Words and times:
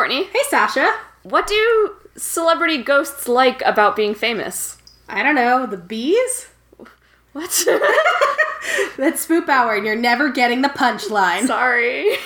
Courtney. 0.00 0.24
Hey, 0.24 0.40
Sasha. 0.48 0.94
What 1.24 1.46
do 1.46 1.94
celebrity 2.16 2.82
ghosts 2.82 3.28
like 3.28 3.60
about 3.66 3.96
being 3.96 4.14
famous? 4.14 4.78
I 5.10 5.22
don't 5.22 5.34
know, 5.34 5.66
the 5.66 5.76
bees? 5.76 6.48
What? 7.34 7.50
That's 8.96 9.26
Spoop 9.26 9.46
Hour, 9.46 9.74
and 9.74 9.84
you're 9.84 9.96
never 9.96 10.30
getting 10.30 10.62
the 10.62 10.68
punchline. 10.68 11.46
Sorry. 11.46 12.16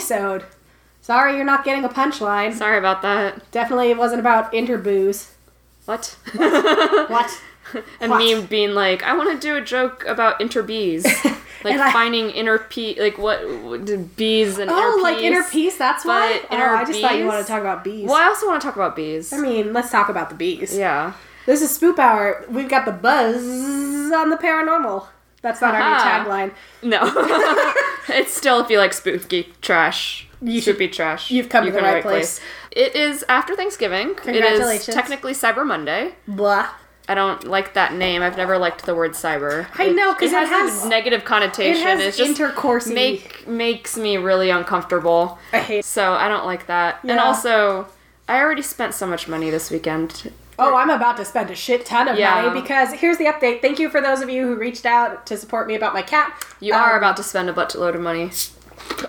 Mini-sode. 0.00 0.44
Sorry 1.02 1.36
you're 1.36 1.44
not 1.44 1.64
getting 1.64 1.84
a 1.84 1.88
punchline. 1.88 2.52
Sorry 2.54 2.78
about 2.78 3.02
that. 3.02 3.50
Definitely 3.50 3.90
it 3.90 3.96
wasn't 3.98 4.20
about 4.20 4.52
interbooze. 4.52 5.30
What? 5.86 6.16
What? 7.10 7.40
and 8.00 8.10
What? 8.10 8.18
me 8.18 8.40
being 8.46 8.74
like, 8.74 9.02
I 9.04 9.16
want 9.16 9.30
to 9.30 9.38
do 9.38 9.56
a 9.56 9.60
joke 9.60 10.04
about 10.06 10.40
interbees. 10.40 11.04
Like 11.62 11.76
I- 11.78 11.92
finding 11.92 12.30
inner 12.30 12.56
pea, 12.58 12.98
like 12.98 13.18
what, 13.18 13.46
what 13.62 13.84
did 13.84 14.16
bees 14.16 14.56
and 14.58 14.70
Oh, 14.70 14.78
inner 14.94 15.02
like 15.02 15.18
peas? 15.18 15.24
inner 15.26 15.42
peace, 15.44 15.76
that's 15.76 16.06
why? 16.06 16.40
Oh, 16.50 16.56
I 16.56 16.86
just 16.86 17.02
thought 17.02 17.18
you 17.18 17.26
wanted 17.26 17.42
to 17.42 17.48
talk 17.48 17.60
about 17.60 17.84
bees. 17.84 18.06
Well, 18.08 18.16
I 18.16 18.24
also 18.24 18.46
want 18.46 18.62
to 18.62 18.66
talk 18.66 18.76
about 18.76 18.96
bees. 18.96 19.30
I 19.30 19.36
mean, 19.36 19.74
let's 19.74 19.90
talk 19.90 20.08
about 20.08 20.30
the 20.30 20.34
bees. 20.36 20.74
yeah. 20.74 21.12
This 21.44 21.60
is 21.60 21.78
Spoop 21.78 21.98
Hour. 21.98 22.46
We've 22.48 22.68
got 22.70 22.86
the 22.86 22.92
buzz 22.92 23.42
on 24.10 24.30
the 24.30 24.38
paranormal. 24.38 25.04
That's 25.42 25.60
not 25.60 25.74
our 25.74 25.80
new 25.80 26.30
tagline. 26.30 26.52
No. 26.82 27.00
it's 28.08 28.34
still 28.34 28.60
if 28.60 28.70
you 28.70 28.78
like 28.78 28.92
spooky 28.92 29.52
trash. 29.62 30.26
You 30.42 30.60
should- 30.60 30.76
spooky 30.76 30.88
trash. 30.88 31.30
you've 31.30 31.48
come 31.48 31.64
to 31.64 31.70
you're 31.70 31.80
the 31.80 31.86
in 31.86 31.94
right 31.94 32.02
place. 32.02 32.40
It 32.70 32.94
is 32.94 33.24
after 33.28 33.56
Thanksgiving. 33.56 34.10
It 34.10 34.16
Congratulations. 34.18 34.88
is 34.88 34.94
technically 34.94 35.32
Cyber 35.32 35.66
Monday. 35.66 36.14
Blah. 36.28 36.68
I 37.08 37.14
don't 37.14 37.42
like 37.44 37.74
that 37.74 37.94
name. 37.94 38.22
I've 38.22 38.36
never 38.36 38.56
liked 38.56 38.86
the 38.86 38.94
word 38.94 39.12
cyber. 39.12 39.66
I 39.74 39.88
know 39.88 40.14
because 40.14 40.30
it 40.30 40.36
has, 40.36 40.48
has- 40.48 40.84
a 40.84 40.88
negative 40.88 41.24
connotation. 41.24 41.82
It 41.82 41.98
has 41.98 42.00
it's 42.00 42.16
just 42.16 42.86
make 42.88 43.48
makes 43.48 43.96
me 43.96 44.16
really 44.16 44.50
uncomfortable. 44.50 45.38
I 45.52 45.58
hate. 45.58 45.84
So 45.84 46.12
I 46.12 46.28
don't 46.28 46.46
like 46.46 46.66
that. 46.68 47.00
And 47.02 47.18
also, 47.18 47.88
I 48.28 48.40
already 48.40 48.62
spent 48.62 48.94
so 48.94 49.08
much 49.08 49.26
money 49.26 49.50
this 49.50 49.72
weekend. 49.72 50.32
Oh, 50.60 50.76
I'm 50.76 50.90
about 50.90 51.16
to 51.16 51.24
spend 51.24 51.50
a 51.50 51.54
shit 51.54 51.86
ton 51.86 52.06
of 52.08 52.18
Yeah. 52.18 52.42
money 52.42 52.60
because 52.60 52.92
here's 52.92 53.16
the 53.16 53.24
update. 53.24 53.62
Thank 53.62 53.78
you 53.78 53.88
for 53.88 54.00
those 54.00 54.20
of 54.20 54.28
you 54.28 54.46
who 54.46 54.54
reached 54.56 54.84
out 54.86 55.26
to 55.26 55.36
support 55.36 55.66
me 55.66 55.74
about 55.74 55.94
my 55.94 56.02
cat. 56.02 56.32
You 56.60 56.74
Um, 56.74 56.82
are 56.82 56.98
about 56.98 57.16
to 57.16 57.22
spend 57.22 57.48
a 57.48 57.52
buttload 57.52 57.94
of 57.94 58.00
money. 58.00 58.30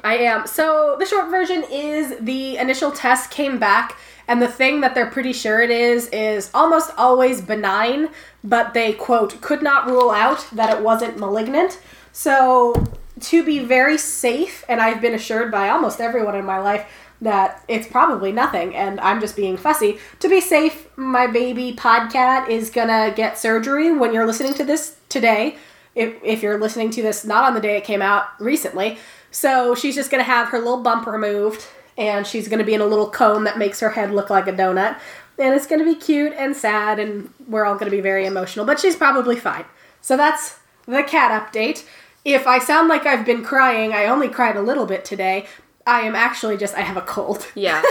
I 0.04 0.18
am. 0.18 0.48
So 0.48 0.96
the 1.00 1.06
short 1.06 1.30
version 1.30 1.64
is 1.70 2.16
the 2.20 2.58
initial 2.58 2.92
test 2.92 3.32
came 3.32 3.58
back, 3.58 3.98
and 4.28 4.42
the 4.42 4.48
thing 4.48 4.82
that 4.82 4.96
they're 4.96 5.10
pretty 5.10 5.34
sure 5.34 5.62
it 5.62 5.72
is 5.72 6.08
is 6.10 6.50
almost 6.54 6.92
always 6.98 7.42
benign, 7.42 8.10
but 8.44 8.74
they 8.74 8.94
quote 8.94 9.42
could 9.42 9.62
not 9.62 9.88
rule 9.88 10.12
out 10.12 10.46
that 10.54 10.70
it 10.70 10.82
wasn't 10.82 11.18
malignant. 11.18 11.80
So 12.14 12.74
to 13.22 13.44
be 13.44 13.60
very 13.60 13.98
safe, 13.98 14.64
and 14.70 14.82
I've 14.82 15.02
been 15.02 15.14
assured 15.14 15.52
by 15.52 15.70
almost 15.70 16.00
everyone 16.02 16.36
in 16.36 16.46
my 16.46 16.60
life 16.60 16.86
that 17.22 17.64
it's 17.68 17.88
probably 17.88 18.32
nothing, 18.32 18.76
and 18.76 19.00
I'm 19.00 19.22
just 19.22 19.36
being 19.36 19.56
fussy. 19.56 20.00
To 20.20 20.28
be 20.28 20.42
safe, 20.42 20.88
my 20.98 21.28
baby 21.28 21.74
podcat 21.74 22.50
is 22.50 22.72
gonna 22.72 23.14
get 23.16 23.38
surgery 23.38 23.92
when 23.92 24.14
you're 24.14 24.26
listening 24.26 24.56
to 24.56 24.64
this 24.64 24.98
today. 25.08 25.58
If, 25.94 26.16
if 26.24 26.42
you're 26.42 26.60
listening 26.60 26.90
to 26.92 27.02
this 27.02 27.24
not 27.24 27.44
on 27.44 27.54
the 27.54 27.60
day 27.60 27.78
it 27.78 27.84
came 27.84 28.02
out 28.02 28.28
recently. 28.40 28.98
So 29.30 29.76
she's 29.76 29.96
just 29.96 30.10
gonna 30.10 30.24
have 30.24 30.50
her 30.50 30.58
little 30.58 30.82
bump 30.82 31.06
removed, 31.06 31.68
and 31.98 32.26
she's 32.26 32.48
gonna 32.48 32.64
be 32.64 32.74
in 32.74 32.82
a 32.82 32.86
little 32.86 33.10
cone 33.10 33.44
that 33.44 33.58
makes 33.58 33.80
her 33.82 33.92
head 33.92 34.12
look 34.12 34.30
like 34.30 34.48
a 34.48 34.54
donut. 34.54 35.00
And 35.38 35.54
it's 35.54 35.68
gonna 35.68 35.86
be 35.86 35.96
cute 35.96 36.34
and 36.34 36.56
sad, 36.56 36.98
and 36.98 37.32
we're 37.48 37.66
all 37.66 37.76
gonna 37.76 37.92
be 37.92 38.02
very 38.02 38.26
emotional, 38.26 38.66
but 38.66 38.80
she's 38.80 38.96
probably 38.96 39.36
fine. 39.36 39.66
So 40.02 40.18
that's 40.18 40.58
the 40.88 41.04
cat 41.04 41.54
update. 41.54 41.86
If 42.24 42.46
I 42.46 42.60
sound 42.60 42.88
like 42.88 43.06
I've 43.06 43.26
been 43.26 43.44
crying, 43.44 43.94
I 43.94 44.06
only 44.06 44.30
cried 44.30 44.56
a 44.56 44.62
little 44.62 44.86
bit 44.86 45.04
today. 45.04 45.48
I 45.88 46.02
am 46.02 46.16
actually 46.16 46.58
just, 46.58 46.76
I 46.76 46.82
have 46.82 46.98
a 46.98 47.02
cold. 47.02 47.48
Yeah. 47.56 47.82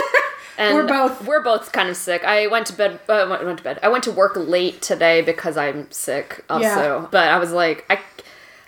And 0.57 0.75
We're 0.75 0.85
both- 0.87 1.25
we're 1.25 1.41
both 1.41 1.71
kind 1.71 1.89
of 1.89 1.95
sick. 1.97 2.23
I 2.23 2.45
went 2.47 2.67
to 2.67 2.73
bed. 2.73 2.99
Uh, 3.09 3.25
went, 3.29 3.43
went 3.45 3.57
to 3.59 3.63
bed. 3.63 3.79
I 3.81 3.87
went 3.87 4.03
to 4.03 4.11
work 4.11 4.33
late 4.35 4.81
today 4.81 5.21
because 5.21 5.57
I'm 5.57 5.89
sick. 5.91 6.43
Also, 6.49 6.63
Yeah. 6.65 7.07
but 7.09 7.29
I 7.29 7.39
was 7.39 7.51
like, 7.51 7.85
I, 7.89 7.99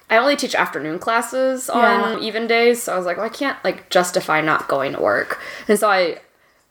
I 0.10 0.18
only 0.18 0.36
teach 0.36 0.56
afternoon 0.56 0.98
classes 0.98 1.70
on 1.70 2.14
Yeah. 2.14 2.20
even 2.20 2.48
days, 2.48 2.82
so 2.84 2.94
I 2.94 2.98
was 2.98 3.06
like, 3.06 3.18
well, 3.18 3.26
I 3.26 3.30
can't 3.30 3.58
like 3.64 3.90
justify 3.90 4.40
not 4.42 4.68
going 4.68 4.94
to 4.94 5.02
work. 5.02 5.40
And 5.68 5.78
so 5.78 5.90
I, 5.90 6.20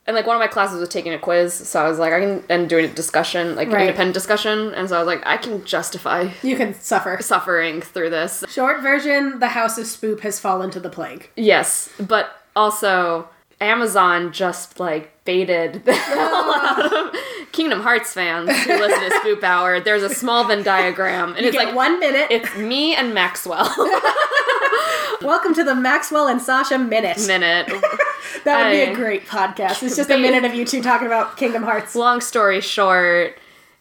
and 0.07 0.17
like 0.17 0.27
one 0.27 0.35
of 0.35 0.41
my 0.41 0.49
classes 0.49 0.81
was 0.81 0.89
taking 0.89 1.13
a 1.13 1.19
quiz, 1.19 1.53
so 1.55 1.85
I 1.85 1.89
was 1.89 1.99
like, 1.99 2.13
I 2.13 2.19
can 2.21 2.43
and 2.49 2.69
doing 2.69 2.87
a 2.87 2.89
discussion, 2.89 3.55
like 3.55 3.69
Right. 3.69 3.83
independent 3.83 4.15
discussion, 4.15 4.75
and 4.75 4.89
so 4.89 4.97
I 4.97 4.99
was 4.99 5.07
like, 5.07 5.23
I 5.25 5.37
can 5.37 5.65
justify 5.65 6.31
You 6.43 6.57
can 6.57 6.75
suffer. 6.75 7.19
suffering 7.21 7.81
through 7.83 8.11
this. 8.11 8.43
Short 8.49 8.81
version 8.83 9.39
the 9.41 9.49
House 9.49 9.79
of 9.79 9.85
Spoop 9.85 10.21
has 10.21 10.41
fallen 10.41 10.71
to 10.73 10.81
the 10.81 10.91
plague. 10.91 11.29
Yes, 11.37 11.89
but 12.01 12.42
also 12.57 13.29
Amazon 13.61 14.33
just 14.33 14.81
like 14.81 15.11
baited 15.25 15.85
the 15.85 15.93
hell 15.93 16.55
out 16.55 16.93
of 16.93 17.15
Kingdom 17.53 17.81
Hearts 17.81 18.13
fans 18.13 18.51
who 18.51 18.73
listen 18.79 19.11
to 19.11 19.17
Spoop 19.19 19.43
Hour. 19.45 19.79
There's 19.81 20.03
a 20.03 20.11
small 20.15 20.45
Venn 20.45 20.63
diagram, 20.63 21.31
and 21.35 21.43
You 21.43 21.49
it's 21.49 21.57
like 21.57 21.75
one 21.75 22.01
minute. 22.01 22.27
it's 22.31 22.57
me 22.57 22.95
and 22.97 23.15
Maxwell 23.15 23.69
Welcome 25.23 25.55
to 25.55 25.63
the 25.63 25.75
Maxwell 25.77 26.27
and 26.27 26.43
Sasha 26.43 26.79
Minute. 26.79 27.25
minute. 27.29 27.69
That 28.45 28.65
would 28.65 28.71
be 28.73 28.81
a 28.81 28.95
great 28.95 29.27
podcast. 29.27 29.81
It's 29.85 29.95
just 29.95 30.11
a 30.11 30.19
minute 30.19 30.45
of 30.45 30.53
you 30.55 30.65
two 30.65 30.83
talking 30.83 31.07
about 31.07 31.37
Kingdom 31.37 31.63
Hearts. 31.63 31.95
Long 31.95 32.21
story 32.21 32.61
short. 32.61 33.37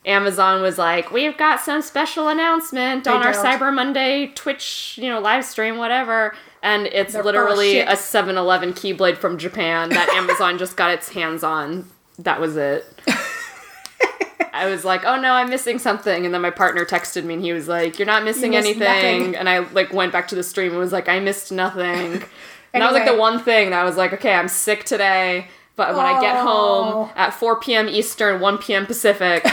Amazon 0.06 0.62
was 0.62 0.78
like, 0.78 1.12
"We've 1.12 1.38
got 1.38 1.60
some 1.62 1.82
special 1.82 2.28
announcement 2.28 3.08
on 3.08 3.22
our 3.24 3.34
don't. 3.34 3.46
Cyber 3.46 3.74
Monday 3.74 4.32
Twitch, 4.36 4.98
you 5.02 5.10
know, 5.10 5.20
live 5.20 5.46
stream, 5.46 5.78
whatever." 5.78 6.36
And 6.64 6.88
it's 6.88 7.14
They're 7.14 7.24
literally 7.24 7.80
a 7.80 7.94
7-Eleven 7.96 8.74
Keyblade 8.74 9.18
from 9.18 9.38
Japan 9.38 9.90
that 9.90 10.10
Amazon 10.16 10.58
just 10.58 10.76
got 10.78 10.92
its 10.92 11.10
hands 11.10 11.44
on. 11.44 11.86
That 12.20 12.40
was 12.40 12.56
it. 12.58 12.86
I 14.54 14.70
was 14.70 14.84
like, 14.84 15.06
"Oh 15.06 15.20
no, 15.20 15.34
I'm 15.34 15.50
missing 15.50 15.80
something," 15.80 16.26
and 16.26 16.34
then 16.34 16.42
my 16.42 16.50
partner 16.52 16.84
texted 16.86 17.24
me, 17.24 17.36
and 17.36 17.44
he 17.44 17.54
was 17.54 17.68
like, 17.68 17.98
"You're 17.98 18.06
not 18.06 18.24
missing 18.24 18.52
missed 18.52 18.66
anything." 18.68 19.20
nothing. 19.22 19.36
And 19.38 19.48
I 19.48 19.60
like 19.60 19.94
went 19.94 20.12
back 20.12 20.28
to 20.30 20.36
the 20.36 20.44
stream 20.44 20.72
and 20.72 20.80
was 20.80 20.92
like, 20.92 21.08
"I 21.10 21.20
missed 21.20 21.52
nothing." 21.52 22.24
And 22.74 22.82
that 22.82 22.90
was 22.90 22.98
like 23.02 23.06
the 23.12 23.18
one 23.20 23.38
thing 23.44 23.72
that 23.72 23.82
I 23.82 23.84
was 23.84 23.98
like, 23.98 24.14
"Okay, 24.14 24.34
I'm 24.34 24.48
sick 24.48 24.86
today." 24.86 25.48
But 25.76 25.94
when 25.96 26.06
I 26.06 26.22
get 26.22 26.38
home 26.38 26.88
Oh. 26.94 27.12
at 27.18 27.34
4 27.34 27.60
p.m. 27.60 27.90
Eastern, 27.90 28.40
1 28.40 28.58
p.m. 28.60 28.86
Pacific, 28.86 29.46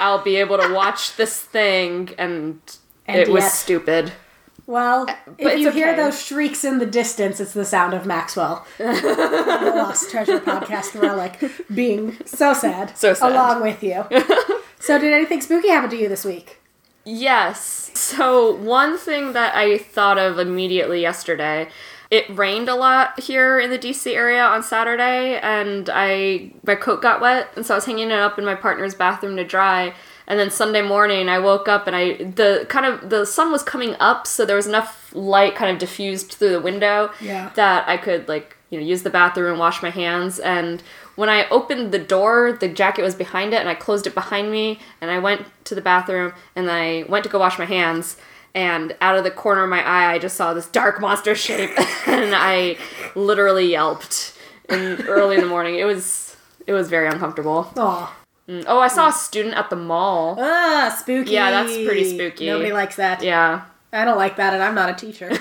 I'll 0.00 0.22
be 0.22 0.36
able 0.36 0.58
to 0.58 0.72
watch 0.72 1.16
this 1.16 1.40
thing, 1.40 2.10
and, 2.18 2.60
And 3.06 3.18
it 3.18 3.28
was 3.28 3.50
stupid. 3.52 4.12
Well, 4.66 5.08
uh, 5.08 5.14
if 5.38 5.46
it's 5.52 5.60
you 5.60 5.70
hear 5.70 5.94
those 5.94 6.20
shrieks 6.20 6.64
in 6.64 6.78
the 6.78 6.86
distance, 6.86 7.38
it's 7.38 7.52
the 7.52 7.64
sound 7.64 7.94
of 7.94 8.04
Maxwell, 8.04 8.66
the 8.78 8.84
Lost 9.76 10.10
Treasure 10.10 10.40
podcast 10.40 11.00
relic, 11.00 11.38
being 11.72 12.16
so 12.24 12.52
sad, 12.52 12.96
So 12.98 13.14
sad. 13.14 13.30
along 13.30 13.62
with 13.62 13.82
you. 13.84 14.04
so, 14.80 14.98
did 14.98 15.12
anything 15.12 15.40
spooky 15.40 15.68
happen 15.68 15.90
to 15.90 15.96
you 15.96 16.08
this 16.08 16.24
week? 16.24 16.58
Yes. 17.04 17.92
So, 17.94 18.56
one 18.56 18.98
thing 18.98 19.34
that 19.34 19.54
I 19.54 19.78
thought 19.78 20.18
of 20.18 20.40
immediately 20.40 21.00
yesterday, 21.00 21.68
it 22.10 22.24
rained 22.30 22.68
a 22.68 22.74
lot 22.74 23.18
here 23.20 23.58
in 23.58 23.70
the 23.70 23.78
DC 23.78 24.14
area 24.14 24.42
on 24.44 24.62
Saturday 24.62 25.38
and 25.40 25.90
I 25.92 26.52
my 26.64 26.74
coat 26.76 27.02
got 27.02 27.20
wet 27.20 27.48
and 27.56 27.66
so 27.66 27.74
I 27.74 27.76
was 27.78 27.84
hanging 27.86 28.10
it 28.10 28.18
up 28.18 28.38
in 28.38 28.44
my 28.44 28.54
partner's 28.54 28.94
bathroom 28.94 29.36
to 29.36 29.44
dry. 29.44 29.92
And 30.28 30.38
then 30.40 30.50
Sunday 30.50 30.82
morning 30.82 31.28
I 31.28 31.38
woke 31.38 31.68
up 31.68 31.86
and 31.86 31.94
I 31.96 32.14
the 32.14 32.66
kind 32.68 32.86
of 32.86 33.10
the 33.10 33.24
sun 33.24 33.50
was 33.52 33.62
coming 33.62 33.94
up 34.00 34.26
so 34.26 34.44
there 34.44 34.56
was 34.56 34.66
enough 34.66 35.12
light 35.14 35.54
kind 35.56 35.70
of 35.70 35.78
diffused 35.78 36.32
through 36.32 36.50
the 36.50 36.60
window 36.60 37.10
Yeah. 37.20 37.50
that 37.56 37.88
I 37.88 37.96
could 37.96 38.28
like, 38.28 38.56
you 38.70 38.78
know, 38.80 38.84
use 38.86 39.02
the 39.02 39.10
bathroom 39.10 39.50
and 39.50 39.58
wash 39.58 39.82
my 39.82 39.90
hands 39.90 40.38
and 40.38 40.82
when 41.16 41.30
I 41.30 41.48
opened 41.48 41.92
the 41.92 41.98
door, 41.98 42.52
the 42.60 42.68
jacket 42.68 43.00
was 43.00 43.14
behind 43.14 43.54
it, 43.54 43.60
and 43.60 43.70
I 43.70 43.74
closed 43.74 44.06
it 44.06 44.14
behind 44.14 44.50
me, 44.52 44.78
and 45.00 45.10
I 45.10 45.18
went 45.18 45.46
to 45.64 45.74
the 45.74 45.80
bathroom, 45.80 46.34
and 46.54 46.70
I 46.70 47.06
went 47.08 47.24
to 47.24 47.30
go 47.30 47.38
wash 47.38 47.58
my 47.58 47.64
hands, 47.64 48.18
and 48.56 48.96
out 49.02 49.18
of 49.18 49.22
the 49.22 49.30
corner 49.30 49.62
of 49.62 49.68
my 49.70 49.86
eye, 49.86 50.14
I 50.14 50.18
just 50.18 50.34
saw 50.34 50.54
this 50.54 50.66
dark 50.66 50.98
monster 50.98 51.34
shape, 51.34 51.78
and 52.08 52.34
I 52.34 52.78
literally 53.14 53.70
yelped 53.70 54.32
in 54.70 55.02
early 55.06 55.36
in 55.36 55.42
the 55.42 55.46
morning. 55.46 55.78
It 55.78 55.84
was 55.84 56.34
it 56.66 56.72
was 56.72 56.88
very 56.88 57.06
uncomfortable. 57.06 57.70
Aw. 57.76 58.16
Mm. 58.48 58.64
Oh, 58.66 58.78
I 58.78 58.88
saw 58.88 59.08
a 59.08 59.12
student 59.12 59.54
at 59.56 59.68
the 59.70 59.76
mall. 59.76 60.36
Ah, 60.40 60.96
spooky. 60.98 61.32
Yeah, 61.32 61.50
that's 61.50 61.74
pretty 61.74 62.04
spooky. 62.04 62.46
Nobody 62.46 62.72
likes 62.72 62.96
that. 62.96 63.22
Yeah. 63.22 63.64
I 63.92 64.04
don't 64.04 64.16
like 64.16 64.36
that, 64.36 64.54
and 64.54 64.62
I'm 64.62 64.74
not 64.74 64.88
a 64.88 64.94
teacher. 64.94 65.28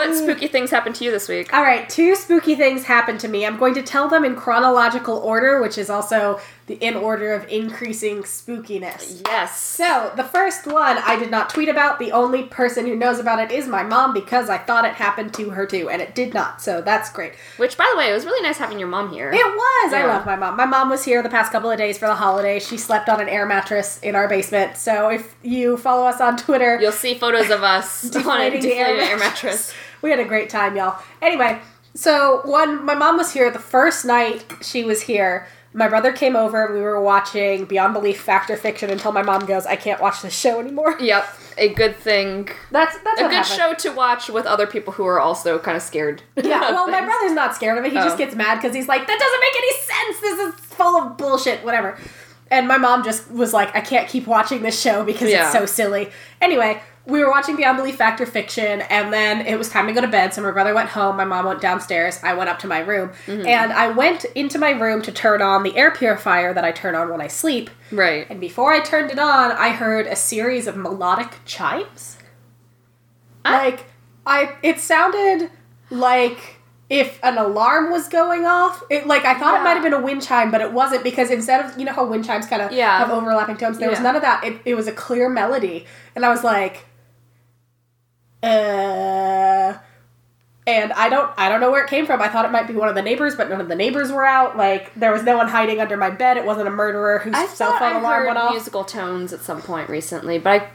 What 0.00 0.12
mm. 0.12 0.16
spooky 0.16 0.46
things 0.46 0.70
happened 0.70 0.94
to 0.94 1.04
you 1.04 1.10
this 1.10 1.28
week? 1.28 1.52
All 1.52 1.60
right, 1.60 1.86
two 1.86 2.14
spooky 2.14 2.54
things 2.54 2.84
happened 2.84 3.20
to 3.20 3.28
me. 3.28 3.44
I'm 3.44 3.58
going 3.58 3.74
to 3.74 3.82
tell 3.82 4.08
them 4.08 4.24
in 4.24 4.34
chronological 4.34 5.18
order, 5.18 5.60
which 5.60 5.76
is 5.76 5.90
also 5.90 6.40
the 6.68 6.76
in 6.76 6.96
order 6.96 7.34
of 7.34 7.46
increasing 7.48 8.22
spookiness. 8.22 9.20
Yes. 9.26 9.60
So, 9.60 10.10
the 10.16 10.24
first 10.24 10.66
one 10.66 10.96
I 10.96 11.18
did 11.18 11.30
not 11.30 11.50
tweet 11.50 11.68
about. 11.68 11.98
The 11.98 12.12
only 12.12 12.44
person 12.44 12.86
who 12.86 12.96
knows 12.96 13.18
about 13.18 13.40
it 13.40 13.52
is 13.52 13.68
my 13.68 13.82
mom 13.82 14.14
because 14.14 14.48
I 14.48 14.56
thought 14.56 14.86
it 14.86 14.94
happened 14.94 15.34
to 15.34 15.50
her 15.50 15.66
too, 15.66 15.90
and 15.90 16.00
it 16.00 16.14
did 16.14 16.32
not. 16.32 16.62
So, 16.62 16.80
that's 16.80 17.12
great. 17.12 17.34
Which, 17.58 17.76
by 17.76 17.86
the 17.92 17.98
way, 17.98 18.08
it 18.08 18.14
was 18.14 18.24
really 18.24 18.42
nice 18.42 18.56
having 18.56 18.78
your 18.78 18.88
mom 18.88 19.12
here. 19.12 19.30
It 19.30 19.36
was. 19.36 19.92
I 19.92 20.06
love 20.06 20.24
my 20.24 20.36
mom. 20.36 20.56
My 20.56 20.64
mom 20.64 20.88
was 20.88 21.04
here 21.04 21.22
the 21.22 21.28
past 21.28 21.52
couple 21.52 21.70
of 21.70 21.76
days 21.76 21.98
for 21.98 22.06
the 22.06 22.14
holiday. 22.14 22.58
She 22.58 22.78
slept 22.78 23.10
on 23.10 23.20
an 23.20 23.28
air 23.28 23.44
mattress 23.44 23.98
in 24.00 24.14
our 24.14 24.28
basement. 24.28 24.78
So, 24.78 25.10
if 25.10 25.36
you 25.42 25.76
follow 25.76 26.06
us 26.06 26.22
on 26.22 26.38
Twitter, 26.38 26.80
You'll 26.80 26.92
see 26.92 27.16
photos 27.16 27.50
of 27.50 27.62
us 27.62 28.04
on 28.16 28.40
a 28.40 28.50
deflated 28.50 28.64
air 28.64 28.96
air 28.96 29.18
mattress. 29.18 29.74
we 30.02 30.10
had 30.10 30.18
a 30.20 30.24
great 30.24 30.50
time, 30.50 30.76
y'all. 30.76 30.98
Anyway, 31.22 31.60
so 31.94 32.40
one, 32.44 32.84
my 32.84 32.94
mom 32.94 33.16
was 33.16 33.32
here 33.32 33.50
the 33.50 33.58
first 33.58 34.04
night 34.04 34.44
she 34.62 34.84
was 34.84 35.02
here. 35.02 35.46
My 35.72 35.86
brother 35.88 36.10
came 36.12 36.34
over 36.34 36.64
and 36.66 36.74
we 36.74 36.80
were 36.80 37.00
watching 37.00 37.64
Beyond 37.64 37.94
Belief 37.94 38.20
Fact 38.20 38.50
or 38.50 38.56
Fiction 38.56 38.90
until 38.90 39.12
my 39.12 39.22
mom 39.22 39.46
goes, 39.46 39.66
I 39.66 39.76
can't 39.76 40.00
watch 40.00 40.20
this 40.22 40.36
show 40.36 40.58
anymore. 40.58 40.96
Yep, 41.00 41.24
a 41.58 41.68
good 41.68 41.94
thing. 41.96 42.48
That's 42.72 42.98
that's 43.04 43.20
A 43.20 43.24
good 43.24 43.32
happened. 43.32 43.56
show 43.56 43.74
to 43.90 43.94
watch 43.96 44.28
with 44.28 44.46
other 44.46 44.66
people 44.66 44.92
who 44.94 45.06
are 45.06 45.20
also 45.20 45.58
kind 45.60 45.76
of 45.76 45.82
scared. 45.82 46.22
Yeah, 46.36 46.68
of 46.70 46.74
well, 46.74 46.88
my 46.88 47.00
brother's 47.04 47.32
not 47.32 47.54
scared 47.54 47.78
of 47.78 47.84
it. 47.84 47.92
He 47.92 47.98
just 47.98 48.16
Oh. 48.16 48.18
gets 48.18 48.34
mad 48.34 48.56
because 48.56 48.74
he's 48.74 48.88
like, 48.88 49.06
that 49.06 49.18
doesn't 49.18 49.40
make 49.40 49.56
any 49.56 49.72
sense. 49.80 50.20
This 50.20 50.54
is 50.54 50.74
full 50.76 50.96
of 51.00 51.16
bullshit, 51.16 51.64
whatever. 51.64 51.96
And 52.50 52.66
my 52.66 52.78
mom 52.78 53.04
just 53.04 53.30
was 53.30 53.52
like, 53.52 53.74
I 53.76 53.80
can't 53.80 54.08
keep 54.08 54.26
watching 54.26 54.62
this 54.62 54.80
show 54.80 55.04
because 55.04 55.30
Yeah. 55.30 55.44
it's 55.44 55.52
so 55.52 55.66
silly. 55.66 56.10
Anyway, 56.40 56.80
we 57.10 57.22
were 57.24 57.30
watching 57.30 57.56
Beyond 57.56 57.76
Belief 57.76 57.96
Fact 57.96 58.20
or 58.20 58.26
Fiction, 58.26 58.80
and 58.82 59.12
then 59.12 59.46
it 59.46 59.56
was 59.58 59.68
time 59.68 59.86
to 59.88 59.92
go 59.92 60.00
to 60.00 60.08
bed. 60.08 60.32
So 60.32 60.42
my 60.42 60.50
brother 60.50 60.72
went 60.74 60.88
home, 60.90 61.16
my 61.16 61.24
mom 61.24 61.44
went 61.46 61.60
downstairs, 61.60 62.20
I 62.22 62.34
went 62.34 62.48
up 62.48 62.58
to 62.60 62.66
my 62.66 62.78
room, 62.78 63.10
Mm-hmm. 63.26 63.46
and 63.46 63.72
I 63.72 63.88
went 63.90 64.24
into 64.34 64.58
my 64.58 64.70
room 64.70 65.02
to 65.02 65.12
turn 65.12 65.42
on 65.42 65.62
the 65.62 65.76
air 65.76 65.90
purifier 65.90 66.54
that 66.54 66.64
I 66.64 66.72
turn 66.72 66.94
on 66.94 67.08
when 67.10 67.20
I 67.20 67.26
sleep. 67.26 67.68
Right. 67.92 68.26
And 68.30 68.40
before 68.40 68.72
I 68.72 68.80
turned 68.80 69.10
it 69.10 69.18
on, 69.18 69.50
I 69.52 69.70
heard 69.70 70.06
a 70.06 70.16
series 70.16 70.66
of 70.66 70.76
melodic 70.76 71.40
chimes. 71.44 72.16
Ah. 73.44 73.52
Like 73.64 73.86
I 74.26 74.56
it 74.62 74.78
sounded 74.78 75.50
like 75.90 76.56
if 76.88 77.18
an 77.22 77.38
alarm 77.38 77.90
was 77.90 78.08
going 78.08 78.44
off. 78.44 78.82
It 78.90 79.06
like 79.06 79.24
I 79.24 79.38
thought 79.38 79.58
it 79.58 79.62
might 79.64 79.74
have 79.74 79.82
been 79.82 79.94
a 79.94 80.00
wind 80.02 80.22
chime, 80.22 80.50
but 80.50 80.60
it 80.60 80.72
wasn't 80.72 81.04
because 81.04 81.30
instead 81.30 81.64
of 81.64 81.78
you 81.78 81.84
know 81.84 81.92
how 81.92 82.04
wind 82.04 82.24
chimes 82.24 82.46
kind 82.46 82.60
of 82.62 82.72
Yeah. 82.72 82.98
have 82.98 83.10
overlapping 83.10 83.56
tones, 83.56 83.78
there 83.78 83.88
was 83.90 84.00
none 84.00 84.16
of 84.16 84.22
that. 84.22 84.44
It 84.44 84.60
it 84.64 84.74
was 84.74 84.86
a 84.86 84.92
clear 84.92 85.28
melody. 85.28 85.86
And 86.14 86.24
I 86.26 86.28
was 86.30 86.44
like 86.44 86.84
uh 88.42 89.78
and 90.66 90.92
I 90.92 91.08
don't 91.08 91.30
I 91.36 91.48
don't 91.48 91.60
know 91.60 91.70
where 91.70 91.84
it 91.84 91.90
came 91.90 92.06
from. 92.06 92.20
I 92.22 92.28
thought 92.28 92.44
it 92.44 92.50
might 92.52 92.66
be 92.66 92.74
one 92.74 92.88
of 92.88 92.94
the 92.94 93.02
neighbors, 93.02 93.34
but 93.34 93.48
none 93.48 93.60
of 93.60 93.68
the 93.68 93.74
neighbors 93.74 94.12
were 94.12 94.24
out. 94.24 94.56
Like 94.56 94.94
there 94.94 95.12
was 95.12 95.22
no 95.22 95.36
one 95.36 95.48
hiding 95.48 95.80
under 95.80 95.96
my 95.96 96.10
bed. 96.10 96.36
It 96.36 96.44
wasn't 96.44 96.68
a 96.68 96.70
murderer 96.70 97.18
whose 97.18 97.34
I 97.34 97.46
cell 97.46 97.72
phone 97.78 97.94
I 97.94 97.98
alarm 97.98 98.26
went 98.26 98.38
off. 98.38 98.52
musical 98.52 98.84
tones 98.84 99.32
at 99.32 99.40
some 99.40 99.60
point 99.62 99.88
recently, 99.88 100.38
but 100.38 100.62
I, 100.62 100.66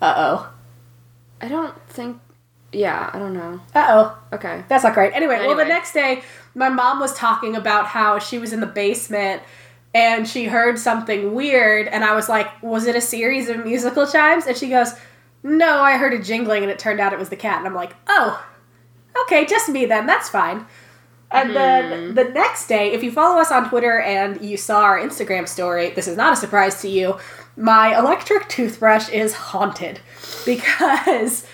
Uh 0.00 0.14
oh. 0.16 0.52
I 1.40 1.48
don't 1.48 1.74
think. 1.88 2.20
Yeah, 2.72 3.10
I 3.12 3.18
don't 3.18 3.34
know. 3.34 3.60
Uh 3.74 3.86
oh. 3.90 4.18
Okay. 4.36 4.64
That's 4.68 4.84
not 4.84 4.94
great. 4.94 5.12
Anyway, 5.14 5.36
well, 5.46 5.56
the 5.56 5.64
next 5.64 5.92
day, 5.92 6.22
my 6.54 6.68
mom 6.70 7.00
was 7.00 7.12
talking 7.14 7.54
about 7.56 7.86
how 7.86 8.18
she 8.18 8.38
was 8.38 8.52
in 8.52 8.60
the 8.60 8.66
basement 8.66 9.42
and 9.94 10.26
she 10.26 10.46
heard 10.46 10.78
something 10.78 11.34
weird, 11.34 11.86
and 11.86 12.02
I 12.02 12.14
was 12.14 12.26
like, 12.30 12.62
Was 12.62 12.86
it 12.86 12.96
a 12.96 13.00
series 13.00 13.50
of 13.50 13.62
musical 13.64 14.06
chimes? 14.06 14.46
And 14.46 14.56
she 14.56 14.70
goes, 14.70 14.94
No, 15.42 15.80
I 15.82 15.96
heard 15.96 16.12
a 16.14 16.22
jingling, 16.22 16.62
and 16.62 16.70
it 16.70 16.78
turned 16.78 17.00
out 17.00 17.12
it 17.12 17.18
was 17.18 17.28
the 17.28 17.36
cat. 17.36 17.58
And 17.58 17.66
I'm 17.66 17.74
like, 17.74 17.94
Oh, 18.06 18.44
okay, 19.22 19.44
just 19.46 19.68
me 19.68 19.86
then. 19.86 20.06
That's 20.06 20.28
fine. 20.28 20.66
And 21.32 21.56
then 21.56 22.08
hmm. 22.08 22.14
the 22.14 22.24
next 22.24 22.66
day, 22.66 22.92
if 22.92 23.02
you 23.02 23.10
follow 23.10 23.40
us 23.40 23.50
on 23.50 23.68
Twitter 23.68 24.00
and 24.00 24.42
you 24.42 24.58
saw 24.58 24.82
our 24.82 24.98
Instagram 24.98 25.48
story, 25.48 25.90
this 25.90 26.06
is 26.06 26.16
not 26.16 26.34
a 26.34 26.36
surprise 26.36 26.82
to 26.82 26.88
you. 26.88 27.18
My 27.56 27.98
electric 27.98 28.48
toothbrush 28.48 29.08
is 29.08 29.34
haunted 29.34 30.00
because 30.46 31.46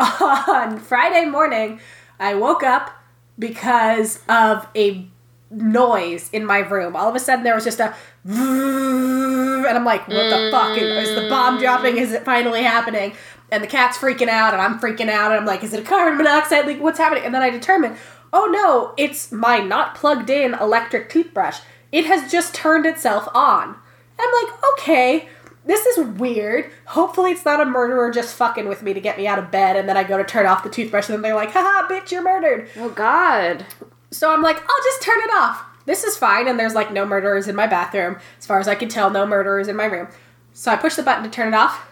on 0.00 0.78
Friday 0.78 1.26
morning, 1.26 1.80
I 2.18 2.34
woke 2.34 2.62
up 2.62 2.90
because 3.38 4.20
of 4.28 4.66
a 4.74 5.06
noise 5.50 6.28
in 6.32 6.44
my 6.44 6.58
room. 6.58 6.94
All 6.94 7.08
of 7.08 7.14
a 7.14 7.20
sudden, 7.20 7.44
there 7.44 7.54
was 7.54 7.64
just 7.64 7.80
a 7.80 7.94
and 8.24 9.66
I'm 9.66 9.84
like, 9.84 10.06
what 10.08 10.30
the 10.30 10.48
fuck? 10.50 10.78
Is 10.78 11.14
the 11.14 11.28
bomb 11.28 11.56
mm. 11.56 11.60
dropping? 11.60 11.98
Is 11.98 12.12
it 12.12 12.24
finally 12.24 12.62
happening? 12.62 13.14
And 13.50 13.62
the 13.62 13.66
cat's 13.66 13.96
freaking 13.96 14.28
out, 14.28 14.52
and 14.52 14.60
I'm 14.60 14.78
freaking 14.78 15.08
out, 15.08 15.30
and 15.30 15.40
I'm 15.40 15.46
like, 15.46 15.64
is 15.64 15.72
it 15.72 15.80
a 15.80 15.86
carbon 15.86 16.18
monoxide 16.18 16.66
leak? 16.66 16.80
What's 16.80 16.98
happening? 16.98 17.24
And 17.24 17.34
then 17.34 17.42
I 17.42 17.50
determine, 17.50 17.96
oh 18.32 18.46
no, 18.46 18.92
it's 19.02 19.32
my 19.32 19.58
not 19.58 19.94
plugged 19.94 20.28
in 20.28 20.54
electric 20.54 21.08
toothbrush. 21.08 21.60
It 21.90 22.04
has 22.04 22.30
just 22.30 22.54
turned 22.54 22.84
itself 22.84 23.26
on. 23.34 23.68
And 23.68 23.76
I'm 24.20 24.44
like, 24.44 24.54
okay, 24.72 25.28
this 25.64 25.86
is 25.86 26.06
weird. 26.06 26.70
Hopefully, 26.88 27.32
it's 27.32 27.44
not 27.44 27.60
a 27.60 27.64
murderer 27.64 28.10
just 28.10 28.34
fucking 28.34 28.68
with 28.68 28.82
me 28.82 28.92
to 28.92 29.00
get 29.00 29.16
me 29.16 29.26
out 29.26 29.38
of 29.38 29.50
bed, 29.50 29.76
and 29.76 29.88
then 29.88 29.96
I 29.96 30.04
go 30.04 30.18
to 30.18 30.24
turn 30.24 30.44
off 30.44 30.62
the 30.62 30.68
toothbrush, 30.68 31.08
and 31.08 31.14
then 31.14 31.22
they're 31.22 31.34
like, 31.34 31.52
haha, 31.52 31.88
bitch, 31.88 32.10
you're 32.10 32.22
murdered. 32.22 32.68
Oh 32.76 32.90
God. 32.90 33.64
So 34.10 34.32
I'm 34.32 34.42
like, 34.42 34.56
I'll 34.56 34.84
just 34.84 35.02
turn 35.02 35.18
it 35.20 35.30
off. 35.34 35.64
This 35.84 36.04
is 36.04 36.16
fine, 36.16 36.48
and 36.48 36.58
there's 36.58 36.74
like 36.74 36.92
no 36.92 37.06
murderers 37.06 37.48
in 37.48 37.56
my 37.56 37.66
bathroom. 37.66 38.18
As 38.38 38.46
far 38.46 38.58
as 38.58 38.68
I 38.68 38.74
can 38.74 38.88
tell, 38.88 39.10
no 39.10 39.26
murderers 39.26 39.68
in 39.68 39.76
my 39.76 39.86
room. 39.86 40.08
So 40.52 40.70
I 40.70 40.76
push 40.76 40.96
the 40.96 41.02
button 41.02 41.24
to 41.24 41.30
turn 41.30 41.48
it 41.48 41.56
off, 41.56 41.90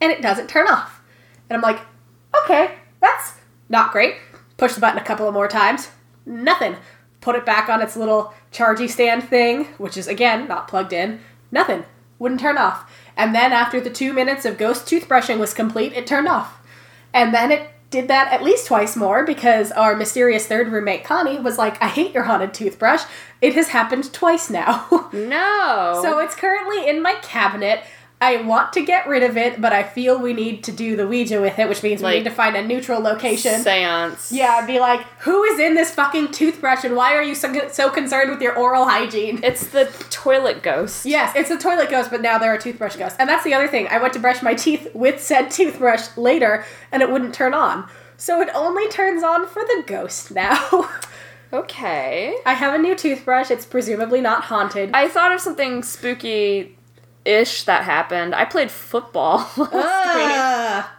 and 0.00 0.12
it 0.12 0.22
doesn't 0.22 0.48
turn 0.48 0.68
off. 0.68 1.00
And 1.48 1.56
I'm 1.56 1.62
like, 1.62 1.80
okay, 2.42 2.74
that's 3.00 3.34
not 3.68 3.92
great. 3.92 4.16
Push 4.56 4.74
the 4.74 4.80
button 4.80 4.98
a 4.98 5.04
couple 5.04 5.28
of 5.28 5.34
more 5.34 5.48
times. 5.48 5.88
Nothing. 6.24 6.76
Put 7.20 7.36
it 7.36 7.46
back 7.46 7.68
on 7.68 7.82
its 7.82 7.96
little 7.96 8.34
chargy 8.52 8.88
stand 8.88 9.24
thing, 9.24 9.64
which 9.78 9.96
is 9.96 10.08
again 10.08 10.48
not 10.48 10.68
plugged 10.68 10.92
in. 10.92 11.20
Nothing. 11.50 11.84
Wouldn't 12.18 12.40
turn 12.40 12.58
off. 12.58 12.90
And 13.16 13.34
then 13.34 13.52
after 13.52 13.80
the 13.80 13.90
two 13.90 14.12
minutes 14.12 14.44
of 14.44 14.58
ghost 14.58 14.86
toothbrushing 14.86 15.38
was 15.38 15.54
complete, 15.54 15.92
it 15.92 16.06
turned 16.06 16.28
off. 16.28 16.60
And 17.12 17.32
then 17.32 17.50
it 17.50 17.70
did 17.90 18.08
that 18.08 18.32
at 18.32 18.42
least 18.42 18.66
twice 18.66 18.96
more 18.96 19.24
because 19.24 19.70
our 19.72 19.94
mysterious 19.94 20.46
third 20.46 20.68
roommate 20.68 21.04
Connie 21.04 21.38
was 21.38 21.56
like, 21.58 21.80
I 21.82 21.88
hate 21.88 22.12
your 22.12 22.24
haunted 22.24 22.52
toothbrush. 22.52 23.02
It 23.40 23.54
has 23.54 23.68
happened 23.68 24.12
twice 24.12 24.50
now. 24.50 25.10
No. 25.12 26.00
so 26.02 26.18
it's 26.18 26.34
currently 26.34 26.88
in 26.88 27.00
my 27.02 27.14
cabinet. 27.22 27.82
I 28.18 28.40
want 28.42 28.72
to 28.72 28.82
get 28.82 29.06
rid 29.06 29.22
of 29.22 29.36
it, 29.36 29.60
but 29.60 29.74
I 29.74 29.82
feel 29.82 30.18
we 30.18 30.32
need 30.32 30.64
to 30.64 30.72
do 30.72 30.96
the 30.96 31.06
Ouija 31.06 31.38
with 31.38 31.58
it, 31.58 31.68
which 31.68 31.82
means 31.82 32.02
we 32.02 32.10
need 32.12 32.24
to 32.24 32.30
find 32.30 32.56
a 32.56 32.66
neutral 32.66 32.98
location. 33.00 33.60
seance. 33.60 34.32
yeah, 34.32 34.58
I'd 34.60 34.66
be 34.66 34.80
like, 34.80 35.02
who 35.20 35.44
is 35.44 35.60
in 35.60 35.74
this 35.74 35.90
fucking 35.90 36.32
toothbrush 36.32 36.82
and 36.82 36.96
why 36.96 37.14
are 37.14 37.22
you 37.22 37.34
so, 37.34 37.68
so 37.68 37.90
concerned 37.90 38.30
with 38.30 38.40
your 38.40 38.56
oral 38.56 38.86
hygiene? 38.86 39.40
It's 39.42 39.66
the 39.66 39.84
toilet 40.08 40.62
ghost. 40.62 41.04
Yes, 41.04 41.36
it's 41.36 41.50
a 41.50 41.58
toilet 41.58 41.90
ghost, 41.90 42.10
but 42.10 42.22
now 42.22 42.38
there 42.38 42.52
are 42.54 42.58
toothbrush 42.58 42.96
ghosts. 42.96 43.18
And 43.18 43.28
that's 43.28 43.44
the 43.44 43.52
other 43.52 43.68
thing. 43.68 43.86
I 43.88 43.98
went 43.98 44.14
to 44.14 44.18
brush 44.18 44.42
my 44.42 44.54
teeth 44.54 44.88
with 44.94 45.20
said 45.20 45.50
toothbrush 45.50 46.16
later, 46.16 46.64
and 46.90 47.02
it 47.02 47.10
wouldn't 47.10 47.34
turn 47.34 47.52
on. 47.52 47.86
So 48.16 48.40
it 48.40 48.48
only 48.54 48.88
turns 48.88 49.22
on 49.22 49.46
for 49.46 49.60
the 49.62 49.84
ghost 49.86 50.30
now. 50.30 50.88
Okay. 51.52 52.36
I 52.44 52.54
have 52.54 52.74
a 52.74 52.78
new 52.78 52.96
toothbrush. 52.96 53.52
It's 53.52 53.64
presumably 53.64 54.20
not 54.20 54.42
haunted. 54.42 54.90
I 54.92 55.08
thought 55.08 55.32
of 55.32 55.40
something 55.40 55.84
spooky 55.84 56.75
ish 57.26 57.64
that 57.64 57.84
happened. 57.84 58.34
I 58.34 58.44
played 58.44 58.70
football 58.70 59.38
last. 59.56 59.70
Ah, 59.74 60.96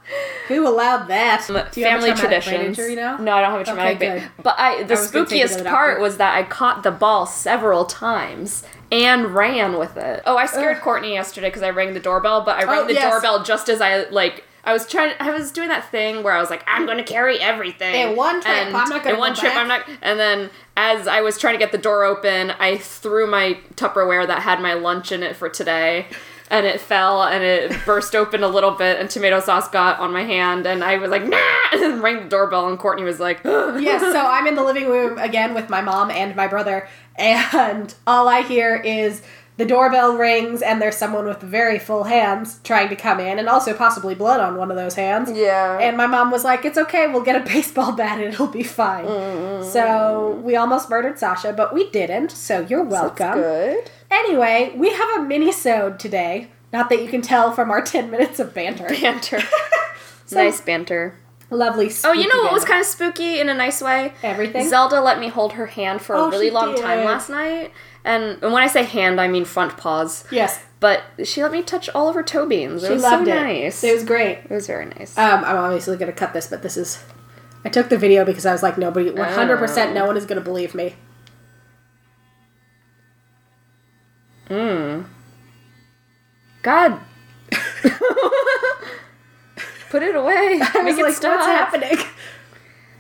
who 0.48 0.68
allowed 0.68 1.08
that? 1.08 1.46
Do 1.48 1.54
you 1.82 1.88
have 1.88 2.00
a 2.00 2.06
family 2.06 2.14
traditions. 2.14 2.78
injury 2.80 2.96
now? 2.96 3.18
No, 3.18 3.34
I 3.36 3.42
don't 3.42 3.52
have 3.52 3.62
a 3.62 3.64
traumatic 3.66 3.96
Okay. 3.98 4.28
But 4.44 4.56
I, 4.60 4.84
the 4.84 4.96
was 4.96 5.12
gonna 5.12 5.26
take 5.26 5.40
you 5.42 5.48
to 5.48 5.54
spookiest 5.56 5.70
part 5.70 6.00
was 6.02 6.18
that 6.18 6.36
I 6.36 6.44
caught 6.44 6.84
the 6.84 6.92
ball 6.92 7.26
several 7.26 7.86
times 7.86 8.64
and 8.92 9.34
ran 9.36 9.78
with 9.78 9.98
it. 9.98 10.24
Oh, 10.26 10.38
I 10.38 10.46
scared 10.46 10.78
Ugh. 10.78 10.84
Courtney 10.84 11.14
yesterday 11.14 11.48
because 11.48 11.64
I 11.64 11.70
rang 11.72 11.94
the 11.94 12.00
doorbell, 12.00 12.42
but 12.42 12.58
I 12.58 12.64
rang 12.64 12.80
Oh, 12.84 12.88
the 12.88 12.94
yes. 12.94 13.12
doorbell 13.12 13.44
just 13.44 13.68
as 13.70 13.82
I 13.82 14.08
like. 14.10 14.44
I 14.68 14.74
was 14.74 14.86
trying. 14.86 15.16
I 15.20 15.32
was 15.32 15.52
doing 15.52 15.70
that 15.70 15.90
thing 15.90 16.24
where 16.24 16.34
I 16.34 16.42
was 16.42 16.50
like, 16.50 16.64
"I'm 16.68 16.86
going 16.86 16.98
to 16.98 17.04
carry 17.04 17.40
everything." 17.40 18.10
In 18.10 18.16
one 18.18 18.42
trip, 18.42 18.54
and 18.54 18.76
I'm 18.76 18.90
not 18.90 19.02
gonna 19.02 19.16
In 19.16 19.20
one 19.20 19.34
trip, 19.34 19.54
back. 19.54 19.62
I'm 19.62 19.68
not. 19.70 19.88
And 20.02 20.20
then, 20.20 20.50
as 20.76 21.08
I 21.08 21.22
was 21.22 21.38
trying 21.38 21.54
to 21.54 21.60
get 21.60 21.72
the 21.72 21.78
door 21.78 22.04
open, 22.04 22.52
I 22.52 22.78
threw 22.78 23.28
my 23.28 23.58
Tupperware 23.76 24.28
that 24.28 24.42
had 24.42 24.62
my 24.62 24.74
lunch 24.74 25.14
in 25.14 25.24
it 25.24 25.38
for 25.38 25.48
today 25.48 26.08
and 26.50 26.66
it 26.66 26.80
fell 26.80 27.24
and 27.24 27.44
it 27.44 27.76
burst 27.86 28.16
open 28.16 28.44
a 28.44 28.48
little 28.48 28.72
bit 28.72 29.00
and 29.00 29.10
tomato 29.10 29.40
sauce 29.40 29.68
got 29.70 30.00
on 30.00 30.14
my 30.14 30.24
hand 30.24 30.66
and 30.66 30.84
I 30.84 30.98
was 30.98 31.12
like 31.12 31.26
nah 31.26 31.38
and 31.74 32.02
rang 32.02 32.24
the 32.24 32.30
doorbell 32.30 32.70
and 32.70 32.80
Courtney 32.80 33.04
was 33.04 33.20
like 33.20 33.42
yes, 33.44 34.02
so 34.02 34.20
I'm 34.26 34.48
in 34.48 34.56
the 34.56 34.64
living 34.64 34.88
room 34.88 35.18
again 35.18 35.54
with 35.54 35.70
my 35.70 35.82
mom 35.82 36.10
and 36.10 36.36
my 36.36 36.48
brother, 36.48 36.88
and 37.16 37.94
all 38.06 38.28
I 38.28 38.42
hear 38.42 38.76
is 38.76 39.22
the 39.58 39.66
doorbell 39.66 40.16
rings, 40.18 40.62
and 40.62 40.82
there's 40.82 40.96
someone 40.96 41.26
with 41.26 41.42
very 41.42 41.80
full 41.80 42.04
hands 42.04 42.60
trying 42.64 42.90
to 42.90 42.96
come 42.96 43.20
in, 43.20 43.40
and 43.40 43.50
also 43.50 43.74
possibly 43.74 44.14
blood 44.16 44.40
on 44.40 44.56
one 44.56 44.70
of 44.72 44.78
those 44.78 44.96
hands. 44.96 45.32
yeah 45.36 45.80
And 45.80 45.98
my 45.98 46.06
mom 46.08 46.32
was 46.32 46.44
like, 46.44 46.64
"It's 46.64 46.78
okay, 46.78 47.08
we'll 47.08 47.24
get 47.24 47.36
a 47.36 47.44
baseball 47.54 47.92
bat 47.92 48.20
and 48.20 48.34
it'll 48.34 48.48
be 48.48 48.64
fine." 48.64 49.06
Mm. 49.06 49.64
So 49.64 50.40
we 50.44 50.56
almost 50.56 50.90
murdered 50.90 51.18
Sasha, 51.20 51.54
but 51.54 51.74
we 51.74 51.90
didn't. 51.90 52.32
So 52.32 52.62
you're 52.70 52.84
welcome. 52.84 53.34
good 53.34 53.90
Anyway, 54.10 54.72
we 54.76 54.90
have 54.92 55.10
a 55.20 55.22
mini-sode 55.24 56.00
today. 56.00 56.50
Not 56.72 56.90
that 56.90 57.02
you 57.02 57.10
can 57.10 57.22
tell 57.22 57.52
from 57.52 57.72
our 57.72 57.82
ten 57.94 58.10
minutes 58.12 58.40
of 58.40 58.54
banter. 58.54 58.88
banter 58.90 59.42
nice 60.32 60.60
banter 60.62 61.16
Lovely. 61.50 61.90
oh 62.04 62.12
you 62.12 62.28
know 62.28 62.44
what 62.44 62.52
was 62.52 62.66
kind 62.66 62.82
of 62.82 62.86
spooky 62.86 63.40
in 63.40 63.48
a 63.48 63.54
nice 63.54 63.82
way 63.82 64.14
everything? 64.22 64.68
Zelda 64.68 65.00
let 65.00 65.18
me 65.20 65.30
hold 65.30 65.54
her 65.54 65.68
hand 65.68 66.02
for 66.02 66.16
Oh, 66.16 66.26
a 66.26 66.30
really 66.30 66.50
long 66.50 66.76
time 66.76 67.06
last 67.06 67.30
night 67.30 67.72
and, 68.08 68.42
and 68.44 68.52
when 68.54 68.64
I 68.64 68.68
say 68.68 68.84
hand 68.84 69.22
I 69.22 69.28
mean 69.28 69.46
front 69.46 69.78
paws 69.78 70.24
yes, 70.32 70.60
but 70.80 71.04
she 71.24 71.44
let 71.44 71.52
me 71.52 71.62
touch 71.62 71.90
all 71.90 72.08
of 72.10 72.16
her 72.16 72.24
toe 72.24 72.46
beans 72.48 72.84
it 72.84 72.88
she 72.88 72.94
was 72.94 73.04
loved 73.04 73.28
so 73.28 73.32
it. 73.32 73.36
nice 73.36 73.84
It 73.84 73.94
was 73.94 74.04
great. 74.04 74.40
it 74.50 74.50
was 74.50 74.66
very 74.68 74.86
nice 74.86 75.16
Um, 75.18 75.44
I'm 75.44 75.58
obviously 75.58 75.96
gonna 75.98 76.12
cut 76.14 76.34
this, 76.34 76.48
but 76.48 76.62
this 76.64 76.78
is. 76.78 77.04
I 77.66 77.70
took 77.70 77.90
the 77.90 77.98
video 77.98 78.24
because 78.24 78.46
I 78.46 78.52
was 78.54 78.64
like, 78.64 78.78
nobody, 78.78 79.10
100, 79.12 79.58
percent 79.58 79.92
Oh. 79.92 79.94
no 79.96 80.06
one 80.06 80.16
is 80.18 80.26
gonna 80.26 80.42
believe 80.42 80.74
me. 80.74 80.96
Mmm. 84.50 85.06
God. 86.62 87.00
Put 89.90 90.04
it 90.04 90.16
away. 90.16 90.60
I 90.62 90.72
was 90.76 90.84
Make 90.86 90.98
it 90.98 91.04
like, 91.04 91.14
stop. 91.16 91.36
what's 91.40 91.46
happening? 91.48 91.98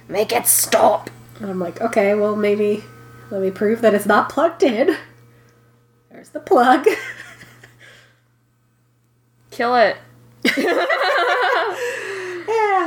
Make 0.09 0.31
it 0.31 0.47
stop. 0.47 1.09
And 1.39 1.49
I'm 1.49 1.59
like, 1.59 1.79
okay, 1.81 2.13
well 2.15 2.35
maybe 2.35 2.83
let 3.29 3.41
me 3.41 3.51
prove 3.51 3.81
that 3.81 3.93
it's 3.93 4.05
not 4.05 4.29
plugged 4.29 4.63
in. 4.63 4.95
There's 6.09 6.29
the 6.29 6.39
plug. 6.39 6.87
Kill 9.51 9.75
it. 9.75 9.97
yeah, 10.45 10.53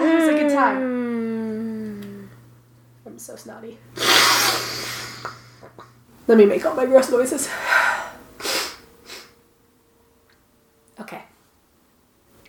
it 0.02 0.20
was 0.20 0.28
a 0.28 0.32
good 0.32 0.52
time. 0.52 0.80
Mm. 0.80 2.28
I'm 3.06 3.18
so 3.18 3.36
snotty. 3.36 3.78
Let 6.26 6.38
me 6.38 6.46
make 6.46 6.64
all 6.64 6.74
my 6.74 6.86
gross 6.86 7.10
noises. 7.10 7.48
Okay. 11.00 11.22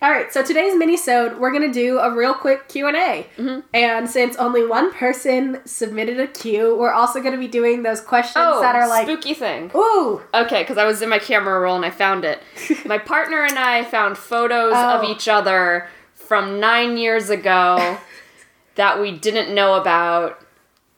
All 0.02 0.10
right, 0.10 0.32
so 0.32 0.42
today's 0.42 0.74
mini-sode, 0.74 1.38
we're 1.38 1.52
gonna 1.52 1.72
do 1.72 2.00
a 2.00 2.10
real 2.12 2.34
quick 2.34 2.68
Q 2.68 2.88
and 2.88 2.96
A, 2.96 3.24
Mm-hmm. 3.38 3.60
and 3.72 4.10
since 4.10 4.34
only 4.34 4.66
one 4.66 4.92
person 4.92 5.60
submitted 5.64 6.18
a 6.18 6.26
Q, 6.26 6.76
we're 6.76 6.90
also 6.90 7.22
gonna 7.22 7.38
be 7.38 7.46
doing 7.46 7.84
those 7.84 8.00
questions 8.00 8.44
Oh, 8.48 8.60
that 8.62 8.74
are 8.74 8.88
like, 8.88 9.06
spooky 9.06 9.32
thing. 9.32 9.70
ooh, 9.76 10.20
Okay, 10.34 10.62
because 10.64 10.76
I 10.76 10.84
was 10.86 11.02
in 11.02 11.08
my 11.08 11.20
camera 11.20 11.60
roll 11.60 11.76
and 11.76 11.84
I 11.84 11.90
found 11.90 12.24
it. 12.24 12.42
my 12.84 12.98
partner 12.98 13.44
and 13.44 13.56
I 13.56 13.84
found 13.84 14.18
photos 14.18 14.72
of 14.72 15.04
Oh. 15.04 15.12
each 15.12 15.28
other 15.28 15.86
from 16.16 16.58
nine 16.58 16.96
years 16.98 17.30
ago 17.30 17.98
that 18.74 19.00
we 19.00 19.12
didn't 19.12 19.54
know 19.54 19.74
about, 19.74 20.40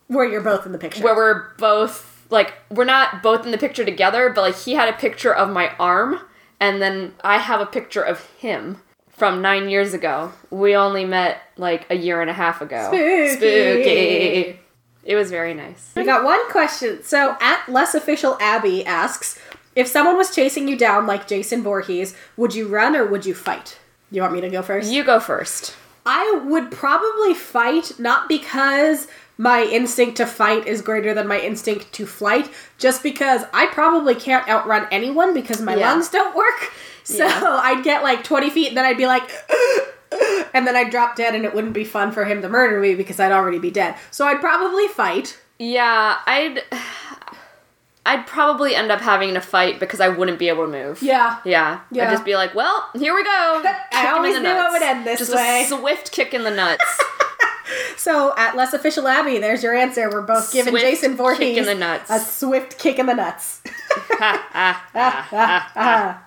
where 0.08 0.25
you're 0.25 0.40
both 0.40 0.64
in 0.64 0.73
the 0.73 0.78
picture. 0.78 1.04
where 1.04 1.14
we're 1.14 1.50
both 1.58 2.26
like 2.30 2.54
we're 2.70 2.84
not 2.84 3.23
both 3.23 3.44
in 3.44 3.52
the 3.52 3.58
picture 3.58 3.84
together, 3.84 4.30
but 4.34 4.40
like 4.40 4.56
he 4.56 4.73
had 4.73 4.88
a 4.88 4.94
picture 4.94 5.34
of 5.34 5.50
my 5.50 5.73
arm, 5.78 6.20
and 6.58 6.80
then 6.80 7.12
I 7.23 7.37
have 7.37 7.61
a 7.61 7.66
picture 7.66 8.00
of 8.02 8.25
him 8.38 8.78
from 9.14 9.40
nine 9.42 9.68
years 9.68 9.94
ago. 9.94 10.33
We 10.50 10.76
only 10.76 11.04
met 11.04 11.40
like 11.56 11.87
a 11.90 11.94
year 11.97 12.21
and 12.21 12.28
a 12.30 12.35
half 12.35 12.61
ago. 12.61 12.88
Spooky. 12.88 13.28
Spooky. 13.37 14.61
It 15.04 15.16
was 15.16 15.30
very 15.30 15.54
nice. 15.54 15.92
We 15.97 16.04
got 16.04 16.25
one 16.25 16.50
question. 16.50 17.02
So, 17.02 17.37
at 17.40 17.68
less 17.68 17.94
official 17.94 18.38
Abby 18.40 18.85
asks, 18.87 19.38
if 19.76 19.87
someone 19.87 20.16
was 20.16 20.35
chasing 20.35 20.66
you 20.66 20.76
down 20.78 21.06
like 21.06 21.28
Jason 21.28 21.62
Voorhees, 21.62 22.14
would 22.37 22.54
you 22.54 22.68
run 22.68 22.97
or 22.97 23.04
would 23.06 23.26
you 23.26 23.35
fight? 23.35 23.78
You 24.11 24.23
want 24.23 24.33
me 24.33 24.40
to 24.40 24.49
go 24.49 24.62
first? 24.62 24.90
You 24.90 25.04
go 25.04 25.21
first. 25.21 25.76
I 26.06 26.40
would 26.47 26.71
probably 26.71 27.35
fight, 27.35 27.92
not 27.99 28.28
because 28.28 29.09
my 29.37 29.64
instinct 29.64 30.16
to 30.18 30.26
fight 30.26 30.66
is 30.66 30.80
greater 30.80 31.12
than 31.12 31.26
my 31.26 31.40
instinct 31.40 31.92
to 31.94 32.06
flight, 32.06 32.49
just 32.78 33.02
because 33.02 33.42
I 33.52 33.66
probably 33.66 34.14
can't 34.14 34.49
outrun 34.49 34.87
anyone 34.90 35.35
because 35.35 35.61
my 35.61 35.75
Yeah. 35.75 35.90
lungs 35.90 36.09
don't 36.09 36.35
work. 36.37 36.73
So 37.04 37.25
Yeah. 37.25 37.40
I'd 37.62 37.84
get 37.84 38.02
like 38.02 38.25
20 38.25 38.50
feet 38.50 38.68
and 38.68 38.76
then 38.76 38.84
I'd 38.84 38.96
be 38.99 39.06
like, 39.06 39.23
and 40.54 40.66
then 40.66 40.76
I'd 40.76 40.90
drop 40.90 41.16
dead 41.16 41.34
and 41.34 41.44
it 41.44 41.54
wouldn't 41.54 41.75
be 41.75 41.84
fun 41.84 42.12
for 42.12 42.25
him 42.25 42.42
to 42.42 42.49
murder 42.49 42.80
me 42.80 42.94
because 42.94 43.20
I'd 43.20 43.32
already 43.32 43.58
be 43.58 43.70
dead. 43.70 43.94
So 44.11 44.26
I'd 44.26 44.40
probably 44.40 44.88
fight. 44.88 45.38
Yeah, 45.58 46.16
I'd 46.26 46.62
I'd 48.06 48.26
probably 48.26 48.75
end 48.75 48.90
up 48.90 49.00
having 49.00 49.32
to 49.34 49.40
fight 49.40 49.80
because 49.80 50.00
I 50.00 50.08
wouldn't 50.08 50.38
be 50.38 50.49
able 50.49 50.66
to 50.66 50.70
move. 50.70 51.02
Yeah. 51.02 51.38
Yeah. 51.44 51.80
Yeah. 51.90 52.08
I'd 52.08 52.11
just 52.11 52.25
be 52.25 52.37
like, 52.37 52.54
well, 52.54 52.90
here 52.94 53.14
we 53.14 53.25
go. 53.25 53.30
I 53.92 54.12
always 54.14 54.38
knew 54.40 54.49
it 54.49 54.73
would 54.73 54.82
end 54.82 55.06
this 55.06 55.20
just 55.20 55.34
way. 55.34 55.64
a 55.64 55.68
swift 55.68 56.12
kick 56.12 56.34
in 56.34 56.44
the 56.44 56.50
nuts. 56.50 56.84
So 57.96 58.34
at 58.37 58.56
less 58.56 58.75
official 58.75 59.08
Abby, 59.08 59.38
there's 59.38 59.62
your 59.62 59.75
answer. 59.75 60.11
We're 60.11 60.20
both 60.23 60.52
giving 60.52 60.73
Swift 60.73 60.84
Jason 60.84 61.12
kick 61.12 61.18
Voorhees 61.18 61.56
in 61.56 61.64
the 61.64 61.75
nuts. 61.75 62.11
a 62.11 62.18
swift 62.18 62.78
kick 62.78 62.99
in 62.99 63.06
the 63.06 63.14
nuts. 63.14 63.62
ha, 64.11 64.46
ah, 64.54 64.87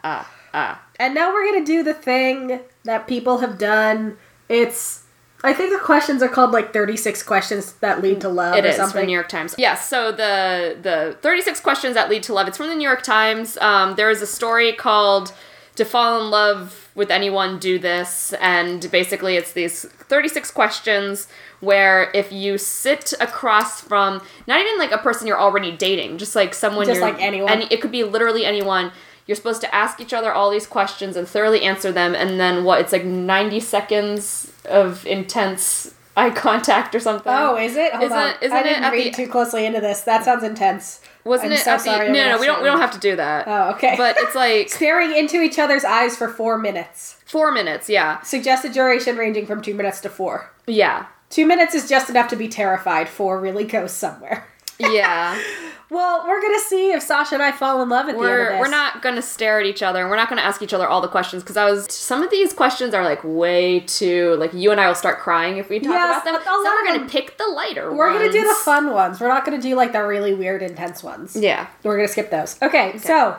ah, 0.03 0.36
ah. 0.57 0.81
And 0.99 1.13
now 1.13 1.31
we're 1.31 1.45
gonna 1.51 1.65
do 1.65 1.83
the 1.83 1.93
thing 1.93 2.61
that 2.83 3.07
people 3.07 3.37
have 3.39 3.57
done. 3.57 4.17
It's 4.49 5.03
I 5.43 5.53
think 5.53 5.71
the 5.71 5.77
questions 5.79 6.23
are 6.23 6.27
called 6.27 6.51
like 6.51 6.73
36 6.73 7.21
questions 7.23 7.73
that 7.73 8.01
lead 8.01 8.21
to 8.21 8.29
love 8.29 8.55
It 8.55 8.65
or 8.65 8.69
is 8.69 8.75
something. 8.75 8.91
from 8.93 9.01
the 9.01 9.07
New 9.07 9.13
York 9.13 9.29
Times. 9.29 9.53
Yes, 9.57 9.87
so 9.87 10.11
the 10.11 10.75
the 10.81 11.15
36 11.21 11.59
questions 11.61 11.93
that 11.93 12.09
lead 12.09 12.23
to 12.23 12.33
love. 12.33 12.47
It's 12.47 12.57
from 12.57 12.67
the 12.69 12.75
New 12.75 12.87
York 12.87 13.03
Times. 13.03 13.57
Um, 13.59 13.95
there 13.95 14.09
is 14.09 14.21
a 14.21 14.27
story 14.27 14.73
called 14.73 15.31
"To 15.75 15.85
Fall 15.85 16.19
in 16.21 16.31
Love 16.31 16.89
with 16.95 17.11
Anyone, 17.11 17.59
Do 17.59 17.77
This," 17.77 18.33
and 18.41 18.89
basically 18.91 19.35
it's 19.37 19.53
these 19.53 19.83
36 20.09 20.49
questions 20.51 21.27
where 21.59 22.09
if 22.13 22.31
you 22.31 22.57
sit 22.57 23.13
across 23.19 23.81
from 23.81 24.21
not 24.47 24.59
even 24.61 24.77
like 24.79 24.91
a 24.91 24.97
person 24.97 25.27
you're 25.27 25.39
already 25.39 25.71
dating, 25.71 26.17
just 26.17 26.35
like 26.35 26.53
someone 26.53 26.85
Just 26.85 27.01
like 27.01 27.19
anyone. 27.21 27.49
any, 27.51 27.65
it 27.69 27.81
could 27.81 27.91
be 27.91 28.03
literally 28.03 28.43
anyone. 28.45 28.91
You're 29.27 29.35
supposed 29.35 29.61
to 29.61 29.75
ask 29.75 29.99
each 29.99 30.13
other 30.13 30.31
all 30.31 30.49
these 30.49 30.65
questions 30.65 31.15
and 31.17 31.27
thoroughly 31.27 31.61
answer 31.63 31.91
them, 31.91 32.15
and 32.15 32.39
then 32.39 32.63
what? 32.63 32.79
It's 32.81 32.93
like 32.93 33.03
90 33.05 33.59
seconds 33.59 34.51
of 34.65 35.05
intense 35.05 35.93
eye 36.17 36.29
contact 36.31 36.95
or 36.95 36.99
something. 36.99 37.31
Oh, 37.31 37.55
is 37.57 37.75
it? 37.75 37.91
Hold 37.91 38.05
Isn't- 38.05 38.17
on. 38.17 38.33
isn't 38.41 38.57
I 38.57 38.63
didn't 38.63 38.91
read 38.91 39.13
the- 39.13 39.25
too 39.25 39.29
closely 39.31 39.65
into 39.65 39.81
this. 39.81 40.01
That 40.01 40.23
sounds 40.25 40.43
intense. 40.43 41.01
Wasn't 41.25 41.51
I'm 41.51 41.57
it 41.57 41.61
so 41.61 41.71
at 41.71 41.83
the 41.83 41.91
no, 41.91 42.13
no, 42.13 42.29
no, 42.35 42.39
we 42.39 42.45
don't 42.47 42.61
we 42.61 42.67
don't 42.69 42.79
have 42.79 42.91
to 42.91 42.99
do 42.99 43.17
that. 43.17 43.43
Oh, 43.47 43.71
okay. 43.71 43.95
But 43.97 44.15
it's 44.17 44.33
like 44.45 44.69
staring 44.69 45.13
into 45.15 45.41
each 45.41 45.59
other's 45.59 45.83
eyes 45.83 46.15
for 46.15 46.29
four 46.29 46.57
minutes. 46.57 47.17
four 47.25 47.51
minutes, 47.51 47.89
yeah. 47.89 48.21
Suggested 48.21 48.71
duration 48.71 49.17
ranging 49.17 49.45
from 49.45 49.61
two 49.61 49.73
minutes 49.73 49.99
to 50.01 50.09
four. 50.09 50.49
Yeah. 50.67 51.07
Two 51.29 51.45
minutes 51.45 51.75
is 51.75 51.89
just 51.89 52.09
enough 52.09 52.29
to 52.29 52.37
be 52.37 52.47
terrified. 52.47 53.09
Four 53.09 53.41
really 53.41 53.65
goes 53.65 53.91
somewhere. 53.91 54.47
Yeah. 54.79 55.41
Well, 55.89 56.25
we're 56.27 56.41
gonna 56.41 56.59
see 56.59 56.91
if 56.91 57.01
Sasha 57.01 57.35
and 57.35 57.41
I 57.41 57.53
fall 57.53 57.81
in 57.81 57.87
love 57.87 58.09
at 58.09 58.17
the 58.17 58.17
end 58.17 58.25
of 58.25 58.29
we're 58.29 58.49
this. 58.51 58.59
we're 58.59 58.69
not 58.69 59.01
gonna 59.01 59.21
stare 59.21 59.61
at 59.61 59.65
each 59.65 59.81
other 59.81 60.01
and 60.01 60.09
we're 60.09 60.17
not 60.17 60.27
gonna 60.27 60.41
ask 60.41 60.61
each 60.61 60.73
other 60.73 60.85
all 60.85 60.99
the 60.99 61.07
questions 61.07 61.43
because 61.43 61.55
I 61.55 61.63
was 61.71 61.87
some 61.93 62.21
of 62.23 62.29
these 62.29 62.51
questions 62.51 62.93
are 62.93 63.05
like 63.05 63.21
way 63.23 63.79
too 63.79 64.35
like 64.37 64.53
you 64.53 64.71
and 64.71 64.81
I 64.81 64.89
will 64.89 64.95
start 64.95 65.19
crying 65.19 65.55
if 65.55 65.69
we 65.69 65.79
talk 65.79 65.93
Yes, 65.93 66.21
about 66.27 66.43
them. 66.43 66.43
So 66.45 66.61
we're 66.61 66.83
gonna 66.87 66.99
them- 66.99 67.09
pick 67.09 67.37
the 67.37 67.47
lighter 67.47 67.93
We're 67.95 68.11
gonna 68.11 68.29
do 68.33 68.45
the 68.45 68.53
fun 68.65 68.91
ones. 68.91 69.21
We're 69.21 69.29
not 69.29 69.45
gonna 69.45 69.61
do 69.61 69.75
like 69.75 69.93
the 69.93 70.03
really 70.05 70.33
weird, 70.33 70.61
intense 70.61 71.01
ones. 71.03 71.37
Yeah. 71.37 71.67
We're 71.83 71.95
gonna 71.95 72.09
skip 72.09 72.31
those. 72.31 72.61
Okay, 72.61 72.97
so 72.97 73.37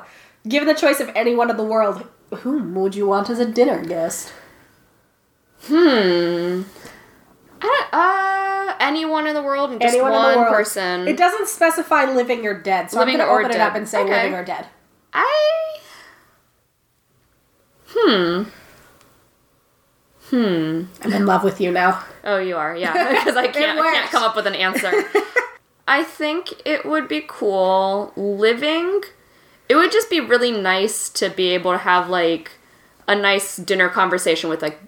given 0.48 0.66
the 0.68 0.74
choice 0.74 1.00
of 1.00 1.10
anyone 1.14 1.50
in 1.50 1.58
the 1.58 1.64
world, 1.64 2.08
whom 2.34 2.74
would 2.76 2.94
you 2.94 3.06
want 3.06 3.28
as 3.28 3.40
a 3.40 3.44
dinner 3.44 3.84
guest? 3.84 4.32
Hmm. 5.66 6.62
Anyone 8.88 9.26
in 9.26 9.34
the 9.34 9.42
world, 9.42 9.70
and 9.70 9.80
just 9.80 9.92
anyone 9.94 10.12
one 10.12 10.24
in 10.26 10.32
the 10.32 10.42
world. 10.44 10.54
person. 10.54 11.06
It 11.06 11.16
doesn't 11.16 11.48
specify 11.48 12.04
living 12.06 12.46
or 12.46 12.54
dead, 12.60 12.90
so 12.90 12.98
Living 12.98 13.14
I'm 13.16 13.20
gonna 13.20 13.30
or 13.30 13.40
open 13.40 13.52
it 13.52 13.60
up 13.60 13.74
and 13.74 13.86
say 13.88 14.00
Okay. 14.00 14.10
living 14.10 14.34
or 14.34 14.44
dead. 14.44 14.66
I. 15.12 15.78
Hmm. 17.90 18.42
Hmm. 20.30 20.82
I'm 21.02 21.12
in 21.12 21.26
love 21.26 21.42
with 21.44 21.60
you 21.60 21.70
now. 21.72 22.04
Oh, 22.24 22.38
you 22.38 22.56
are, 22.56 22.76
yeah. 22.76 22.92
Because 23.24 23.36
I 23.36 23.48
can't, 23.48 23.78
I 23.78 23.82
can't 23.92 24.10
come 24.10 24.22
up 24.22 24.36
with 24.36 24.46
an 24.46 24.54
answer. 24.54 24.92
I 25.88 26.02
think 26.04 26.52
it 26.66 26.84
would 26.84 27.08
be 27.08 27.24
cool 27.26 28.12
living. 28.16 29.02
It 29.68 29.74
would 29.76 29.90
just 29.92 30.10
be 30.10 30.20
really 30.20 30.52
nice 30.52 31.08
to 31.10 31.30
be 31.30 31.48
able 31.50 31.72
to 31.72 31.78
have 31.78 32.08
like 32.10 32.52
a 33.06 33.14
nice 33.14 33.56
dinner 33.56 33.88
conversation 33.88 34.50
with 34.50 34.60
like 34.60 34.78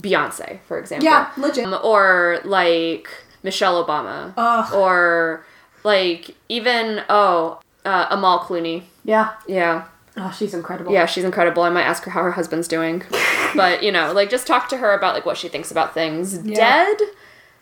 Beyonce, 0.00 0.60
for 0.66 0.78
example. 0.78 1.04
Yeah, 1.04 1.30
legit. 1.36 1.64
Um, 1.66 1.78
or 1.84 2.40
like 2.44 3.08
Michelle 3.42 3.84
Obama. 3.84 4.32
Ugh. 4.36 4.72
Or 4.74 5.44
like 5.84 6.34
even 6.48 7.02
oh 7.08 7.60
uh, 7.84 8.06
Amal 8.10 8.40
Clooney. 8.40 8.82
Yeah, 9.04 9.32
Yeah. 9.46 9.84
Oh, 10.20 10.34
she's 10.36 10.52
incredible. 10.52 10.92
Yeah, 10.92 11.06
she's 11.06 11.22
incredible. 11.22 11.62
I 11.62 11.70
might 11.70 11.84
ask 11.84 12.02
her 12.02 12.10
how 12.10 12.24
her 12.24 12.32
husband's 12.32 12.66
doing. 12.66 13.04
but, 13.54 13.84
you 13.84 13.92
know, 13.92 14.12
like 14.12 14.30
just 14.30 14.48
talk 14.48 14.68
to 14.70 14.76
her 14.78 14.92
about 14.92 15.14
like 15.14 15.24
what 15.24 15.36
she 15.36 15.48
thinks 15.48 15.70
about 15.70 15.94
things. 15.94 16.42
Yeah. 16.44 16.56
Dead? 16.56 16.96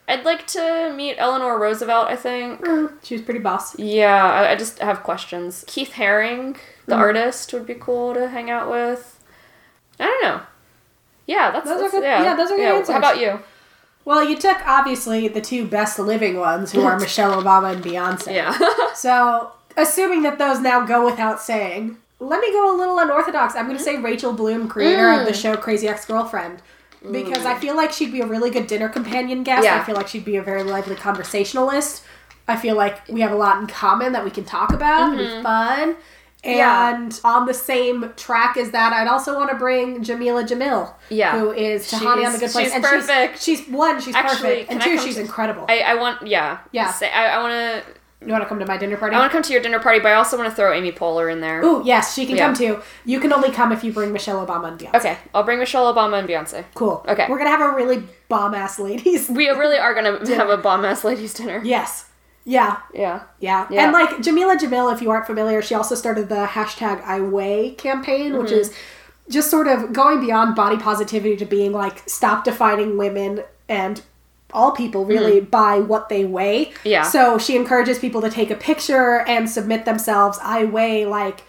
I'd 0.09 0.25
like 0.25 0.47
to 0.49 0.93
meet 0.97 1.17
Eleanor 1.19 1.59
Roosevelt, 1.59 2.07
I 2.09 2.17
think. 2.17 2.61
Mm, 2.63 2.93
she 3.03 3.15
was 3.15 3.23
pretty 3.23 3.41
boss. 3.41 3.79
Yeah, 3.79 4.25
I, 4.25 4.53
I 4.53 4.57
just 4.57 4.79
have 4.79 5.03
questions. 5.03 5.65
Keith 5.67 5.91
Haring, 5.95 6.57
the 6.87 6.95
Mm. 6.95 6.99
artist, 7.01 7.53
would 7.53 7.67
be 7.67 7.75
cool 7.75 8.15
to 8.15 8.29
hang 8.29 8.49
out 8.51 8.71
with. 8.71 9.23
I 10.01 10.05
don't 10.07 10.23
know. 10.23 10.41
Yeah, 11.27 11.51
that's, 11.51 11.67
Those 11.67 11.73
are 11.75 11.77
that's- 11.83 11.91
good- 11.93 12.05
yeah. 12.05 12.23
yeah, 12.23 12.35
those 12.37 12.51
are 12.51 12.57
good 12.57 12.63
yeah. 12.63 12.73
answers. 12.75 12.93
How 12.93 12.99
about 12.99 13.19
you? 13.21 13.39
Well, 14.07 14.25
you 14.25 14.39
took 14.39 14.65
obviously 14.67 15.27
the 15.27 15.41
two 15.41 15.67
best 15.67 15.99
living 15.99 16.39
ones, 16.39 16.71
who 16.71 16.83
are 16.83 16.99
Michelle 17.01 17.43
Obama 17.43 17.75
and 17.75 17.85
Beyonce. 17.85 18.35
Yeah. 18.35 18.57
So, 18.95 19.53
assuming 19.77 20.23
that 20.23 20.39
those 20.39 20.59
now 20.59 20.87
go 20.87 21.05
without 21.05 21.39
saying, 21.39 21.99
let 22.19 22.41
me 22.41 22.51
go 22.51 22.75
a 22.75 22.79
little 22.79 22.99
unorthodox. 22.99 23.55
I'm 23.55 23.67
going 23.67 23.77
to 23.77 23.83
say 23.83 23.97
mm. 23.97 24.05
Rachel 24.05 24.33
Bloom, 24.33 24.69
creator 24.69 25.11
of 25.11 25.27
the 25.27 25.33
Mm. 25.33 25.43
show 25.43 25.57
Crazy 25.57 25.87
Ex 25.87 26.07
Girlfriend. 26.07 26.63
Because 27.13 27.45
I 27.45 27.55
mm. 27.55 27.61
feel 27.61 27.77
like 27.77 27.93
she'd 27.93 28.11
be 28.11 28.23
a 28.23 28.27
really 28.27 28.51
good 28.51 28.67
dinner 28.69 28.89
companion 28.89 29.43
guest. 29.43 29.65
Yeah. 29.65 29.79
I 29.79 29.85
feel 29.85 29.97
like 29.97 30.09
she'd 30.09 30.25
be 30.25 30.37
a 30.37 30.43
very 30.43 30.63
lively 30.63 30.97
conversationalist. 30.97 32.03
I 32.49 32.57
feel 32.57 32.75
like 32.75 33.07
we 33.09 33.21
have 33.21 33.33
a 33.33 33.37
lot 33.37 33.61
in 33.61 33.67
common 33.67 34.13
that 34.13 34.25
we 34.25 34.31
can 34.31 34.45
talk 34.45 34.73
about. 34.73 35.13
It'd 35.13 35.27
be 35.27 35.33
mm-hmm. 35.33 35.43
fun. 35.43 35.97
Mm-hmm. 36.47 36.59
Yeah. 36.59 36.95
And 36.97 37.21
on 37.25 37.47
the 37.47 37.55
same 37.55 38.13
track 38.17 38.57
as 38.57 38.71
that, 38.71 38.93
I'd 38.93 39.09
also 39.09 39.35
want 39.35 39.51
to 39.51 39.57
bring 39.57 40.03
Jameela 40.03 40.47
Jamil, 40.47 40.93
Yeah. 41.11 41.39
who 41.39 41.53
is 41.53 41.91
Tahani 41.91 42.25
on 42.27 42.33
the 42.33 42.39
Good 42.39 42.51
Place. 42.51 42.67
she's 42.67 42.73
and 42.75 42.85
perfect. 42.85 43.43
She's, 43.43 43.59
she's 43.61 43.69
one, 43.69 44.01
she's 44.01 44.15
Actually, 44.15 44.65
perfect, 44.65 44.71
and 44.73 44.81
two, 44.83 44.99
she's 44.99 45.17
to- 45.17 45.21
incredible. 45.23 45.67
I, 45.69 45.81
I 45.81 45.95
want, 45.95 46.27
yeah. 46.27 46.59
Yeah. 46.73 46.91
Say, 46.93 47.11
I, 47.11 47.37
I 47.39 47.43
want 47.43 47.53
to. 47.53 48.27
you 48.27 48.33
want 48.33 48.43
to 48.45 48.49
come 48.49 48.59
to 48.61 48.67
my 48.67 48.77
dinner 48.77 48.97
party? 48.97 49.15
I 49.15 49.19
want 49.19 49.31
to 49.31 49.37
come 49.37 49.43
to 49.43 49.53
your 49.53 49.63
dinner 49.63 49.79
party, 49.79 49.99
but 50.01 50.09
I 50.13 50.15
also 50.15 50.37
want 50.39 50.49
to 50.51 50.55
throw 50.57 50.73
Amy 50.73 50.91
Poehler 50.93 51.31
in 51.33 51.41
there. 51.41 51.63
Ooh, 51.65 51.83
yes, 51.85 52.15
she 52.15 52.27
can 52.27 52.37
Yeah. 52.37 52.47
come 52.47 52.55
too. 52.55 52.81
You 53.05 53.21
can 53.21 53.33
only 53.33 53.51
come 53.51 53.73
if 53.73 53.85
you 53.85 53.93
bring 53.93 54.13
Michelle 54.13 54.45
Obama 54.45 54.69
and 54.69 54.79
Beyonce. 54.81 54.95
Okay, 54.95 55.19
I'll 55.35 55.43
bring 55.45 55.59
Michelle 55.59 55.93
Obama 55.93 56.19
and 56.19 56.29
Beyonce. 56.29 56.65
Cool. 56.75 57.05
Okay. 57.09 57.27
We're 57.29 57.39
gonna 57.39 57.51
have 57.51 57.61
a 57.61 57.75
really 57.77 58.03
bomb 58.29 58.55
ass 58.55 58.79
ladies. 58.79 59.29
We 59.29 59.49
really 59.49 59.79
are 59.79 59.95
gonna 59.95 60.27
have 60.37 60.49
a 60.49 60.57
bomb 60.57 60.85
ass 60.85 61.05
ladies 61.05 61.35
dinner. 61.35 61.61
yes. 61.65 62.07
Yeah. 62.49 62.79
Yeah. 62.95 63.25
Yeah. 63.41 63.67
Yeah. 63.71 63.83
And 63.85 63.93
like 63.93 64.09
Jameela 64.19 64.57
Jamil, 64.57 64.95
if 64.95 65.03
you 65.03 65.11
aren't 65.11 65.27
familiar, 65.27 65.61
she 65.61 65.75
also 65.75 65.95
started 65.97 66.29
the 66.29 66.47
hashtag 66.47 67.03
I 67.03 67.21
Weigh 67.21 67.73
campaign, 67.73 68.39
which 68.39 68.51
Mm-hmm. 68.51 68.61
is 68.61 68.73
just 69.29 69.51
sort 69.51 69.67
of 69.67 69.93
going 69.93 70.21
beyond 70.21 70.55
body 70.55 70.77
positivity 70.79 71.37
to 71.37 71.45
being 71.45 71.73
like 71.73 72.09
stop 72.09 72.45
defining 72.45 72.97
women 72.97 73.43
and 73.69 74.01
all 74.53 74.71
people 74.71 75.05
really 75.05 75.41
by 75.41 75.81
what 75.81 76.09
they 76.09 76.25
weigh. 76.25 76.67
Mm-hmm. 76.67 76.89
Yeah. 76.89 77.03
So 77.03 77.37
she 77.37 77.57
encourages 77.57 77.99
people 77.99 78.21
to 78.23 78.31
take 78.31 78.53
a 78.53 78.55
picture 78.55 79.25
and 79.27 79.51
submit 79.51 79.85
themselves. 79.85 80.39
I 80.41 80.65
weigh 80.65 81.05
like 81.05 81.43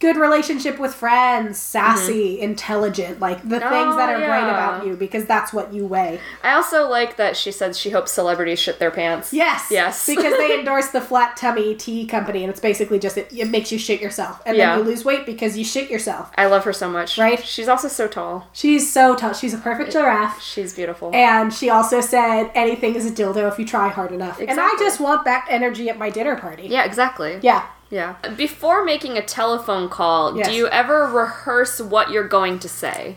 good 0.00 0.16
relationship 0.16 0.78
with 0.78 0.94
friends, 0.94 1.58
sassy, 1.58 2.40
intelligent, 2.40 3.20
like 3.20 3.42
the 3.42 3.60
things 3.60 3.96
that 3.96 4.08
Mm-hmm. 4.10 4.22
Oh, 4.22 4.24
are 4.24 4.40
great 4.40 4.48
about 4.50 4.86
you 4.86 4.96
because 4.96 5.26
that's 5.26 5.52
what 5.52 5.72
you 5.74 5.86
weigh. 5.86 6.18
I 6.42 6.54
also 6.54 6.88
like 6.88 7.16
that 7.18 7.36
she 7.36 7.52
said 7.52 7.76
she 7.76 7.90
hopes 7.90 8.10
celebrities 8.10 8.58
shit 8.58 8.78
their 8.78 8.90
pants. 8.90 9.32
Yes. 9.32 9.68
Yes. 9.70 10.06
because 10.14 10.36
they 10.38 10.54
endorse 10.58 10.88
the 10.88 11.00
flat 11.02 11.36
tummy 11.36 11.74
tea 11.74 12.06
company, 12.06 12.42
and 12.42 12.50
it's 12.50 12.60
basically 12.60 12.98
just 12.98 13.18
it, 13.18 13.30
it 13.30 13.48
makes 13.50 13.70
you 13.70 13.78
shit 13.78 14.00
yourself, 14.00 14.40
and 14.46 14.56
Yeah. 14.56 14.70
then 14.76 14.78
you 14.86 14.90
lose 14.90 15.04
weight 15.04 15.26
because 15.26 15.56
you 15.58 15.64
shit 15.64 15.90
yourself. 15.90 16.30
I 16.36 16.46
love 16.46 16.64
her 16.64 16.72
so 16.72 16.88
much. 16.88 17.18
Right? 17.18 17.44
She's 17.44 17.68
also 17.68 17.88
so 17.88 18.08
tall. 18.08 18.48
She's 18.52 18.90
so 18.90 19.14
tall. 19.14 19.34
She's 19.34 19.52
a 19.54 19.58
perfect 19.58 19.92
giraffe. 19.92 20.42
She's 20.42 20.72
beautiful. 20.74 21.14
And 21.14 21.52
she 21.52 21.68
also 21.68 22.00
said, 22.00 22.50
anything 22.54 22.94
is 22.94 23.04
a 23.06 23.10
dildo 23.12 23.52
if 23.52 23.58
you 23.58 23.66
try 23.66 23.88
hard 23.88 24.12
enough. 24.12 24.40
And 24.40 24.58
I 24.58 24.74
just 24.78 24.98
want 24.98 25.24
that 25.26 25.46
energy 25.50 25.88
at 25.90 25.98
my 25.98 26.08
dinner 26.10 26.36
party. 26.36 26.68
yeah, 26.68 26.84
exactly. 26.84 27.38
Yeah. 27.42 27.66
Yeah. 27.90 28.14
Before 28.36 28.84
making 28.84 29.18
a 29.18 29.22
telephone 29.22 29.88
call, 29.88 30.36
Yes. 30.36 30.48
do 30.48 30.54
you 30.54 30.68
ever 30.68 31.06
rehearse 31.06 31.80
what 31.80 32.10
you're 32.10 32.28
going 32.28 32.58
to 32.60 32.68
say? 32.68 33.16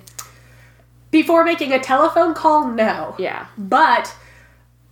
Before 1.11 1.43
making 1.43 1.71
a 1.71 1.79
telephone 1.79 2.33
call, 2.33 2.67
no. 2.67 3.15
Yeah. 3.19 3.45
But 3.57 4.15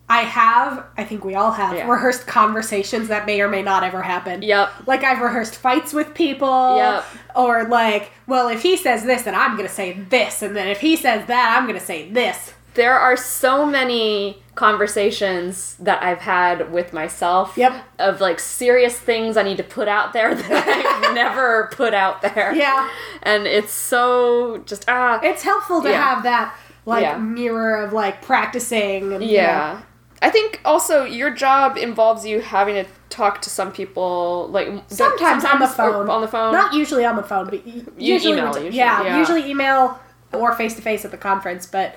I 0.08 0.22
have, 0.22 0.84
I 0.98 1.04
think 1.04 1.24
we 1.26 1.34
all 1.36 1.52
have, 1.54 1.74
Yeah. 1.76 1.90
rehearsed 1.90 2.28
conversations 2.28 3.08
that 3.08 3.26
may 3.26 3.42
or 3.42 3.48
may 3.48 3.64
not 3.64 3.84
ever 3.84 4.02
happen. 4.04 4.44
Yep. 4.44 4.72
Like 4.86 5.04
I've 5.04 5.20
rehearsed 5.22 5.56
fights 5.56 5.94
with 5.94 6.14
people. 6.14 6.78
Yep. 6.78 7.06
Or 7.36 7.64
like, 7.64 8.12
well, 8.28 8.50
if 8.50 8.62
he 8.62 8.78
says 8.78 9.04
this, 9.04 9.24
then 9.24 9.34
I'm 9.34 9.56
gonna 9.58 9.70
say 9.70 9.94
this, 9.94 10.42
and 10.44 10.56
then 10.56 10.68
if 10.68 10.82
he 10.82 10.96
says 10.96 11.26
that, 11.28 11.58
I'm 11.58 11.66
gonna 11.66 11.80
say 11.80 12.10
this. 12.12 12.54
There 12.74 12.98
are 12.98 13.18
so 13.18 13.66
many 13.66 14.42
conversations 14.56 15.76
that 15.80 16.02
I've 16.04 16.20
had 16.20 16.72
with 16.72 16.94
myself 16.94 17.58
Yep. 17.58 17.74
of 18.00 18.22
like 18.22 18.40
serious 18.40 18.98
things 18.98 19.38
I 19.38 19.44
need 19.44 19.58
to 19.58 19.64
put 19.64 19.88
out 19.88 20.14
there 20.14 20.34
that 20.36 21.04
I've 21.04 21.14
never 21.16 21.70
put 21.74 21.94
out 21.94 22.22
there. 22.22 22.54
Yeah. 22.54 22.90
And 23.24 23.46
it's 23.48 23.72
so 23.74 24.62
just 24.66 24.86
ah 24.88 25.20
It's 25.24 25.44
helpful 25.44 25.82
to 25.82 25.90
Yeah. 25.90 26.02
have 26.16 26.24
that 26.24 26.56
like 26.86 27.04
Yeah. 27.04 27.18
mirror 27.18 27.76
of 27.78 27.94
like 27.94 28.22
practicing. 28.22 29.14
And, 29.14 29.24
you 29.24 29.32
Yeah. 29.38 29.74
know. 29.80 29.86
I 30.24 30.30
think 30.30 30.62
also 30.66 31.04
your 31.04 31.32
job 31.32 31.78
involves 31.78 32.26
you 32.26 32.42
having 32.42 32.76
to 32.76 32.86
talk 33.10 33.42
to 33.42 33.50
some 33.50 33.72
people 33.72 34.48
like 34.52 34.68
Sometimes, 34.88 35.44
on 35.46 35.60
the 35.60 35.68
phone. 35.68 36.10
on 36.10 36.22
the 36.22 36.28
phone. 36.28 36.54
Not 36.54 36.74
usually 36.74 37.06
on 37.06 37.16
the 37.16 37.24
phone, 37.24 37.46
but 37.50 37.66
usually, 37.98 38.34
email, 38.34 38.48
usually, 38.48 38.70
yeah, 38.70 39.04
yeah. 39.04 39.18
usually 39.18 39.50
email 39.50 40.00
or 40.32 40.54
face 40.54 40.76
to 40.76 40.82
face 40.82 41.04
at 41.06 41.12
the 41.12 41.18
conference. 41.18 41.66
But 41.66 41.96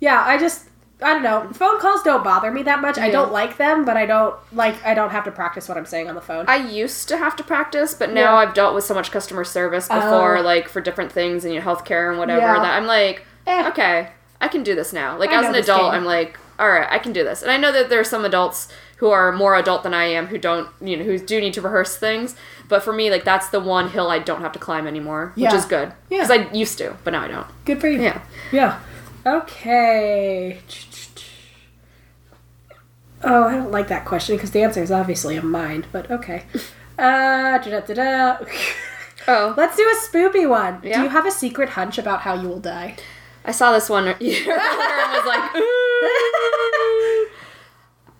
yeah, 0.00 0.22
I 0.26 0.38
just 0.38 0.66
I 1.02 1.14
don't 1.14 1.22
know. 1.22 1.48
Phone 1.54 1.80
calls 1.80 2.02
don't 2.02 2.22
bother 2.22 2.50
me 2.50 2.62
that 2.64 2.82
much. 2.82 2.98
I 2.98 3.10
don't 3.10 3.32
like 3.32 3.56
them, 3.56 3.84
but 3.86 3.96
I 3.96 4.04
don't 4.04 4.34
like 4.52 4.84
I 4.84 4.92
don't 4.94 5.10
have 5.10 5.24
to 5.24 5.30
practice 5.30 5.66
what 5.68 5.78
I'm 5.78 5.86
saying 5.86 6.08
on 6.08 6.14
the 6.14 6.20
phone. 6.20 6.44
I 6.48 6.56
used 6.56 7.08
to 7.08 7.16
have 7.16 7.36
to 7.36 7.42
practice, 7.42 7.94
but 7.94 8.10
now 8.12 8.32
Yeah. 8.34 8.34
I've 8.48 8.54
dealt 8.54 8.74
with 8.74 8.84
so 8.84 8.92
much 8.94 9.10
customer 9.10 9.44
service 9.44 9.88
before, 9.88 10.38
Oh. 10.38 10.42
like 10.42 10.68
for 10.68 10.80
different 10.82 11.10
things 11.12 11.44
and 11.44 11.54
you 11.54 11.60
know, 11.60 11.66
healthcare 11.66 12.10
and 12.10 12.18
whatever, 12.18 12.40
Yeah. 12.40 12.54
that 12.54 12.76
I'm 12.76 12.86
like, 12.86 13.24
Eh. 13.46 13.68
okay, 13.68 14.08
I 14.42 14.48
can 14.48 14.62
do 14.62 14.74
this 14.74 14.92
now. 14.92 15.16
Like 15.16 15.30
I 15.30 15.40
as 15.40 15.48
an 15.48 15.54
adult. 15.54 15.94
I'm 15.94 16.04
like, 16.04 16.38
all 16.58 16.68
right, 16.68 16.86
I 16.90 16.98
can 16.98 17.14
do 17.14 17.24
this. 17.24 17.40
And 17.42 17.50
I 17.50 17.56
know 17.56 17.72
that 17.72 17.88
there 17.88 18.00
are 18.00 18.04
some 18.04 18.26
adults 18.26 18.68
who 18.98 19.10
are 19.10 19.32
more 19.32 19.54
adult 19.54 19.82
than 19.82 19.94
I 19.94 20.04
am 20.04 20.26
who 20.26 20.36
don't, 20.36 20.68
you 20.82 20.98
know, 20.98 21.04
who 21.04 21.18
do 21.18 21.40
need 21.40 21.54
to 21.54 21.62
rehearse 21.62 21.96
things. 21.96 22.36
But 22.68 22.82
for 22.82 22.92
me, 22.92 23.10
like 23.10 23.24
that's 23.24 23.48
the 23.48 23.58
one 23.58 23.88
hill 23.88 24.10
I 24.10 24.18
don't 24.18 24.42
have 24.42 24.52
to 24.52 24.58
climb 24.58 24.86
anymore, 24.86 25.32
which 25.34 25.54
is 25.54 25.64
good 25.64 25.94
Yeah. 26.10 26.18
because 26.18 26.30
I 26.30 26.52
used 26.52 26.76
to, 26.76 26.96
but 27.04 27.12
now 27.12 27.22
I 27.22 27.28
don't. 27.28 27.46
Good 27.64 27.80
for 27.80 27.88
you. 27.88 28.02
Yeah. 28.02 28.18
Yeah. 28.52 28.76
Okay. 29.26 30.58
Oh, 33.22 33.44
I 33.44 33.56
don't 33.56 33.70
like 33.70 33.88
that 33.88 34.04
question 34.06 34.36
because 34.36 34.50
the 34.52 34.62
answer 34.62 34.82
is 34.82 34.90
obviously 34.90 35.36
a 35.36 35.42
mind, 35.42 35.86
but 35.92 36.10
okay. 36.10 36.44
Uh. 36.98 37.58
Oh, 39.26 39.54
Let's 39.56 39.74
do 39.76 39.82
a 39.88 39.96
spoopy 40.06 40.46
one. 40.46 40.80
Yeah. 40.82 40.98
Do 40.98 41.04
you 41.04 41.08
have 41.08 41.24
a 41.24 41.30
secret 41.30 41.70
hunch 41.70 41.96
about 41.96 42.20
how 42.20 42.34
you 42.34 42.46
will 42.46 42.60
die? 42.60 42.96
I 43.46 43.52
saw 43.52 43.72
this 43.72 43.88
one 43.88 44.06
and 44.08 44.18
was 44.20 45.26
like, 45.26 45.54
ooh. 45.56 47.28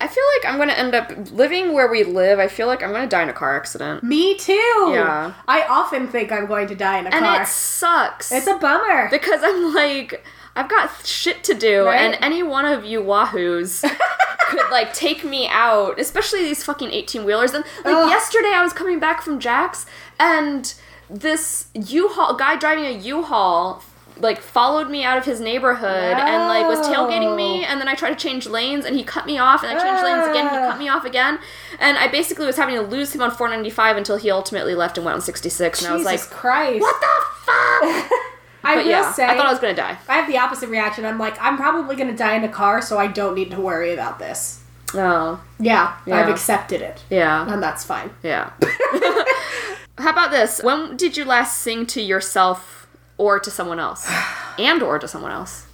I 0.02 0.08
feel 0.08 0.24
like 0.38 0.46
I'm 0.50 0.58
gonna 0.58 0.72
end 0.72 0.94
up 0.94 1.12
living 1.30 1.74
where 1.74 1.90
we 1.90 2.04
live. 2.04 2.38
I 2.38 2.48
feel 2.48 2.66
like 2.68 2.82
I'm 2.82 2.90
gonna 2.92 3.06
die 3.06 3.22
in 3.24 3.28
a 3.28 3.34
car 3.34 3.54
accident. 3.54 4.02
Me 4.02 4.34
too. 4.38 4.52
Yeah. 4.54 5.34
I 5.46 5.66
often 5.68 6.08
think 6.08 6.32
I'm 6.32 6.46
going 6.46 6.66
to 6.68 6.74
die 6.74 7.00
in 7.00 7.06
a 7.06 7.10
And 7.10 7.22
car. 7.22 7.42
it 7.42 7.48
sucks. 7.48 8.32
It's 8.32 8.46
a 8.46 8.56
bummer. 8.56 9.10
because 9.10 9.42
I'm 9.44 9.74
like, 9.74 10.24
I've 10.60 10.68
got 10.70 11.06
shit 11.06 11.42
to 11.44 11.54
do, 11.54 11.86
Right? 11.86 12.00
and 12.00 12.16
any 12.22 12.42
one 12.42 12.64
of 12.66 12.84
you 12.84 13.00
wahoos 13.00 13.82
could 14.48 14.70
like 14.70 14.92
take 14.92 15.24
me 15.24 15.48
out, 15.48 15.98
especially 15.98 16.42
these 16.42 16.62
fucking 16.64 16.90
18 16.90 17.24
wheelers. 17.24 17.52
And 17.54 17.64
like 17.84 17.94
Ugh. 17.94 18.08
yesterday, 18.10 18.52
I 18.54 18.62
was 18.62 18.72
coming 18.72 18.98
back 19.00 19.22
from 19.22 19.38
Jack's, 19.40 19.86
and 20.18 20.72
this 21.08 21.68
U-Haul 21.74 22.34
guy 22.36 22.56
driving 22.56 22.84
a 22.86 22.92
U-Haul 22.92 23.82
like 24.18 24.40
followed 24.42 24.90
me 24.90 25.02
out 25.02 25.16
of 25.16 25.24
his 25.24 25.40
neighborhood 25.40 25.88
and 26.18 26.46
like 26.46 26.66
was 26.68 26.86
tailgating 26.86 27.34
me 27.36 27.64
and 27.64 27.80
then 27.80 27.88
I 27.88 27.94
tried 27.94 28.10
to 28.10 28.16
change 28.16 28.46
lanes 28.46 28.84
and 28.84 28.94
he 28.94 29.02
cut 29.02 29.24
me 29.24 29.38
off 29.38 29.62
and 29.64 29.72
I 29.76 29.82
changed 29.82 30.04
lanes 30.04 30.28
again 30.28 30.44
he 30.44 30.56
cut 30.56 30.78
me 30.78 30.88
off 30.90 31.06
again 31.06 31.38
and 31.78 31.96
I 31.96 32.06
basically 32.06 32.44
was 32.44 32.56
having 32.58 32.74
to 32.74 32.82
lose 32.82 33.14
him 33.14 33.22
on 33.22 33.30
495 33.30 33.96
until 33.96 34.16
he 34.18 34.30
ultimately 34.30 34.74
left 34.74 34.98
and 34.98 35.06
went 35.06 35.14
on 35.14 35.20
66 35.22 35.80
and 35.82 35.88
I 35.90 35.92
was 35.96 36.02
Jesus 36.06 36.30
like 36.30 36.38
Christ. 36.38 36.80
what 36.82 37.00
the 37.00 37.24
fuck 37.46 38.10
I 38.62 38.76
but 38.76 38.84
will 38.84 38.90
yeah 38.90 39.12
say, 39.12 39.26
I 39.26 39.36
thought 39.36 39.46
I 39.46 39.50
was 39.50 39.60
gonna 39.60 39.74
die 39.74 39.96
I 40.08 40.16
have 40.16 40.28
the 40.28 40.38
opposite 40.38 40.68
reaction. 40.68 41.04
I'm 41.04 41.18
like, 41.18 41.40
I'm 41.40 41.56
probably 41.56 41.96
going 41.96 42.08
to 42.10 42.16
die 42.16 42.34
in 42.34 42.44
a 42.44 42.48
car, 42.48 42.82
so 42.82 42.98
I 42.98 43.06
don't 43.06 43.34
need 43.34 43.50
to 43.52 43.60
worry 43.60 43.92
about 43.92 44.18
this. 44.18 44.62
oh 44.94 45.40
Yeah, 45.58 45.96
Yeah. 46.06 46.16
I've 46.16 46.28
accepted 46.28 46.82
it, 46.82 47.02
yeah 47.10 47.50
and 47.50 47.62
that's 47.62 47.84
fine. 47.84 48.10
Yeah. 48.22 48.50
How 49.98 50.10
about 50.10 50.30
this? 50.30 50.62
When 50.62 50.96
did 50.96 51.16
you 51.16 51.24
last 51.24 51.58
sing 51.58 51.86
to 51.86 52.00
yourself 52.00 52.88
or 53.18 53.38
to 53.38 53.50
someone 53.50 53.78
else? 53.78 54.10
And 54.58 54.82
or 54.82 54.98
to 54.98 55.08
someone 55.08 55.32
else? 55.32 55.66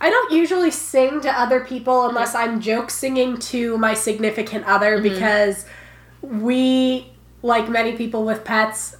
I 0.00 0.10
don't 0.10 0.32
usually 0.32 0.70
sing 0.70 1.20
to 1.22 1.30
other 1.30 1.60
people 1.64 2.08
unless 2.08 2.34
I'm 2.34 2.60
joke 2.60 2.90
singing 2.90 3.38
to 3.38 3.78
my 3.78 3.94
significant 3.94 4.66
other 4.66 4.98
mm-hmm. 4.98 5.14
because 5.14 5.64
we, 6.20 7.10
like 7.42 7.68
many 7.68 7.96
people 7.96 8.24
with 8.24 8.44
pets, 8.44 8.96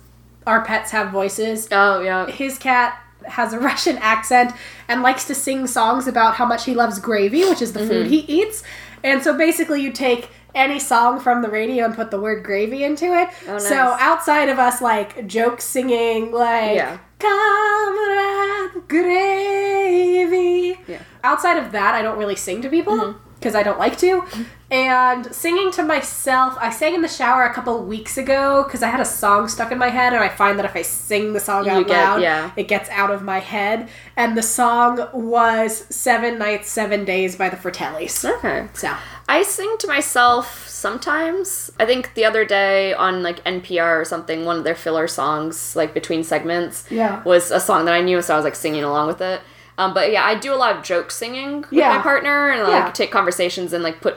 our 0.46 0.64
pets 0.64 0.90
have 0.92 1.10
voices. 1.10 1.68
Oh, 1.70 2.00
yeah. 2.00 2.26
His 2.26 2.58
cat 2.58 2.98
has 3.28 3.52
a 3.52 3.58
Russian 3.70 3.98
accent 3.98 4.52
and 4.88 5.02
likes 5.02 5.24
to 5.26 5.34
sing 5.34 5.66
songs 5.66 6.06
about 6.06 6.34
how 6.34 6.46
much 6.46 6.64
he 6.64 6.74
loves 6.74 6.98
gravy, 6.98 7.44
which 7.44 7.62
is 7.62 7.72
the 7.72 7.80
food 7.80 8.06
mm-hmm. 8.06 8.10
he 8.10 8.18
eats. 8.42 8.62
And 9.04 9.22
so 9.22 9.36
basically, 9.36 9.82
you 9.82 9.92
take 9.92 10.30
any 10.54 10.78
song 10.78 11.20
from 11.20 11.42
the 11.42 11.48
radio 11.48 11.84
and 11.84 11.94
put 11.94 12.10
the 12.10 12.20
word 12.20 12.42
gravy 12.42 12.84
into 12.84 13.06
it. 13.06 13.28
Oh, 13.46 13.58
So 13.58 13.76
outside 13.76 14.48
of 14.48 14.58
us 14.58 14.80
like 14.80 15.26
joke 15.26 15.60
singing 15.60 16.32
like 16.32 16.76
Yeah. 16.76 16.98
Comrade 17.18 18.88
Gravy. 18.88 20.78
Yeah. 20.86 21.02
Outside 21.22 21.58
of 21.58 21.72
that, 21.72 21.94
I 21.94 22.02
don't 22.02 22.18
really 22.18 22.36
sing 22.36 22.62
to 22.62 22.68
people 22.68 22.96
mm-hmm. 22.96 23.27
Because 23.38 23.54
I 23.54 23.62
don't 23.62 23.78
like 23.78 23.96
to. 23.98 24.24
And 24.70 25.34
singing 25.34 25.70
to 25.72 25.82
myself, 25.82 26.54
I 26.60 26.70
sang 26.70 26.94
in 26.94 27.00
the 27.00 27.08
shower 27.08 27.44
a 27.44 27.54
couple 27.54 27.82
weeks 27.84 28.18
ago 28.18 28.64
because 28.64 28.82
I 28.82 28.88
had 28.88 29.00
a 29.00 29.04
song 29.04 29.48
stuck 29.48 29.72
in 29.72 29.78
my 29.78 29.88
head, 29.88 30.12
and 30.12 30.22
I 30.22 30.28
find 30.28 30.58
that 30.58 30.66
if 30.66 30.76
I 30.76 30.82
sing 30.82 31.32
the 31.32 31.40
song 31.40 31.66
out 31.68 31.86
get- 31.86 31.96
loud, 31.96 32.20
yeah. 32.22 32.50
it 32.56 32.68
gets 32.68 32.90
out 32.90 33.10
of 33.10 33.22
my 33.22 33.38
head. 33.38 33.88
And 34.16 34.36
the 34.36 34.42
song 34.42 35.08
was 35.14 35.86
Seven 35.88 36.38
Nights, 36.38 36.68
Seven 36.70 37.04
Days 37.06 37.36
by 37.36 37.48
the 37.48 37.56
Fratellis. 37.56 38.24
Okay. 38.38 38.68
So, 38.74 38.94
I 39.28 39.42
sing 39.42 39.76
to 39.78 39.86
myself 39.86 40.68
sometimes. 40.68 41.70
I 41.78 41.86
think 41.86 42.12
the 42.14 42.24
other 42.24 42.44
day 42.44 42.92
on 42.94 43.22
like 43.22 43.42
NPR 43.44 44.00
or 44.00 44.04
something, 44.04 44.44
one 44.44 44.56
of 44.58 44.64
their 44.64 44.74
filler 44.74 45.06
songs, 45.08 45.76
like 45.76 45.94
between 45.94 46.24
segments, 46.24 46.84
Yeah. 46.90 47.22
was 47.24 47.50
a 47.50 47.60
song 47.60 47.84
that 47.86 47.94
I 47.94 48.00
knew, 48.02 48.20
so 48.20 48.34
I 48.34 48.36
was 48.36 48.44
like 48.44 48.54
singing 48.54 48.84
along 48.84 49.06
with 49.06 49.20
it. 49.22 49.40
Um, 49.78 49.94
but 49.94 50.10
yeah, 50.12 50.24
I 50.24 50.34
do 50.34 50.52
a 50.52 50.56
lot 50.56 50.76
of 50.76 50.82
joke 50.82 51.10
singing 51.10 51.62
with 51.62 51.72
Yeah. 51.72 51.96
my 51.96 52.02
partner 52.02 52.50
and 52.50 52.62
like 52.64 52.72
Yeah. 52.86 52.90
take 52.90 53.10
conversations 53.10 53.72
and 53.72 53.82
like 53.82 54.00
put 54.00 54.16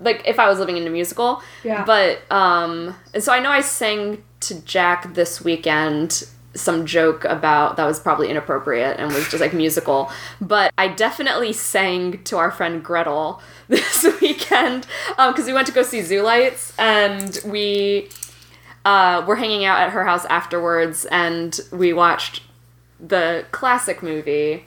like 0.00 0.22
if 0.26 0.38
I 0.38 0.48
was 0.48 0.58
living 0.58 0.76
in 0.76 0.86
a 0.86 0.90
musical. 0.90 1.42
Yeah. 1.64 1.84
But 1.84 2.20
um, 2.30 2.94
and 3.12 3.22
so 3.22 3.32
I 3.32 3.40
know 3.40 3.50
I 3.50 3.60
sang 3.60 4.22
to 4.40 4.60
Jack 4.62 5.12
this 5.14 5.42
weekend 5.44 6.24
some 6.54 6.84
joke 6.84 7.24
about 7.24 7.76
that 7.78 7.86
was 7.86 7.98
probably 7.98 8.28
inappropriate 8.28 8.98
and 8.98 9.12
was 9.12 9.26
just 9.28 9.40
like 9.40 9.54
musical. 9.54 10.10
But 10.40 10.72
I 10.76 10.86
definitely 10.88 11.52
sang 11.52 12.22
to 12.24 12.36
our 12.36 12.50
friend 12.50 12.84
Gretel 12.84 13.40
this 13.68 14.04
weekend 14.20 14.86
because 15.16 15.46
we 15.46 15.52
went 15.52 15.66
to 15.68 15.72
go 15.72 15.82
see 15.82 16.02
Zoo 16.02 16.22
Lights 16.22 16.74
and 16.78 17.40
we 17.46 18.08
uh, 18.84 19.24
were 19.26 19.36
hanging 19.36 19.64
out 19.64 19.80
at 19.80 19.90
her 19.90 20.04
house 20.04 20.24
afterwards 20.26 21.06
and 21.06 21.58
we 21.72 21.92
watched 21.92 22.42
the 23.00 23.44
classic 23.50 24.02
movie, 24.02 24.64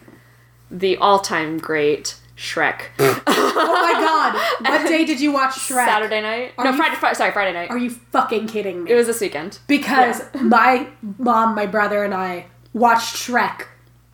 the 0.72 0.98
all-time 0.98 1.58
great 1.58 2.16
Shrek. 2.38 2.82
oh 3.00 3.22
my 3.26 3.94
god, 4.02 4.34
what 4.82 4.88
day 4.88 5.06
did 5.06 5.22
you 5.22 5.32
watch 5.32 5.52
Shrek? 5.54 5.86
Saturday 5.86 6.22
night. 6.22 6.54
Are 6.58 6.66
no, 6.66 6.72
you- 6.72 6.78
Friday, 6.78 6.96
Friday. 6.96 7.16
Sorry, 7.16 7.32
Friday 7.32 7.54
night. 7.54 7.70
Are 7.70 7.78
you 7.78 7.90
fucking 7.90 8.48
kidding 8.48 8.84
me? 8.84 8.92
it 8.92 8.96
was 8.96 9.08
this 9.08 9.22
weekend. 9.22 9.60
because 9.68 10.22
my 10.42 10.88
mom, 11.18 11.56
my 11.56 11.66
brother, 11.66 12.04
and 12.04 12.14
I 12.14 12.48
watched 12.74 13.16
Shrek 13.16 13.68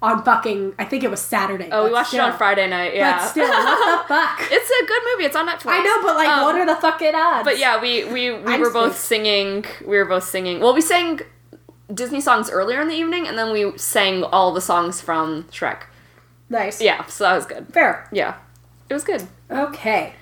on 0.03 0.23
fucking. 0.23 0.73
I 0.77 0.85
think 0.85 1.03
it 1.03 1.09
was 1.09 1.19
Saturday. 1.19 1.69
Oh, 1.71 1.85
we 1.85 1.91
watched 1.91 2.09
still- 2.09 2.25
it 2.25 2.31
on 2.31 2.37
Friday 2.37 2.67
night. 2.69 2.93
Yeah, 2.95 3.17
But 3.17 3.27
still, 3.27 3.47
what 3.49 4.01
the 4.03 4.07
fuck? 4.07 4.51
it's 4.51 4.69
a 4.69 4.85
good 4.85 5.01
movie. 5.13 5.25
It's 5.25 5.35
on 5.35 5.47
Netflix. 5.47 5.67
I 5.71 5.83
know, 5.83 6.01
but 6.03 6.15
like, 6.15 6.27
Um, 6.29 6.43
what 6.43 6.55
are 6.55 6.65
the 6.67 6.75
fucking 6.79 7.15
odds? 7.15 7.43
But 7.45 7.57
yeah, 7.57 7.81
we 7.81 8.03
we 8.05 8.31
we 8.31 8.53
I'm 8.53 8.61
were 8.61 8.71
both 8.71 8.97
sick. 8.97 9.05
singing. 9.23 9.65
We 9.81 9.97
were 9.97 10.05
both 10.05 10.25
singing. 10.25 10.59
Well, 10.59 10.75
we 10.75 10.81
sang 10.81 11.21
Disney 11.91 12.21
songs 12.21 12.51
earlier 12.51 12.81
in 12.81 12.87
the 12.87 12.95
evening, 12.95 13.27
and 13.27 13.35
then 13.37 13.51
we 13.51 13.75
sang 13.79 14.23
all 14.25 14.53
the 14.53 14.61
songs 14.61 15.01
from 15.01 15.43
Shrek. 15.45 15.83
Nice. 16.51 16.79
Yeah, 16.81 17.05
so 17.07 17.23
that 17.23 17.33
was 17.35 17.45
good. 17.47 17.67
fair. 17.73 18.07
Yeah, 18.11 18.35
it 18.89 18.93
was 18.93 19.03
good. 19.03 19.27
Okay. 19.49 20.13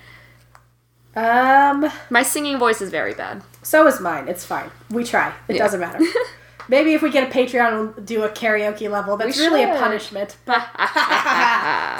Um. 1.16 1.90
My 2.08 2.22
singing 2.22 2.58
voice 2.58 2.80
is 2.80 2.90
very 2.90 3.14
bad. 3.14 3.42
So 3.62 3.86
is 3.86 4.00
mine. 4.00 4.28
It's 4.28 4.44
fine. 4.44 4.70
We 4.90 5.04
try. 5.04 5.34
It 5.48 5.56
Yeah. 5.56 5.64
doesn't 5.64 5.80
matter. 5.80 5.98
Maybe 6.68 6.94
if 6.94 7.02
we 7.02 7.10
get 7.10 7.28
a 7.28 7.32
Patreon, 7.36 7.72
we'll 7.96 8.04
do 8.04 8.22
a 8.22 8.28
karaoke 8.28 8.88
level. 8.88 9.16
That's 9.16 9.36
We 9.36 9.44
really 9.46 9.64
a 9.64 9.74
punishment. 9.74 10.36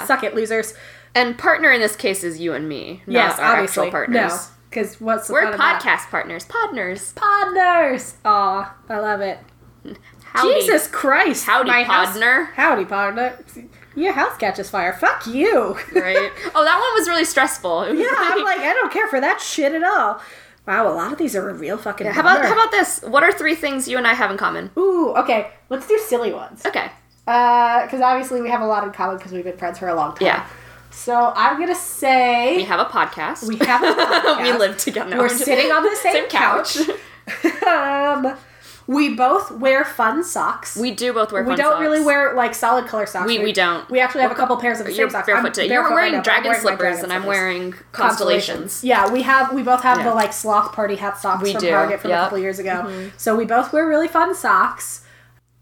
Suck 0.07 0.23
it, 0.23 0.33
losers. 0.33 0.73
And 1.13 1.37
partner 1.37 1.71
in 1.71 1.81
this 1.81 1.97
case 1.97 2.23
is 2.23 2.39
you 2.39 2.53
and 2.53 2.69
me, 2.69 3.03
not 3.05 3.13
yes, 3.13 3.39
our 3.39 3.53
obviously. 3.55 3.87
actual 3.87 3.91
partners. 3.91 4.31
No, 4.31 4.39
because 4.69 5.01
what's 5.01 5.27
the 5.27 5.33
We're 5.33 5.43
fun 5.43 5.53
of 5.55 5.59
that? 5.59 5.81
podcast 5.81 6.09
partners, 6.09 6.45
podners. 6.45 7.13
Podners. 7.15 8.13
Aw, 8.23 8.75
I 8.87 8.99
love 8.99 9.19
it. 9.19 9.39
Howdy. 10.23 10.61
Jesus 10.61 10.87
Christ. 10.87 11.45
Howdy, 11.45 11.69
my 11.69 11.83
house- 11.83 12.17
Howdy, 12.55 12.85
podner. 12.85 13.67
Your 13.95 14.13
house 14.13 14.37
catches 14.37 14.69
fire. 14.69 14.93
Fuck 14.93 15.27
you. 15.27 15.77
Right? 15.93 16.31
Oh, 16.55 16.63
that 16.63 16.79
one 16.79 16.99
was 16.99 17.07
really 17.07 17.25
stressful. 17.25 17.79
Was 17.89 17.99
yeah, 17.99 18.07
I'm 18.15 18.43
like, 18.43 18.59
I 18.59 18.73
don't 18.73 18.91
care 18.91 19.07
for 19.07 19.19
that 19.21 19.41
shit 19.41 19.73
at 19.73 19.83
all. 19.83 20.21
Wow, 20.67 20.87
a 20.87 20.93
lot 20.93 21.11
of 21.11 21.17
these 21.17 21.35
are 21.35 21.49
a 21.49 21.53
real 21.53 21.77
fucking 21.77 22.05
How 22.07 22.21
about 22.21 22.45
how 22.45 22.53
about 22.53 22.71
this? 22.71 23.01
What 23.01 23.23
are 23.23 23.31
three 23.31 23.55
things 23.55 23.87
you 23.87 23.97
and 23.97 24.05
I 24.05 24.13
have 24.13 24.29
in 24.31 24.37
common? 24.37 24.69
Ooh, 24.77 25.13
okay. 25.17 25.51
Let's 25.69 25.87
do 25.87 25.97
silly 25.97 26.31
ones. 26.31 26.63
Okay. 26.65 26.91
Uh, 27.27 27.83
because 27.83 28.01
obviously 28.01 28.41
we 28.41 28.49
have 28.49 28.61
a 28.61 28.65
lot 28.67 28.83
in 28.83 28.91
common 28.91 29.17
because 29.17 29.31
we've 29.31 29.43
been 29.43 29.57
friends 29.57 29.79
for 29.79 29.87
a 29.87 29.95
long 29.95 30.15
time. 30.15 30.25
Yeah. 30.27 30.47
So 30.91 31.33
I'm 31.35 31.59
gonna 31.59 31.73
say 31.73 32.57
We 32.57 32.63
have 32.65 32.79
a 32.79 32.85
podcast. 32.85 33.47
we 33.47 33.55
have 33.65 33.81
a 33.81 33.87
podcast. 34.01 34.41
we 34.43 34.51
live 34.53 34.77
together. 34.77 35.17
We're 35.17 35.29
sitting 35.29 35.71
on 35.71 35.83
the 35.83 35.95
same, 35.95 36.27
couch. 36.27 36.77
um, 37.65 38.37
we 38.87 39.13
both 39.15 39.51
wear 39.51 39.85
fun 39.85 40.23
socks. 40.23 40.75
we 40.75 40.91
do 40.91 41.13
both 41.13 41.31
wear. 41.31 41.43
Socks. 41.43 41.49
We 41.49 41.55
don't 41.55 41.71
socks. 41.73 41.81
really 41.81 42.01
wear 42.03 42.33
like 42.35 42.53
solid 42.55 42.87
color 42.87 43.05
socks. 43.05 43.27
We- 43.27 43.39
we 43.39 43.53
don't. 43.53 43.89
We 43.89 43.99
actually 43.99 44.21
have 44.21 44.31
a 44.31 44.35
couple 44.35 44.57
pairs 44.57 44.79
of 44.79 44.85
the 44.87 44.93
same 44.93 45.09
socks. 45.09 45.25
barefoot 45.27 45.47
I'm 45.47 45.53
today. 45.53 45.67
barefoot 45.69 45.89
You're 45.89 45.95
wearing 45.95 46.13
now, 46.13 46.21
dragon 46.21 46.49
wearing 46.49 46.61
slippers, 46.61 46.79
dragon 46.79 47.03
and 47.05 47.13
I'm 47.13 47.25
wearing 47.25 47.73
constellations. 47.91 48.83
Yeah, 48.83 49.11
we 49.11 49.21
have 49.23 49.53
we 49.53 49.63
both 49.63 49.81
have 49.83 49.99
Yeah. 49.99 50.09
the 50.09 50.15
like 50.15 50.33
sloth 50.33 50.73
party 50.73 50.95
hat 50.95 51.17
socks 51.19 51.43
We 51.43 51.53
from 51.53 51.61
do, 51.61 51.69
Target 51.69 52.01
from 52.01 52.09
yep. 52.11 52.19
a 52.19 52.23
couple 52.23 52.39
years 52.39 52.59
ago. 52.59 52.83
Mm-hmm. 52.87 53.09
So 53.17 53.35
we 53.35 53.45
both 53.45 53.71
wear 53.73 53.87
really 53.87 54.07
fun 54.07 54.35
socks. 54.35 55.05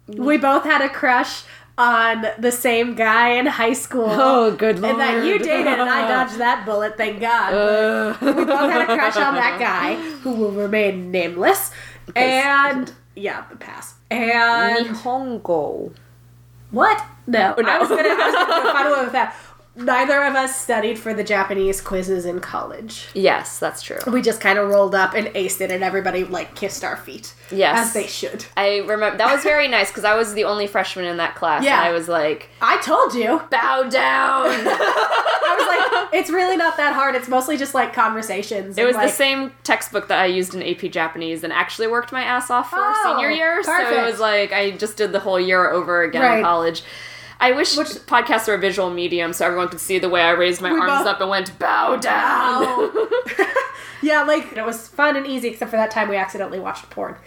Mm-hmm. 0.09 0.23
We 0.25 0.37
both 0.37 0.63
had 0.63 0.81
a 0.81 0.89
crush 0.89 1.43
on 1.77 2.25
the 2.37 2.51
same 2.51 2.93
guy 2.95 3.29
in 3.29 3.45
high 3.45 3.71
school. 3.73 4.07
Oh, 4.09 4.51
good 4.51 4.79
lord! 4.79 4.93
And 4.93 4.99
that 4.99 5.23
you 5.25 5.39
dated, 5.39 5.67
and 5.79 5.89
I 5.89 6.07
dodged 6.07 6.37
that 6.39 6.65
bullet, 6.65 6.97
thank 6.97 7.21
God. 7.21 8.17
But 8.19 8.35
we 8.35 8.43
both 8.43 8.71
had 8.71 8.81
a 8.89 8.95
crush 8.97 9.15
on 9.15 9.35
that 9.35 9.59
guy 9.59 9.95
who 9.95 10.31
will 10.33 10.51
remain 10.51 11.09
nameless. 11.11 11.71
And 12.15 12.91
yeah, 13.19 13.45
the 13.49 13.55
pass. 13.55 13.95
And 14.11 14.87
Nihongo. 14.87 15.93
what? 16.71 17.03
No, 17.27 17.53
Oh, 17.57 17.61
no. 17.61 17.69
I 17.69 17.79
was 17.79 17.89
gonna, 17.89 18.01
I 18.01 18.13
was 18.13 18.33
gonna 18.35 18.63
go 18.63 18.73
final 18.73 18.91
one 18.93 19.03
with 19.05 19.11
that. 19.13 19.35
Neither 19.79 20.23
of 20.23 20.35
us 20.35 20.59
studied 20.59 20.99
for 20.99 21.13
the 21.13 21.23
Japanese 21.23 21.81
quizzes 21.81 22.25
in 22.25 22.39
college. 22.39 23.07
Yes, 23.13 23.59
that's 23.59 23.81
true. 23.81 23.97
We 24.07 24.21
just 24.21 24.41
kind 24.41 24.59
of 24.59 24.69
rolled 24.69 24.93
up 24.95 25.13
and 25.13 25.27
aced 25.27 25.61
it, 25.61 25.71
and 25.71 25.83
everybody 25.83 26.23
like 26.23 26.55
kissed 26.55 26.83
our 26.83 26.97
feet. 26.97 27.33
Yes. 27.51 27.87
as 27.87 27.93
they 27.93 28.05
should. 28.05 28.45
I 28.55 28.77
remember 28.79 29.17
that 29.17 29.33
was 29.33 29.41
very 29.43 29.67
nice 29.67 29.89
because 29.89 30.03
I 30.03 30.13
was 30.15 30.35
the 30.35 30.43
only 30.43 30.67
freshman 30.67 31.05
in 31.05 31.17
that 31.17 31.33
class, 31.35 31.63
Yeah. 31.63 31.79
and 31.79 31.87
I 31.89 31.91
was 31.91 32.07
like, 32.07 32.49
I 32.61 32.79
told 32.81 33.13
you. 33.15 33.41
"Bow 33.49 33.83
down." 33.89 34.45
I 34.49 35.55
was 35.57 35.67
like, 36.11 36.13
it's 36.21 36.29
really 36.29 36.57
not 36.57 36.77
that 36.77 36.93
hard. 36.93 37.15
It's 37.15 37.27
mostly 37.27 37.57
just 37.57 37.73
like 37.73 37.93
conversations. 37.93 38.77
It 38.77 38.85
was 38.85 38.95
the 38.95 39.07
same 39.09 39.51
textbook 39.63 40.07
that 40.09 40.19
I 40.19 40.25
used 40.25 40.53
in 40.53 40.61
AP 40.61 40.91
Japanese 40.91 41.43
and 41.43 41.51
actually 41.51 41.87
worked 41.87 42.11
my 42.11 42.21
ass 42.23 42.49
off 42.51 42.69
for 42.69 42.75
Oh, 42.79 43.01
senior 43.15 43.31
year. 43.31 43.63
So 43.63 43.75
it 43.99 44.05
was 44.05 44.19
like 44.19 44.51
I 44.53 44.71
just 44.71 44.97
did 44.97 45.11
the 45.11 45.19
whole 45.19 45.39
year 45.39 45.69
over 45.71 46.03
again 46.03 46.21
Right. 46.21 46.37
in 46.39 46.43
college. 46.43 46.83
I 47.41 47.51
wish 47.53 47.77
Which- 47.77 47.87
podcasts 48.05 48.47
were 48.47 48.55
a 48.55 48.57
visual 48.59 48.89
medium 48.89 49.31
so 49.33 49.45
everyone 49.45 49.69
could 49.69 49.79
see 49.79 49.97
the 49.97 50.09
way 50.09 50.21
I 50.21 50.31
raised 50.31 50.61
my 50.61 50.69
arms 50.71 50.99
both- 51.03 51.07
up 51.07 51.21
and 51.21 51.29
went 51.29 51.57
bow 51.59 51.95
down. 51.97 52.91
Yeah, 54.01 54.23
like 54.23 54.55
it 54.55 54.65
was 54.65 54.87
fun 54.87 55.17
and 55.17 55.27
easy, 55.27 55.49
except 55.49 55.71
for 55.71 55.75
that 55.77 55.91
time 55.91 56.07
we 56.07 56.15
accidentally 56.15 56.57
watched 56.59 56.89
porn 56.89 57.17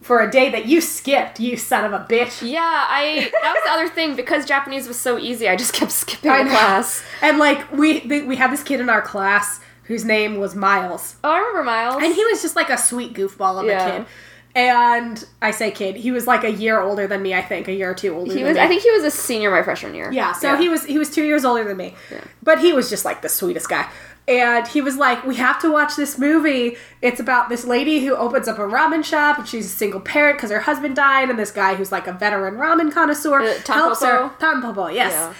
for 0.00 0.20
a 0.22 0.30
day 0.30 0.48
that 0.50 0.64
you 0.64 0.80
skipped. 0.80 1.38
You 1.38 1.58
son 1.58 1.84
of 1.84 1.92
a 1.92 2.06
bitch. 2.08 2.40
yeah, 2.48 2.86
I 2.88 3.30
that 3.42 3.52
was 3.54 3.62
the 3.66 3.70
other 3.70 3.88
thing 3.94 4.16
because 4.16 4.46
Japanese 4.46 4.88
was 4.88 4.98
so 4.98 5.18
easy. 5.18 5.46
I 5.46 5.56
just 5.56 5.74
kept 5.74 5.92
skipping 6.02 6.30
class. 6.48 7.02
And 7.20 7.38
like 7.38 7.70
we 7.70 8.00
we 8.26 8.36
had 8.36 8.50
this 8.50 8.62
kid 8.62 8.80
in 8.80 8.88
our 8.88 9.02
class 9.02 9.60
whose 9.84 10.06
name 10.06 10.38
was 10.38 10.54
Miles, 10.54 11.16
Oh, 11.22 11.30
I 11.30 11.38
remember 11.38 11.64
Miles. 11.64 12.02
and 12.02 12.14
he 12.14 12.24
was 12.24 12.40
just 12.40 12.56
like 12.56 12.70
a 12.70 12.78
sweet 12.78 13.12
goofball 13.12 13.60
of 13.60 13.66
Yeah. 13.66 13.86
a 13.86 13.98
kid. 13.98 14.06
And 14.54 15.24
I 15.40 15.50
say 15.50 15.70
kid, 15.70 15.96
he 15.96 16.10
was 16.12 16.26
like 16.26 16.44
a 16.44 16.50
year 16.50 16.80
older 16.80 17.06
than 17.06 17.22
me. 17.22 17.32
I 17.34 17.40
think 17.40 17.68
a 17.68 17.72
year 17.72 17.90
or 17.90 17.94
two 17.94 18.14
older. 18.14 18.32
He 18.32 18.38
than 18.40 18.48
was. 18.48 18.56
me. 18.56 18.60
I 18.62 18.68
think 18.68 18.82
he 18.82 18.90
was 18.90 19.02
a 19.04 19.10
senior 19.10 19.50
my 19.50 19.62
freshman 19.62 19.94
year. 19.94 20.12
Yeah, 20.12 20.32
so 20.32 20.56
he 20.56 20.68
was 20.68 20.84
he 20.84 20.98
was 20.98 21.08
two 21.10 21.24
years 21.24 21.44
older 21.44 21.64
than 21.64 21.76
me, 21.78 21.94
but 22.42 22.58
he 22.58 22.72
was 22.72 22.90
just 22.90 23.04
like 23.04 23.22
the 23.22 23.28
sweetest 23.30 23.68
guy. 23.68 23.88
And 24.28 24.68
he 24.68 24.80
was 24.82 24.96
like, 24.96 25.24
"We 25.24 25.36
have 25.36 25.60
to 25.62 25.72
watch 25.72 25.96
this 25.96 26.16
movie. 26.18 26.76
It's 27.00 27.18
about 27.18 27.48
this 27.48 27.64
lady 27.64 28.04
who 28.04 28.14
opens 28.14 28.46
up 28.46 28.58
a 28.58 28.62
ramen 28.62 29.02
shop, 29.04 29.38
and 29.38 29.48
she's 29.48 29.66
a 29.66 29.70
single 29.70 30.00
parent 30.00 30.36
because 30.36 30.50
her 30.50 30.60
husband 30.60 30.96
died, 30.96 31.30
and 31.30 31.38
this 31.38 31.50
guy 31.50 31.74
who's 31.74 31.90
like 31.90 32.06
a 32.06 32.12
veteran 32.12 32.54
ramen 32.54 32.92
connoisseur 32.92 33.40
Uh, 33.40 33.54
helps 33.66 34.02
her. 34.04 34.28
Tampopo, 34.38 34.94
yes. 34.94 35.12
Yeah. 35.12 35.34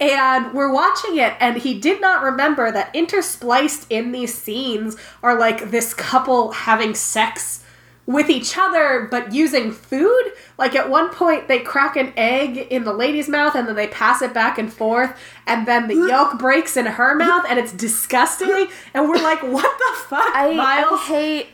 And 0.00 0.54
we're 0.54 0.72
watching 0.72 1.16
it, 1.18 1.34
and 1.40 1.58
he 1.58 1.78
did 1.78 2.00
not 2.00 2.22
remember 2.22 2.72
that 2.72 2.92
interspliced 2.94 3.86
in 3.90 4.12
these 4.12 4.32
scenes 4.34 4.96
are 5.22 5.38
like 5.38 5.70
this 5.70 5.92
couple 5.94 6.52
having 6.52 6.94
sex 6.94 7.61
with 8.06 8.28
each 8.28 8.58
other, 8.58 9.06
but 9.10 9.32
using 9.32 9.70
food. 9.70 10.32
Like 10.58 10.74
at 10.74 10.90
one 10.90 11.10
point, 11.10 11.48
they 11.48 11.60
crack 11.60 11.96
an 11.96 12.12
egg 12.16 12.58
in 12.70 12.84
the 12.84 12.92
lady's 12.92 13.28
mouth, 13.28 13.54
and 13.54 13.66
then 13.68 13.76
they 13.76 13.86
pass 13.88 14.22
it 14.22 14.34
back 14.34 14.58
and 14.58 14.72
forth, 14.72 15.16
and 15.46 15.66
then 15.66 15.88
the 15.88 15.94
yolk 15.94 16.38
breaks 16.38 16.76
in 16.76 16.86
her 16.86 17.14
mouth, 17.14 17.44
and 17.48 17.58
it's 17.58 17.72
disgusting. 17.72 18.66
And 18.94 19.08
we're 19.08 19.22
like, 19.22 19.42
"What 19.42 19.78
the 19.78 20.00
fuck, 20.08 20.34
I, 20.34 20.50
I 20.58 21.04
hate 21.06 21.46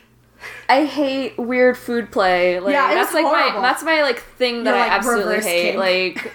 I 0.69 0.85
hate 0.85 1.37
weird 1.37 1.77
food 1.77 2.11
play. 2.11 2.59
Like 2.59 2.73
Yeah, 2.73 2.93
that's 2.93 3.13
like 3.13 3.25
horrible. 3.25 3.59
my 3.61 3.67
that's 3.67 3.83
my 3.83 4.01
like 4.03 4.19
thing 4.19 4.63
that 4.65 4.71
You're, 4.75 4.79
I 4.79 4.87
like, 4.87 4.91
absolutely 4.91 5.41
hate. 5.41 5.71
kink. 5.73 5.77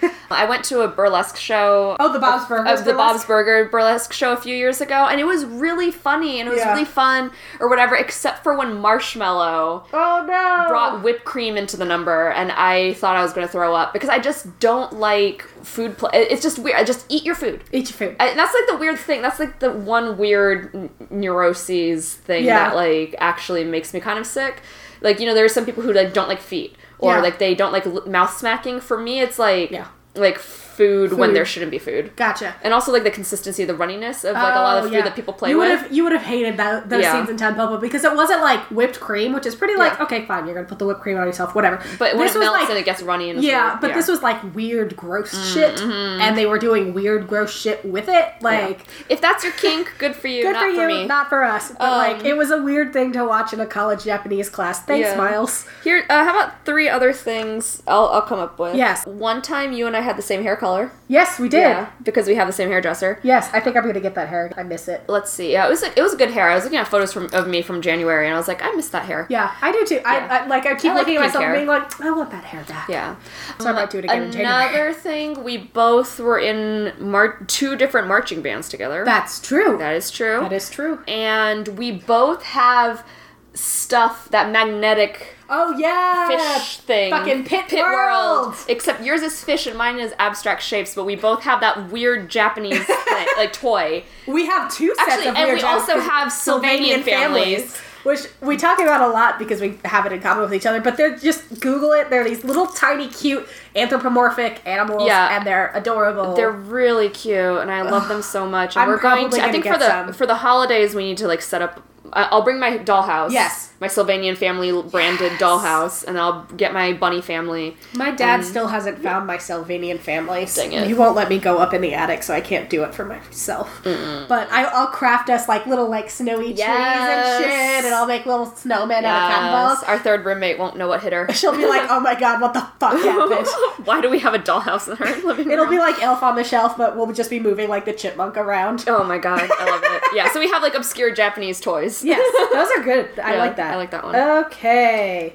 Like 0.01 0.13
I 0.31 0.45
went 0.45 0.65
to 0.65 0.81
a 0.81 0.87
burlesque 0.87 1.37
show. 1.37 1.95
Oh, 1.99 2.11
the 2.11 2.19
Bob's 2.19 2.45
Burgers 2.47 2.79
Of 2.79 2.85
the? 2.85 2.93
Bob's 2.93 3.23
Burger 3.25 3.69
burlesque 3.69 4.11
show 4.11 4.33
a 4.33 4.37
few 4.37 4.55
years 4.55 4.81
ago, 4.81 5.07
and 5.09 5.19
it 5.21 5.23
was 5.23 5.45
really 5.45 5.91
funny 5.91 6.39
and 6.39 6.47
it 6.49 6.51
was 6.51 6.59
Yeah. 6.59 6.73
really 6.73 6.83
fun 6.85 7.31
or 7.59 7.69
whatever, 7.69 7.95
except 7.95 8.43
for 8.43 8.57
when 8.57 8.73
Marshmallow 8.81 9.85
Oh 9.93 10.25
no! 10.27 10.65
brought 10.67 11.03
whipped 11.03 11.23
cream 11.25 11.55
into 11.57 11.77
the 11.77 11.85
number, 11.85 12.29
and 12.31 12.51
I 12.51 12.93
thought 12.95 13.15
I 13.15 13.21
was 13.21 13.33
going 13.33 13.47
to 13.47 13.51
throw 13.51 13.73
up 13.75 13.93
because 13.93 14.09
I 14.09 14.19
just 14.19 14.59
don't 14.59 14.93
like 14.93 15.43
food 15.63 15.97
play. 15.97 16.09
It's 16.13 16.41
just 16.41 16.59
weird. 16.59 16.77
I 16.77 16.83
just 16.83 17.05
eat 17.07 17.23
your 17.23 17.35
food. 17.35 17.63
Eat 17.71 17.89
your 17.89 18.09
food. 18.09 18.15
I, 18.19 18.33
that's 18.33 18.53
like 18.53 18.67
the 18.67 18.77
weird 18.77 18.97
thing. 18.99 19.21
That's 19.21 19.39
like 19.39 19.59
the 19.59 19.71
one 19.71 20.17
weird 20.17 20.73
n- 20.75 20.89
neuroses 21.09 22.13
thing 22.15 22.45
Yeah. 22.45 22.69
that 22.69 22.75
like 22.75 23.15
actually 23.19 23.63
makes 23.63 23.93
me 23.93 23.99
kind 23.99 24.17
of 24.19 24.24
sick. 24.25 24.61
Like 25.01 25.19
you 25.19 25.25
know, 25.25 25.33
there 25.33 25.45
are 25.45 25.49
some 25.49 25.65
people 25.65 25.83
who 25.83 25.93
like 25.93 26.13
don't 26.13 26.27
like 26.29 26.41
feet 26.41 26.75
or 26.99 27.13
Yeah. 27.13 27.21
like 27.21 27.39
they 27.39 27.55
don't 27.55 27.71
like 27.71 27.85
l- 27.85 28.03
mouth 28.07 28.35
smacking. 28.35 28.79
For 28.79 28.97
me, 28.97 29.21
it's 29.21 29.37
like 29.39 29.71
Yeah. 29.71 29.87
like 30.15 30.39
food, 30.75 31.13
when 31.13 31.33
there 31.33 31.45
shouldn't 31.45 31.71
be 31.71 31.79
food. 31.79 32.15
Gotcha. 32.15 32.55
And 32.63 32.73
also 32.73 32.91
like 32.91 33.03
the 33.03 33.11
consistency, 33.11 33.63
the 33.65 33.73
runniness 33.73 34.23
of 34.23 34.33
like 34.35 34.55
a 34.55 34.59
lot 34.59 34.77
of 34.77 34.83
Oh, 34.85 34.87
food 34.87 34.95
yeah. 34.95 35.03
that 35.03 35.15
people 35.15 35.33
play 35.33 35.49
you 35.51 35.57
with. 35.57 35.69
would 35.69 35.79
have 35.79 35.91
you 35.91 36.03
would 36.03 36.13
have 36.13 36.21
hated 36.23 36.57
that, 36.57 36.89
those 36.89 37.03
Yeah. 37.03 37.13
scenes 37.13 37.29
in 37.29 37.37
Tampopo 37.37 37.79
because 37.79 38.03
it 38.03 38.13
wasn't 38.15 38.41
like 38.41 38.59
whipped 38.71 38.99
cream, 38.99 39.33
which 39.33 39.45
is 39.45 39.55
pretty 39.55 39.75
like 39.75 39.93
Yeah. 39.97 40.03
okay, 40.03 40.25
fine, 40.25 40.45
you're 40.45 40.55
gonna 40.55 40.67
put 40.67 40.79
the 40.79 40.85
whipped 40.85 41.01
cream 41.01 41.17
on 41.17 41.25
yourself, 41.25 41.55
whatever. 41.55 41.77
but 41.99 42.15
when 42.15 42.25
this 42.25 42.35
it 42.35 42.39
was 42.39 42.45
melts 42.47 42.61
like 42.61 42.69
and 42.69 42.77
it 42.77 42.85
gets 42.85 43.01
runny 43.01 43.29
and 43.29 43.43
yeah, 43.43 43.77
but 43.79 43.93
this 43.93 44.07
was 44.07 44.21
like 44.21 44.37
weird, 44.53 44.95
gross 44.97 45.31
shit, 45.53 45.81
and 45.81 46.37
they 46.37 46.45
were 46.45 46.59
doing 46.59 46.93
weird, 46.93 47.27
gross 47.27 47.53
shit 47.53 47.83
with 47.85 48.09
it. 48.09 48.25
Like 48.41 48.81
if 49.09 49.21
that's 49.21 49.43
your 49.43 49.53
kink, 49.53 49.93
good 49.97 50.15
for 50.15 50.27
you, 50.27 50.43
good 50.47 50.53
not 50.53 50.63
for 50.75 50.81
you, 50.81 50.87
me. 50.87 51.05
not 51.07 51.29
for 51.29 51.43
us. 51.43 51.71
But 51.71 51.91
like 51.97 52.19
Um, 52.21 52.25
it 52.25 52.37
was 52.37 52.51
a 52.51 52.61
weird 52.61 52.93
thing 52.93 53.11
to 53.13 53.23
watch 53.25 53.53
in 53.53 53.59
a 53.59 53.65
college 53.65 54.03
Japanese 54.03 54.49
class. 54.49 54.81
Thanks. 54.81 55.15
Miles. 55.15 55.65
Here, 55.83 56.03
uh, 56.09 56.23
how 56.25 56.31
about 56.39 56.65
three 56.65 56.89
other 56.89 57.13
things 57.13 57.81
I'll, 57.87 58.07
I'll 58.07 58.21
come 58.21 58.39
up 58.39 58.57
with? 58.59 58.75
Yes. 58.75 59.05
One 59.05 59.41
time 59.41 59.71
you 59.71 59.87
and 59.87 59.95
I 59.95 60.01
had 60.01 60.17
the 60.17 60.21
same 60.21 60.41
hair 60.43 60.55
color. 60.65 60.91
Yes, 61.07 61.39
we 61.39 61.47
did. 61.47 61.59
Yeah, 61.59 61.89
because 62.03 62.27
we 62.27 62.35
have 62.35 62.47
the 62.47 62.53
same 62.53 62.69
hairdresser. 62.69 63.19
Yes, 63.21 63.49
I 63.53 63.59
think 63.59 63.77
I'm 63.77 63.85
gonna 63.85 63.99
get 63.99 64.15
that 64.15 64.29
hair. 64.29 64.51
I 64.57 64.63
miss 64.63 64.87
it. 64.87 65.03
Let's 65.07 65.31
see. 65.31 65.51
Yeah, 65.51 65.67
it 65.67 65.69
was 65.69 65.83
it 65.83 66.01
was 66.01 66.15
good 66.15 66.31
hair. 66.31 66.49
I 66.49 66.55
was 66.55 66.63
looking 66.63 66.79
at 66.79 66.87
photos 66.87 67.13
from 67.13 67.29
of 67.33 67.47
me 67.47 67.61
from 67.61 67.81
January, 67.81 68.25
and 68.25 68.33
I 68.33 68.37
was 68.37 68.47
like, 68.47 68.63
I 68.63 68.71
miss 68.71 68.89
that 68.89 69.05
hair. 69.05 69.27
Yeah, 69.29 69.55
I 69.61 69.71
do 69.71 69.85
too. 69.85 69.95
Yeah. 69.95 70.27
I, 70.29 70.37
I 70.37 70.47
like. 70.47 70.65
I 70.65 70.73
keep 70.75 70.91
I 70.91 70.95
like 70.95 71.01
looking 71.01 71.17
at 71.17 71.21
myself 71.21 71.43
hair. 71.43 71.53
and 71.53 71.59
being 71.59 71.67
like, 71.67 72.01
I 72.01 72.11
want 72.11 72.31
that 72.31 72.43
hair 72.43 72.63
back. 72.63 72.89
Yeah. 72.89 73.15
So 73.59 73.69
I 73.69 73.73
might 73.73 73.89
do 73.91 73.99
it 73.99 74.05
again 74.05 74.23
in 74.23 74.31
January. 74.31 74.69
Another 74.69 74.93
thing, 74.93 75.43
we 75.43 75.57
both 75.57 76.19
were 76.19 76.39
in 76.39 76.93
mar- 76.99 77.39
two 77.47 77.75
different 77.75 78.07
marching 78.07 78.41
bands 78.41 78.67
together. 78.69 79.05
That's 79.05 79.39
true. 79.39 79.77
that 79.77 79.93
is 79.95 80.09
true. 80.09 80.39
that 80.41 80.53
is 80.53 80.69
true. 80.69 80.99
and 81.07 81.67
we 81.69 81.91
both 81.91 82.41
have 82.43 83.05
stuff 83.55 84.29
that 84.29 84.51
magnetic 84.51 85.31
Oh 85.47 85.77
yeah, 85.77 86.27
fish 86.27 86.77
thing. 86.77 87.11
Fucking 87.11 87.45
pit, 87.45 87.67
pit 87.67 87.79
World. 87.83 88.55
Except 88.67 89.03
yours 89.03 89.21
is 89.21 89.43
fish 89.43 89.67
and 89.67 89.77
mine 89.77 89.99
is 89.99 90.11
abstract 90.17 90.63
shapes, 90.63 90.95
but 90.95 91.03
we 91.05 91.15
both 91.15 91.43
have 91.43 91.59
that 91.61 91.91
weird 91.91 92.29
Japanese 92.29 92.83
thing, 92.85 93.27
like 93.37 93.53
toy. 93.53 94.03
We 94.27 94.47
have 94.47 94.73
two 94.73 94.93
sets 94.95 95.07
Actually, 95.11 95.27
of 95.29 95.35
and 95.35 95.53
we 95.53 95.61
also 95.61 95.99
have 95.99 96.29
Sylvanian 96.31 97.03
families. 97.03 97.77
which 98.01 98.21
we 98.41 98.57
talk 98.57 98.79
about 98.79 99.01
a 99.01 99.07
lot 99.13 99.37
because 99.37 99.61
we 99.61 99.77
have 99.85 100.07
it 100.07 100.11
in 100.13 100.19
common 100.19 100.41
with 100.43 100.53
each 100.55 100.65
other. 100.65 100.81
But 100.81 100.97
they're 100.97 101.15
just 101.15 101.59
Google 101.59 101.91
it. 101.91 102.09
They're 102.09 102.23
these 102.23 102.43
little 102.43 102.65
tiny, 102.65 103.07
cute 103.07 103.47
anthropomorphic 103.75 104.61
animals, 104.65 105.05
Yeah. 105.07 105.37
and 105.37 105.45
they're 105.45 105.71
adorable. 105.75 106.35
They're 106.35 106.49
really 106.51 107.09
cute, 107.09 107.37
and 107.61 107.69
I 107.71 107.83
love 107.83 108.07
them 108.07 108.23
so 108.23 108.47
much. 108.47 108.75
And 108.75 108.81
I'm 108.83 108.89
we're 108.89 108.99
going 108.99 109.29
to. 109.29 109.43
I 109.45 109.51
think 109.51 109.65
for 109.67 109.77
the 109.77 110.11
for 110.13 110.25
the 110.25 110.35
holidays, 110.37 110.95
we 110.95 111.03
need 111.03 111.17
to 111.17 111.27
like 111.27 111.43
set 111.43 111.61
up. 111.61 111.83
I'll 112.15 112.43
bring 112.43 112.59
my 112.59 112.77
dollhouse. 112.77 113.31
Yes. 113.31 113.73
My 113.79 113.87
Sylvanian 113.87 114.37
family 114.37 114.71
branded 114.89 115.33
Yes. 115.33 115.41
dollhouse, 115.41 116.03
and 116.05 116.17
I'll 116.17 116.43
get 116.55 116.73
my 116.73 116.93
bunny 116.93 117.21
family. 117.21 117.75
My 117.93 118.11
dad 118.11 118.43
still 118.45 118.67
hasn't 118.67 119.01
found 119.03 119.27
my 119.27 119.37
Sylvanian 119.37 119.99
family. 119.99 120.45
Dang 120.55 120.71
it. 120.71 120.87
He 120.87 120.93
won't 120.93 121.15
let 121.15 121.27
me 121.29 121.39
go 121.39 121.57
up 121.57 121.73
in 121.73 121.81
the 121.81 121.93
attic, 121.93 122.23
so 122.23 122.33
I 122.33 122.39
can't 122.41 122.69
do 122.69 122.83
it 122.83 122.93
for 122.95 123.03
myself. 123.03 123.81
But 123.83 124.49
I, 124.51 124.63
I'll 124.65 124.87
craft 124.87 125.29
us 125.29 125.47
like 125.49 125.65
little 125.65 125.89
like 125.89 126.09
snowy 126.09 126.53
trees 126.53 126.61
and 126.61 127.43
shit, 127.43 127.85
and 127.85 127.93
I'll 127.93 128.07
make 128.07 128.25
little 128.25 128.45
snowmen 128.47 129.03
out 129.03 129.29
of 129.29 129.35
cotton 129.35 129.51
balls. 129.51 129.83
Our 129.83 129.99
third 129.99 130.23
roommate 130.25 130.57
won't 130.57 130.77
know 130.77 130.87
what 130.87 131.01
hit 131.03 131.11
her. 131.13 131.27
She'll 131.33 131.55
be 131.57 131.65
like, 131.65 131.83
"Oh 131.89 131.99
my 131.99 132.15
god, 132.17 132.41
what 132.41 132.53
the 132.53 132.61
fuck 132.79 132.93
happened?" 132.93 133.47
Why 133.85 133.99
do 134.01 134.09
we 134.09 134.19
have 134.19 134.33
a 134.33 134.39
dollhouse 134.39 134.87
in 134.87 134.97
our 135.05 135.15
living 135.27 135.45
room? 135.47 135.51
It'll 135.51 135.67
be 135.69 135.79
like 135.79 136.01
Elf 136.01 136.23
on 136.23 136.35
the 136.35 136.43
Shelf, 136.43 136.77
but 136.77 136.95
we'll 136.95 137.11
just 137.11 137.29
be 137.29 137.39
moving 137.39 137.67
like 137.69 137.85
the 137.85 137.93
chipmunk 137.93 138.37
around. 138.37 138.85
Oh 138.87 139.03
my 139.03 139.17
god, 139.17 139.41
I 139.59 139.65
love 139.69 139.81
it. 139.83 140.03
Yeah, 140.13 140.29
so 140.31 140.39
we 140.39 140.49
have 140.49 140.61
like 140.61 140.75
obscure 140.75 141.13
Japanese 141.13 141.59
toys. 141.59 142.03
Yes, 142.03 142.21
those 142.53 142.69
are 142.79 142.83
good. 142.83 143.19
I 143.19 143.33
Yeah, 143.33 143.39
like 143.39 143.55
that. 143.57 143.64
I 143.71 143.75
like 143.75 143.91
that 143.91 144.03
one. 144.03 144.15
Okay. 144.15 145.33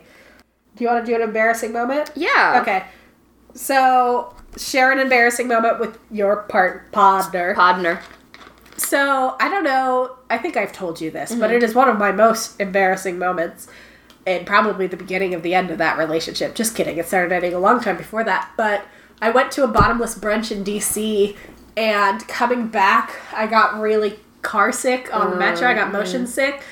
Do 0.76 0.84
you 0.84 0.90
want 0.90 1.04
to 1.04 1.10
do 1.10 1.16
an 1.16 1.22
embarrassing 1.22 1.72
moment? 1.72 2.10
Yeah. 2.14 2.58
Okay. 2.62 2.84
So, 3.54 4.34
share 4.56 4.92
an 4.92 4.98
embarrassing 4.98 5.48
moment 5.48 5.80
with 5.80 5.98
your 6.10 6.42
part 6.44 6.92
partner. 6.92 7.54
Podner. 7.54 8.00
So, 8.76 9.36
I 9.38 9.48
don't 9.50 9.64
know. 9.64 10.16
I 10.30 10.38
think 10.38 10.56
I've 10.56 10.72
told 10.72 11.00
you 11.00 11.10
this, 11.10 11.32
Mm-hmm. 11.32 11.40
but 11.40 11.50
it 11.50 11.62
is 11.62 11.74
one 11.74 11.88
of 11.88 11.98
my 11.98 12.12
most 12.12 12.60
embarrassing 12.60 13.18
moments. 13.18 13.68
And 14.26 14.46
probably 14.46 14.86
the 14.86 14.96
beginning 14.96 15.34
of 15.34 15.42
the 15.42 15.54
end 15.54 15.70
of 15.70 15.78
that 15.78 15.98
relationship. 15.98 16.54
Just 16.54 16.76
kidding. 16.76 16.98
It 16.98 17.06
started 17.06 17.32
ending 17.32 17.54
a 17.54 17.58
long 17.58 17.80
time 17.80 17.96
before 17.96 18.22
that. 18.24 18.50
But 18.56 18.84
I 19.20 19.30
went 19.30 19.50
to 19.52 19.64
a 19.64 19.68
bottomless 19.68 20.16
brunch 20.18 20.52
in 20.52 20.62
DC, 20.62 21.36
and 21.76 22.26
coming 22.28 22.68
back, 22.68 23.18
I 23.34 23.46
got 23.46 23.80
really 23.80 24.18
car 24.42 24.72
sick 24.72 25.12
on 25.14 25.30
the 25.30 25.36
metro. 25.36 25.68
I 25.68 25.74
got 25.74 25.90
motion 25.92 26.26
sick. 26.26 26.62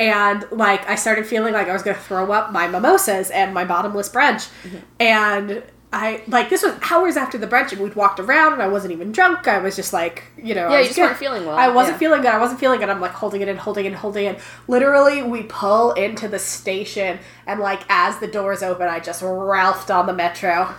And 0.00 0.44
like 0.50 0.88
I 0.88 0.96
started 0.96 1.26
feeling 1.26 1.54
like 1.54 1.68
I 1.68 1.72
was 1.72 1.82
gonna 1.82 1.96
throw 1.96 2.32
up 2.32 2.52
my 2.52 2.66
mimosas 2.66 3.30
and 3.30 3.54
my 3.54 3.64
bottomless 3.64 4.08
brunch. 4.08 4.48
Mm-hmm. 4.64 4.76
And 5.00 5.62
I 5.92 6.22
like 6.26 6.50
this 6.50 6.64
was 6.64 6.74
hours 6.90 7.16
after 7.16 7.38
the 7.38 7.46
brunch 7.46 7.70
and 7.70 7.80
we'd 7.80 7.94
walked 7.94 8.18
around 8.18 8.54
and 8.54 8.60
I 8.60 8.66
wasn't 8.66 8.92
even 8.92 9.12
drunk. 9.12 9.46
I 9.46 9.58
was 9.58 9.76
just 9.76 9.92
like, 9.92 10.24
you 10.36 10.52
know, 10.52 10.62
Yeah, 10.68 10.70
I 10.70 10.72
you 10.72 10.78
was 10.78 10.86
just 10.88 10.96
good. 10.96 11.02
weren't 11.04 11.18
feeling 11.18 11.46
well. 11.46 11.54
I 11.56 11.68
wasn't 11.68 11.94
Yeah. 11.94 11.98
feeling 12.00 12.22
good. 12.22 12.32
I 12.32 12.38
wasn't 12.38 12.58
feeling 12.58 12.80
good. 12.80 12.88
I'm 12.88 13.00
like 13.00 13.12
holding 13.12 13.40
it 13.42 13.46
in, 13.48 13.56
holding 13.56 13.84
it, 13.84 13.88
and 13.90 13.96
holding 13.96 14.26
it. 14.26 14.40
Literally, 14.66 15.22
we 15.22 15.44
pull 15.44 15.92
into 15.92 16.26
the 16.26 16.40
station, 16.40 17.20
and 17.46 17.60
like 17.60 17.82
as 17.88 18.18
the 18.18 18.26
doors 18.26 18.64
open, 18.64 18.88
I 18.88 18.98
just 18.98 19.22
ralphed 19.22 19.94
on 19.94 20.06
the 20.06 20.12
metro, 20.12 20.74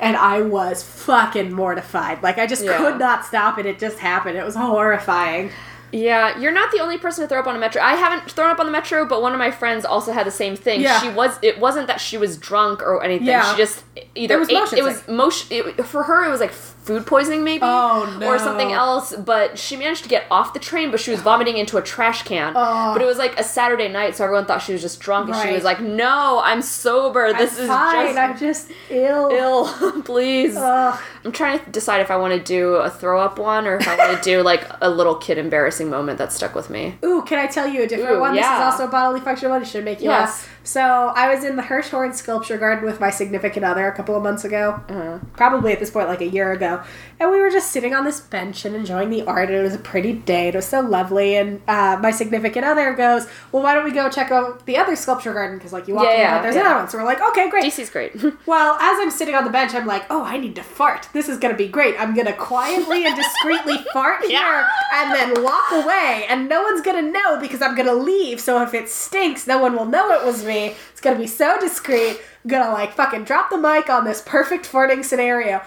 and 0.00 0.16
I 0.16 0.40
was 0.42 0.82
fucking 0.82 1.52
mortified. 1.52 2.24
Like 2.24 2.38
I 2.38 2.48
just 2.48 2.64
Yeah. 2.64 2.76
could 2.78 2.98
not 2.98 3.24
stop 3.24 3.58
it. 3.60 3.66
It 3.66 3.78
just 3.78 4.00
happened. 4.00 4.36
It 4.36 4.44
was 4.44 4.56
horrifying. 4.56 5.52
Yeah, 5.92 6.38
you're 6.38 6.52
not 6.52 6.72
the 6.72 6.80
only 6.80 6.96
person 6.96 7.22
to 7.22 7.28
throw 7.28 7.38
up 7.38 7.46
on 7.46 7.54
a 7.54 7.58
metro. 7.58 7.82
I 7.82 7.94
haven't 7.94 8.30
thrown 8.30 8.50
up 8.50 8.58
on 8.58 8.66
the 8.66 8.72
metro, 8.72 9.04
but 9.06 9.20
one 9.20 9.32
of 9.32 9.38
my 9.38 9.50
friends 9.50 9.84
also 9.84 10.12
had 10.12 10.26
the 10.26 10.30
same 10.30 10.56
thing. 10.56 10.80
Yeah. 10.80 11.00
She 11.00 11.10
was. 11.10 11.38
It 11.42 11.58
wasn't 11.60 11.86
that 11.88 12.00
she 12.00 12.16
was 12.16 12.36
drunk 12.38 12.80
or 12.82 13.02
anything. 13.04 13.26
Yeah. 13.26 13.50
She 13.52 13.58
just 13.58 13.84
either 14.14 14.36
It 14.36 14.38
was 14.38 14.48
ate, 14.48 14.54
motion 14.54 14.78
it 14.78 14.84
was 14.84 15.08
motion. 15.08 15.46
It, 15.50 15.84
for 15.84 16.04
her, 16.04 16.24
it 16.24 16.30
was 16.30 16.40
like 16.40 16.52
food 16.82 17.06
poisoning, 17.06 17.44
maybe. 17.44 17.62
Oh, 17.64 18.20
Or 18.24 18.38
something 18.38 18.72
else. 18.72 19.14
But 19.16 19.58
she 19.58 19.76
managed 19.76 20.02
to 20.02 20.08
get 20.08 20.24
off 20.30 20.52
the 20.52 20.58
train, 20.58 20.90
but 20.90 21.00
she 21.00 21.10
was 21.10 21.20
vomiting 21.20 21.56
into 21.56 21.76
a 21.78 21.82
trash 21.82 22.22
can. 22.24 22.52
Oh. 22.56 22.92
But 22.92 23.00
it 23.02 23.06
was 23.06 23.18
like 23.18 23.38
a 23.38 23.44
Saturday 23.44 23.88
night, 23.88 24.16
so 24.16 24.24
everyone 24.24 24.46
thought 24.46 24.62
she 24.62 24.72
was 24.72 24.82
just 24.82 25.00
drunk, 25.00 25.28
and 25.30 25.36
she 25.48 25.52
was 25.54 25.64
like, 25.64 25.80
"No, 25.80 26.40
I'm 26.44 26.60
sober. 26.62 27.32
This 27.32 27.56
I'm 27.56 27.62
is 27.62 27.68
fine. 27.68 28.06
just." 28.06 28.18
I'm 28.18 28.38
just 28.38 28.70
ill. 28.90 29.28
Ill, 29.30 30.02
please. 30.04 30.56
Ugh. 30.56 31.00
I'm 31.24 31.32
trying 31.32 31.60
to 31.60 31.70
decide 31.70 32.00
if 32.00 32.10
I 32.10 32.16
want 32.16 32.34
to 32.34 32.40
do 32.40 32.74
a 32.74 32.90
throw 32.90 33.20
up 33.20 33.38
one 33.38 33.66
or 33.66 33.76
if 33.76 33.86
I 33.86 33.96
want 33.96 34.16
to 34.16 34.22
do 34.22 34.42
like 34.42 34.66
a 34.80 34.90
little 34.90 35.14
kid 35.14 35.38
embarrassing 35.38 35.88
moment 35.88 36.18
that 36.18 36.32
stuck 36.32 36.54
with 36.54 36.68
me. 36.68 36.96
Ooh, 37.04 37.22
can 37.22 37.38
I 37.38 37.46
tell 37.46 37.66
you 37.68 37.82
a 37.82 37.86
different 37.86 38.16
Ooh, 38.16 38.20
one? 38.20 38.34
This 38.34 38.44
is 38.44 38.50
also 38.50 38.86
a 38.86 38.88
bodily 38.88 39.20
function 39.20 39.48
one. 39.50 39.62
It 39.62 39.66
should 39.68 39.84
make 39.84 40.00
you 40.00 40.10
Yes. 40.10 40.28
laugh. 40.30 40.51
So 40.64 40.80
I 40.80 41.34
was 41.34 41.44
in 41.44 41.56
the 41.56 41.62
Hirshhorn 41.62 42.14
Sculpture 42.14 42.56
Garden 42.56 42.84
with 42.84 43.00
my 43.00 43.10
significant 43.10 43.64
other 43.64 43.86
a 43.88 43.94
couple 43.94 44.16
of 44.16 44.22
months 44.22 44.44
ago. 44.44 44.82
Uh-huh. 44.88 45.18
Probably 45.34 45.72
at 45.72 45.80
this 45.80 45.90
point, 45.90 46.08
like 46.08 46.20
a 46.20 46.28
year 46.28 46.52
ago. 46.52 46.82
And 47.22 47.30
we 47.30 47.38
were 47.38 47.50
just 47.50 47.70
sitting 47.70 47.94
on 47.94 48.04
this 48.04 48.20
bench 48.20 48.64
and 48.64 48.74
enjoying 48.74 49.10
the 49.10 49.22
art. 49.22 49.48
And 49.48 49.58
it 49.58 49.62
was 49.62 49.76
a 49.76 49.78
pretty 49.78 50.12
day. 50.12 50.48
It 50.48 50.56
was 50.56 50.66
so 50.66 50.80
lovely. 50.80 51.36
And 51.36 51.62
uh, 51.68 51.98
my 52.02 52.10
significant 52.10 52.64
other 52.64 52.92
goes, 52.94 53.28
"Well, 53.52 53.62
why 53.62 53.74
don't 53.74 53.84
we 53.84 53.92
go 53.92 54.10
check 54.10 54.32
out 54.32 54.66
the 54.66 54.76
other 54.76 54.96
sculpture 54.96 55.32
garden? 55.32 55.56
Because 55.56 55.72
like 55.72 55.86
you 55.86 55.94
walk 55.94 56.04
Yeah, 56.06 56.12
in, 56.12 56.18
yeah, 56.18 56.42
there's 56.42 56.54
yeah. 56.56 56.60
another 56.62 56.80
one." 56.80 56.88
So 56.88 56.98
we're 56.98 57.04
like, 57.04 57.20
"Okay, 57.30 57.48
great." 57.48 57.64
DC's 57.64 57.90
great. 57.90 58.12
Well, 58.44 58.74
as 58.74 58.98
I'm 59.00 59.10
sitting 59.10 59.34
on 59.36 59.44
the 59.44 59.50
bench, 59.50 59.72
I'm 59.74 59.86
like, 59.86 60.04
oh, 60.10 60.24
I 60.24 60.36
need 60.36 60.56
to 60.56 60.62
fart. 60.62 61.08
This 61.12 61.28
is 61.28 61.38
going 61.38 61.54
to 61.54 61.58
be 61.58 61.68
great. 61.68 61.94
I'm 61.98 62.12
going 62.12 62.26
to 62.26 62.32
quietly 62.32 63.06
and 63.06 63.14
discreetly 63.14 63.78
fart 63.92 64.24
here 64.24 64.66
and 64.92 65.12
then 65.14 65.42
walk 65.44 65.70
away. 65.70 66.26
And 66.28 66.48
no 66.48 66.62
one's 66.62 66.80
going 66.82 67.02
to 67.04 67.10
know 67.10 67.38
because 67.40 67.62
I'm 67.62 67.74
going 67.76 67.86
to 67.86 67.94
leave. 67.94 68.40
So 68.40 68.60
if 68.62 68.74
it 68.74 68.88
stinks, 68.88 69.46
no 69.46 69.58
one 69.58 69.76
will 69.76 69.86
know 69.86 70.10
it 70.12 70.24
was 70.26 70.44
me. 70.44 70.74
It's 70.90 71.00
going 71.00 71.16
to 71.16 71.20
be 71.20 71.28
so 71.28 71.58
discreet. 71.60 72.20
To 72.48 72.58
like 72.58 72.92
fucking 72.94 73.22
drop 73.22 73.50
the 73.50 73.56
mic 73.56 73.88
on 73.88 74.04
this 74.04 74.20
perfect 74.20 74.66
farting 74.68 75.04
scenario. 75.04 75.62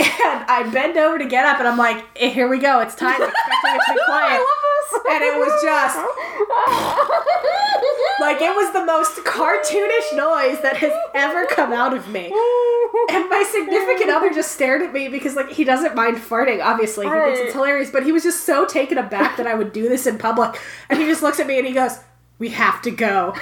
And 0.00 0.44
I 0.48 0.68
bend 0.72 0.96
over 0.96 1.18
to 1.18 1.26
get 1.26 1.44
up 1.46 1.58
and 1.58 1.68
I'm 1.68 1.76
like, 1.78 2.02
eh, 2.16 2.30
here 2.30 2.48
we 2.48 2.58
go. 2.58 2.80
It's 2.80 2.94
time. 2.94 3.20
I'm 3.20 3.28
expecting 3.28 3.74
it 3.74 3.80
to 3.86 3.92
be 3.94 4.00
quiet. 4.06 4.40
And 5.10 5.22
it 5.22 5.38
was 5.38 5.62
just 5.62 5.96
like 8.20 8.40
it 8.40 8.54
was 8.54 8.72
the 8.72 8.84
most 8.84 9.16
cartoonish 9.24 10.16
noise 10.16 10.60
that 10.62 10.76
has 10.78 10.92
ever 11.14 11.46
come 11.46 11.72
out 11.72 11.96
of 11.96 12.08
me. 12.08 12.26
And 13.10 13.28
my 13.30 13.44
significant 13.50 14.10
other 14.10 14.30
just 14.32 14.52
stared 14.52 14.82
at 14.82 14.92
me 14.92 15.08
because 15.08 15.36
like 15.36 15.50
he 15.50 15.64
doesn't 15.64 15.94
mind 15.94 16.18
farting, 16.18 16.62
obviously. 16.62 17.06
He 17.06 17.12
thinks 17.12 17.40
it's 17.40 17.52
hilarious, 17.54 17.90
but 17.90 18.04
he 18.04 18.12
was 18.12 18.22
just 18.22 18.44
so 18.44 18.66
taken 18.66 18.98
aback 18.98 19.36
that 19.36 19.46
I 19.46 19.54
would 19.54 19.72
do 19.72 19.88
this 19.88 20.06
in 20.06 20.18
public. 20.18 20.60
And 20.88 20.98
he 20.98 21.06
just 21.06 21.22
looks 21.22 21.40
at 21.40 21.46
me 21.46 21.58
and 21.58 21.66
he 21.66 21.72
goes, 21.72 21.98
We 22.38 22.50
have 22.50 22.82
to 22.82 22.90
go. 22.90 23.34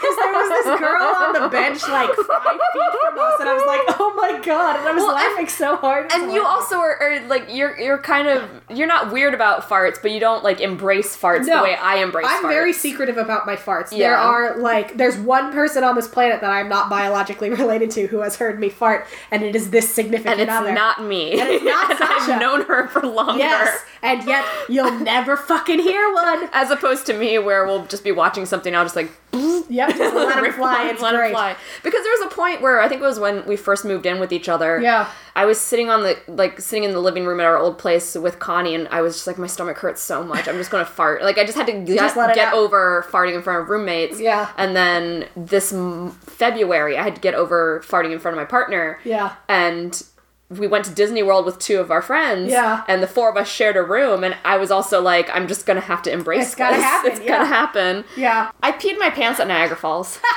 Because 0.00 0.16
there 0.16 0.32
was 0.32 0.48
this 0.48 0.80
girl 0.80 1.02
on 1.02 1.32
the 1.34 1.48
bench 1.48 1.82
like 1.88 2.10
five 2.14 2.42
feet 2.72 2.92
from 3.04 3.18
us, 3.18 3.40
and 3.40 3.48
I 3.48 3.54
was 3.54 3.64
like, 3.66 4.00
"Oh 4.00 4.12
my 4.16 4.40
god!" 4.44 4.76
And 4.80 4.88
I 4.88 4.92
was 4.92 5.02
Well, 5.02 5.16
and- 5.16 5.24
laughing 5.30 5.48
so 5.48 5.76
hard. 5.76 6.10
And 6.12 6.32
you 6.32 6.44
also 6.44 6.76
are, 6.78 6.96
are 7.00 7.20
like 7.26 7.46
you're 7.48 7.78
you're 7.78 7.98
kind 7.98 8.28
of 8.28 8.48
you're 8.70 8.86
not 8.86 9.12
weird 9.12 9.34
about 9.34 9.68
farts, 9.68 10.00
but 10.00 10.10
you 10.10 10.20
don't 10.20 10.44
like 10.44 10.60
embrace 10.60 11.16
farts 11.16 11.46
the 11.46 11.62
way 11.62 11.74
I 11.76 11.96
embrace 11.96 12.26
farts. 12.26 12.30
I'm 12.38 12.44
farts. 12.44 12.48
very 12.48 12.72
secretive 12.72 13.16
about 13.18 13.46
my 13.46 13.56
farts. 13.56 13.90
There 13.90 14.16
are 14.16 14.56
like 14.58 14.96
there's 14.96 15.16
one 15.16 15.52
person 15.52 15.84
on 15.84 15.94
this 15.96 16.08
planet 16.08 16.40
that 16.40 16.50
I'm 16.50 16.68
not 16.68 16.88
biologically 16.90 17.50
related 17.64 17.90
to 17.92 18.06
who 18.06 18.20
has 18.20 18.36
heard 18.36 18.58
me 18.60 18.68
fart, 18.68 19.06
and 19.30 19.42
it 19.42 19.56
is 19.56 19.70
this 19.70 19.88
significant 19.92 20.40
and 20.40 20.42
it's 20.42 20.50
other. 20.52 20.72
not 20.72 21.02
me. 21.02 21.38
And 21.40 21.48
it's 21.48 21.64
not 21.64 21.90
And 21.90 21.98
Sasha. 21.98 22.32
I've 22.34 22.40
known 22.40 22.62
her 22.62 22.88
for 22.88 23.02
longer. 23.02 23.38
Yes, 23.38 23.82
and 24.02 24.22
yet 24.24 24.44
you'll 24.68 24.90
never 25.00 25.36
fucking 25.36 25.78
hear 25.80 26.12
one. 26.12 26.48
As 26.52 26.70
opposed 26.70 27.06
to 27.06 27.14
me, 27.18 27.38
where 27.38 27.66
we'll 27.66 27.86
just 27.86 28.04
be 28.04 28.12
watching 28.12 28.46
something, 28.46 28.72
and 28.72 28.76
I'll 28.78 28.84
just 28.84 28.96
like 28.96 29.10
Yep, 29.32 29.96
just 29.96 30.14
let 30.14 30.42
rip 30.42 30.54
fly. 30.54 30.88
It's 30.90 31.02
let 31.02 31.14
great. 31.14 31.32
fly. 31.32 31.54
Because 31.82 32.02
there 32.02 32.12
was 32.12 32.32
a 32.32 32.34
point 32.34 32.62
where 32.62 32.80
I 32.80 32.88
think 32.88 33.02
it 33.02 33.04
was 33.04 33.20
when 33.20 33.44
we 33.46 33.56
first 33.56 33.84
moved 33.84 34.06
in 34.06 34.18
with 34.20 34.32
each 34.32 34.48
other. 34.48 34.80
Yeah. 34.80 35.10
I 35.36 35.44
was 35.44 35.60
sitting 35.60 35.90
on 35.90 36.02
the 36.02 36.18
like 36.26 36.60
sitting 36.60 36.84
in 36.84 36.92
the 36.92 37.00
living 37.00 37.26
room 37.26 37.38
at 37.38 37.46
our 37.46 37.58
old 37.58 37.78
place 37.78 38.14
with 38.14 38.38
Connie, 38.38 38.74
and 38.74 38.88
I 38.88 39.02
was 39.02 39.14
just 39.16 39.26
like, 39.26 39.38
my 39.38 39.46
stomach 39.46 39.76
hurts 39.78 40.00
so 40.00 40.24
much. 40.24 40.48
I'm 40.48 40.56
just 40.56 40.70
gonna 40.70 40.84
fart. 40.98 41.22
Like 41.22 41.36
I 41.38 41.44
just 41.44 41.56
had 41.56 41.66
to 41.66 41.72
get, 41.72 41.96
Just 41.98 42.16
let 42.16 42.34
get 42.34 42.54
over 42.54 43.04
farting 43.10 43.34
in 43.34 43.42
front 43.42 43.62
of 43.62 43.68
roommates. 43.68 44.18
Yeah. 44.18 44.50
And 44.56 44.74
then 44.74 45.26
this 45.36 45.72
m- 45.72 46.10
February, 46.12 46.96
I 46.96 47.02
had 47.02 47.14
to 47.16 47.20
get 47.20 47.34
over 47.34 47.82
farting 47.86 48.12
in 48.12 48.18
front 48.18 48.36
of 48.36 48.40
my 48.40 48.46
partner. 48.46 48.98
Yeah. 49.04 49.34
And 49.48 50.02
we 50.50 50.66
went 50.66 50.84
to 50.86 50.90
Disney 50.90 51.22
World 51.22 51.44
with 51.44 51.58
two 51.58 51.78
of 51.78 51.90
our 51.90 52.00
friends. 52.00 52.50
Yeah. 52.50 52.82
And 52.88 53.02
the 53.02 53.06
four 53.06 53.28
of 53.30 53.36
us 53.36 53.48
shared 53.48 53.76
a 53.76 53.82
room, 53.82 54.24
and 54.24 54.36
I 54.44 54.56
was 54.56 54.70
also 54.70 55.00
like, 55.02 55.28
I'm 55.34 55.46
just 55.46 55.66
gonna 55.66 55.80
have 55.80 56.02
to 56.02 56.10
embrace 56.12 56.46
It's 56.46 56.54
gotta 56.54 56.76
this. 56.76 56.84
happen, 56.84 57.12
It's 57.12 57.20
yeah. 57.20 57.28
gonna 57.28 57.44
happen. 57.46 58.04
Yeah. 58.16 58.50
I 58.62 58.72
peed 58.72 58.98
my 58.98 59.10
pants 59.10 59.40
at 59.40 59.46
Niagara 59.48 59.76
Falls. 59.76 60.18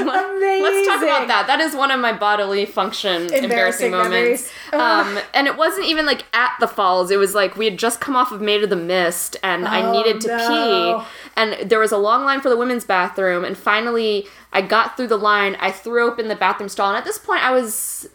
Amazing. 0.00 0.62
Let's 0.62 0.88
talk 0.88 1.02
about 1.02 1.28
that. 1.28 1.44
That 1.48 1.60
is 1.60 1.74
one 1.76 1.90
of 1.90 2.00
my 2.00 2.12
bodily 2.14 2.64
function 2.64 3.24
embarrassing, 3.32 3.44
Embarrassing 3.44 3.90
moments. 3.90 4.50
Um, 4.72 5.18
and 5.34 5.46
it 5.46 5.58
wasn't 5.58 5.86
even 5.86 6.06
like 6.06 6.24
at 6.32 6.52
the 6.60 6.66
falls. 6.66 7.10
It 7.10 7.18
was 7.18 7.34
like 7.34 7.56
we 7.58 7.66
had 7.66 7.78
just 7.78 8.00
come 8.00 8.16
off 8.16 8.32
of 8.32 8.40
Maid 8.40 8.64
of 8.64 8.70
the 8.70 8.76
Mist, 8.76 9.36
and 9.42 9.68
I 9.68 9.82
Oh, 9.82 9.92
needed 9.92 10.22
to 10.22 10.28
no. 10.28 10.48
pee. 11.04 11.06
And 11.36 11.68
there 11.70 11.78
was 11.78 11.92
a 11.92 11.98
long 11.98 12.24
line 12.24 12.40
for 12.40 12.48
the 12.48 12.56
women's 12.56 12.86
bathroom, 12.86 13.44
and 13.44 13.56
finally 13.56 14.26
I 14.50 14.62
got 14.62 14.96
through 14.96 15.08
the 15.08 15.18
line. 15.18 15.56
I 15.60 15.70
threw 15.72 16.06
open 16.10 16.28
the 16.28 16.36
bathroom 16.36 16.70
stall, 16.70 16.88
and 16.88 16.96
at 16.96 17.04
this 17.04 17.18
point 17.18 17.44
I 17.44 17.50
was 17.50 18.08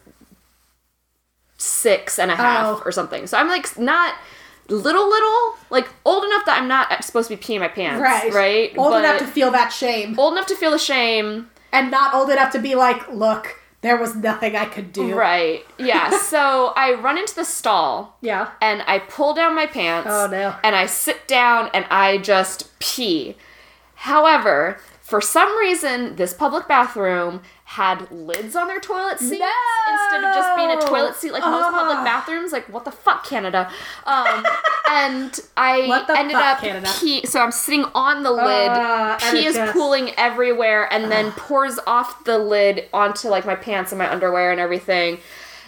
six 1.62 2.18
and 2.18 2.30
a 2.30 2.36
half 2.36 2.66
Oh. 2.80 2.82
or 2.84 2.92
something. 2.92 3.26
So 3.26 3.38
I'm 3.38 3.48
like 3.48 3.78
not 3.78 4.14
little 4.68 5.08
little 5.08 5.54
like 5.70 5.88
old 6.04 6.24
enough 6.24 6.44
that 6.46 6.58
I'm 6.60 6.68
not 6.68 7.04
supposed 7.04 7.28
to 7.30 7.36
be 7.36 7.42
peeing 7.42 7.60
my 7.60 7.68
pants. 7.68 8.00
Right. 8.02 8.32
Right. 8.32 8.72
Old 8.78 8.92
But 8.92 9.04
enough 9.04 9.18
to 9.18 9.26
feel 9.26 9.50
that 9.52 9.68
shame, 9.68 10.18
old 10.18 10.32
enough 10.34 10.46
to 10.46 10.56
feel 10.56 10.70
the 10.70 10.78
shame. 10.78 11.50
and 11.72 11.90
not 11.90 12.14
old 12.14 12.30
enough 12.30 12.52
to 12.52 12.58
be 12.58 12.74
like, 12.74 13.08
look, 13.10 13.58
there 13.80 13.96
was 13.96 14.14
nothing 14.14 14.54
I 14.56 14.66
could 14.66 14.92
do. 14.92 15.14
Right. 15.14 15.64
Yeah. 15.78 16.10
so 16.18 16.72
I 16.76 16.94
run 16.94 17.16
into 17.18 17.34
the 17.34 17.44
stall 17.44 18.16
Yeah. 18.20 18.50
and 18.60 18.82
I 18.86 18.98
pull 19.00 19.34
down 19.34 19.54
my 19.54 19.66
pants. 19.66 20.08
Oh, 20.10 20.26
no. 20.30 20.54
And 20.62 20.76
I 20.76 20.86
sit 20.86 21.26
down 21.26 21.70
and 21.74 21.84
I 21.90 22.18
just 22.18 22.78
pee. 22.78 23.36
However, 23.96 24.78
for 25.00 25.20
some 25.20 25.56
reason, 25.58 26.16
this 26.16 26.32
public 26.34 26.68
bathroom 26.68 27.42
had 27.72 28.10
lids 28.10 28.54
on 28.54 28.68
their 28.68 28.80
toilet 28.80 29.18
seats 29.18 29.40
No! 29.40 29.92
instead 29.92 30.24
of 30.24 30.34
just 30.34 30.56
being 30.56 30.70
a 30.70 30.80
toilet 30.82 31.14
seat 31.16 31.32
like 31.32 31.42
most 31.42 31.70
public 31.70 32.04
bathrooms. 32.04 32.52
Like, 32.52 32.70
what 32.70 32.84
the 32.84 32.92
fuck, 32.92 33.24
Canada? 33.24 33.70
Um, 34.04 34.44
and 34.90 35.40
I 35.56 36.04
ended 36.14 36.34
fuck, 36.34 36.56
up 36.56 36.58
Canada? 36.58 36.92
pee. 37.00 37.24
So 37.24 37.40
I'm 37.40 37.50
sitting 37.50 37.86
on 37.94 38.24
the 38.24 38.30
lid. 38.30 38.68
Uh, 38.68 39.16
pee 39.30 39.46
is 39.46 39.56
NHS. 39.56 39.72
pooling 39.72 40.10
everywhere, 40.18 40.92
and 40.92 41.10
then 41.10 41.32
pours 41.32 41.78
off 41.86 42.24
the 42.24 42.36
lid 42.36 42.90
onto 42.92 43.28
like 43.28 43.46
my 43.46 43.54
pants 43.54 43.90
and 43.90 43.98
my 43.98 44.10
underwear 44.12 44.50
and 44.52 44.60
everything. 44.60 45.18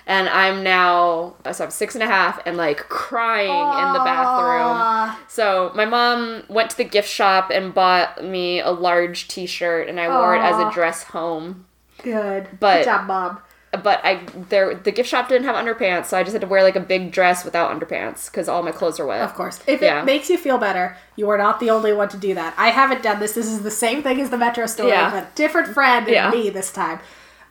And 0.06 0.28
I'm 0.28 0.62
now 0.62 1.36
so 1.50 1.64
I'm 1.64 1.70
six 1.70 1.94
and 1.94 2.02
a 2.02 2.06
half 2.06 2.38
and 2.44 2.58
like 2.58 2.80
crying 2.90 3.48
in 3.48 3.92
the 3.94 4.00
bathroom. 4.04 5.16
So 5.26 5.72
my 5.74 5.86
mom 5.86 6.42
went 6.50 6.68
to 6.72 6.76
the 6.76 6.84
gift 6.84 7.08
shop 7.08 7.50
and 7.50 7.72
bought 7.72 8.22
me 8.22 8.60
a 8.60 8.70
large 8.70 9.26
T-shirt, 9.28 9.88
and 9.88 9.98
I 9.98 10.08
wore 10.08 10.36
it 10.36 10.40
as 10.40 10.56
a 10.60 10.70
dress 10.70 11.04
home. 11.04 11.64
Good. 12.04 12.48
But- 12.60 12.78
Good 12.78 12.84
job, 12.84 13.06
mom. 13.06 13.38
But 13.82 14.00
I 14.04 14.20
there 14.50 14.72
the 14.72 14.92
gift 14.92 15.08
shop 15.08 15.28
didn't 15.28 15.46
have 15.46 15.56
underpants, 15.56 16.06
so 16.06 16.16
I 16.16 16.22
just 16.22 16.32
had 16.32 16.42
to 16.42 16.46
wear 16.46 16.62
like 16.62 16.76
a 16.76 16.80
big 16.80 17.10
dress 17.10 17.44
without 17.44 17.72
underpants 17.72 18.30
because 18.30 18.48
all 18.48 18.62
my 18.62 18.70
clothes 18.70 19.00
are 19.00 19.06
wet. 19.06 19.20
Of 19.22 19.34
course. 19.34 19.58
If 19.66 19.82
Yeah. 19.82 20.00
it 20.00 20.04
makes 20.04 20.30
you 20.30 20.38
feel 20.38 20.58
better, 20.58 20.96
you 21.16 21.28
are 21.28 21.36
not 21.36 21.58
the 21.58 21.70
only 21.70 21.92
one 21.92 22.08
to 22.10 22.16
do 22.16 22.34
that. 22.34 22.54
I 22.56 22.68
haven't 22.68 23.02
done 23.02 23.18
this. 23.18 23.32
This 23.32 23.46
is 23.48 23.64
the 23.64 23.72
same 23.72 24.00
thing 24.04 24.20
as 24.20 24.30
the 24.30 24.36
Metro 24.38 24.66
story, 24.66 24.90
Yeah. 24.90 25.10
but 25.10 25.34
different 25.34 25.74
friend 25.74 26.06
than 26.06 26.14
Yeah. 26.14 26.30
me 26.30 26.50
this 26.50 26.70
time. 26.70 27.00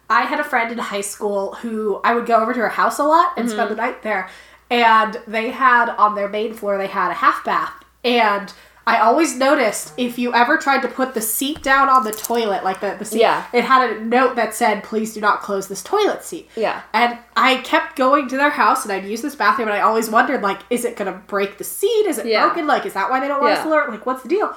I 0.09 0.21
had 0.21 0.39
a 0.39 0.45
friend 0.45 0.71
in 0.71 0.77
high 0.77 1.01
school 1.01 1.55
who 1.55 1.99
I 2.05 2.13
would 2.15 2.25
go 2.25 2.37
over 2.37 2.53
to 2.53 2.59
her 2.61 2.69
house 2.69 2.99
a 2.99 3.03
lot 3.03 3.33
and 3.35 3.49
spend 3.49 3.69
the 3.71 3.75
Mm-hmm. 3.75 3.83
night 3.83 4.01
there. 4.03 4.29
And 4.71 5.19
they 5.27 5.49
had 5.49 5.89
on 5.97 6.15
their 6.15 6.29
main 6.29 6.53
floor, 6.53 6.77
they 6.77 6.87
had 6.87 7.11
a 7.11 7.15
half 7.15 7.43
bath. 7.43 7.73
And 8.05 8.53
I 8.85 8.99
always 8.99 9.37
noticed 9.37 9.93
if 9.97 10.19
you 10.19 10.33
ever 10.33 10.57
tried 10.57 10.81
to 10.81 10.89
put 10.89 11.13
the 11.13 11.21
seat 11.21 11.63
down 11.63 11.87
on 11.87 12.03
the 12.03 12.11
toilet, 12.11 12.65
like 12.65 12.81
the, 12.81 12.95
the 12.99 13.05
seat, 13.05 13.21
Yeah. 13.21 13.45
it 13.53 13.63
had 13.63 13.89
a 13.89 14.01
note 14.03 14.35
that 14.35 14.53
said, 14.53 14.83
please 14.83 15.13
do 15.13 15.21
not 15.21 15.41
close 15.41 15.67
this 15.69 15.81
toilet 15.81 16.23
seat. 16.23 16.49
Yeah. 16.57 16.81
And 16.93 17.17
I 17.37 17.57
kept 17.57 17.95
going 17.95 18.27
to 18.27 18.35
their 18.35 18.49
house 18.49 18.83
and 18.83 18.91
I'd 18.91 19.05
use 19.05 19.21
this 19.21 19.35
bathroom 19.35 19.69
and 19.69 19.77
I 19.77 19.81
always 19.81 20.09
wondered, 20.09 20.41
like, 20.41 20.59
is 20.69 20.83
it 20.83 20.97
gonna 20.97 21.21
break 21.27 21.57
the 21.57 21.63
seat? 21.63 22.05
Is 22.07 22.17
it 22.17 22.25
Yeah. 22.25 22.45
broken? 22.45 22.67
Like, 22.67 22.85
is 22.85 22.93
that 22.93 23.09
why 23.09 23.21
they 23.21 23.29
don't 23.29 23.39
want 23.41 23.53
us 23.53 23.59
Yeah. 23.59 23.63
to 23.63 23.69
learn? 23.69 23.89
Like, 23.91 24.05
what's 24.05 24.21
the 24.23 24.29
deal? 24.29 24.53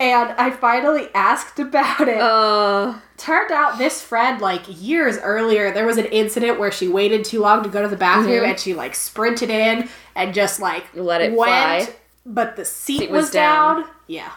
And 0.00 0.30
I 0.38 0.50
finally 0.50 1.08
asked 1.14 1.58
about 1.60 2.08
it. 2.08 2.18
Uh, 2.20 2.94
Turned 3.18 3.52
out 3.52 3.76
this 3.76 4.00
friend, 4.02 4.40
like 4.40 4.62
years 4.66 5.18
earlier, 5.18 5.70
there 5.72 5.86
was 5.86 5.98
an 5.98 6.06
incident 6.06 6.58
where 6.58 6.72
she 6.72 6.88
waited 6.88 7.22
too 7.24 7.40
long 7.40 7.62
to 7.62 7.68
go 7.68 7.82
to 7.82 7.88
the 7.88 7.96
bathroom 7.98 8.44
and 8.46 8.58
she 8.58 8.72
like 8.74 8.94
sprinted 8.94 9.50
in 9.50 9.88
and 10.16 10.32
just 10.34 10.58
like 10.58 10.84
Mm-hmm. 10.92 11.02
Let 11.02 11.20
it 11.20 11.34
fly. 11.34 11.88
But 12.34 12.56
the 12.56 12.64
seat, 12.64 12.98
Seat 13.00 13.10
was, 13.10 13.24
was 13.24 13.30
down. 13.30 13.82
down. 13.82 13.90
Yeah. 14.06 14.32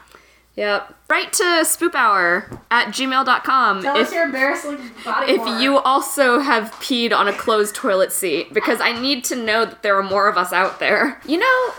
Yep. 0.55 0.93
Write 1.09 1.33
to 1.33 1.43
spoophour 1.63 2.59
at 2.69 2.89
gmail.com 2.89 3.81
Tell 3.81 3.97
if, 3.97 4.07
us 4.07 4.13
your 4.13 4.25
embarrassing 4.25 4.91
body 5.03 5.31
if 5.31 5.41
horror. 5.41 5.59
you 5.59 5.77
also 5.79 6.39
have 6.39 6.71
peed 6.73 7.11
on 7.11 7.27
a 7.27 7.33
closed 7.33 7.73
toilet 7.73 8.11
seat, 8.11 8.53
because 8.53 8.79
I 8.79 8.99
need 8.99 9.23
to 9.25 9.35
know 9.35 9.65
that 9.65 9.81
there 9.81 9.97
are 9.97 10.03
more 10.03 10.27
of 10.27 10.37
us 10.37 10.53
out 10.53 10.79
there. 10.79 11.19
You 11.25 11.39
know 11.39 11.73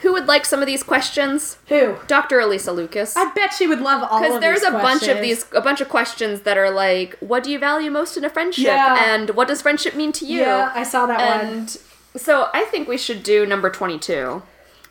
who 0.00 0.12
would 0.12 0.26
like 0.26 0.44
some 0.44 0.60
of 0.60 0.66
these 0.66 0.82
questions? 0.82 1.58
Who? 1.68 1.96
Dr. 2.06 2.38
Elisa 2.40 2.72
Lucas. 2.72 3.16
I 3.16 3.32
bet 3.32 3.52
she 3.52 3.66
would 3.66 3.80
love 3.80 4.06
all 4.08 4.18
of 4.18 4.22
Because 4.22 4.40
there's 4.40 4.60
these 4.60 4.68
a 4.68 4.72
bunch 4.72 5.08
of 5.08 5.20
these, 5.20 5.46
a 5.52 5.60
bunch 5.60 5.80
of 5.80 5.88
questions 5.88 6.42
that 6.42 6.56
are 6.56 6.70
like, 6.70 7.16
what 7.20 7.42
do 7.42 7.50
you 7.50 7.58
value 7.58 7.90
most 7.90 8.16
in 8.16 8.24
a 8.24 8.30
friendship? 8.30 8.66
Yeah. 8.66 9.12
And 9.12 9.30
what 9.30 9.48
does 9.48 9.62
friendship 9.62 9.96
mean 9.96 10.12
to 10.12 10.26
you? 10.26 10.40
Yeah, 10.40 10.72
I 10.74 10.84
saw 10.84 11.06
that 11.06 11.18
one. 11.18 11.50
and 11.50 11.78
so 12.16 12.48
I 12.54 12.64
think 12.64 12.86
we 12.88 12.96
should 12.96 13.22
do 13.22 13.44
number 13.44 13.70
22. 13.70 14.42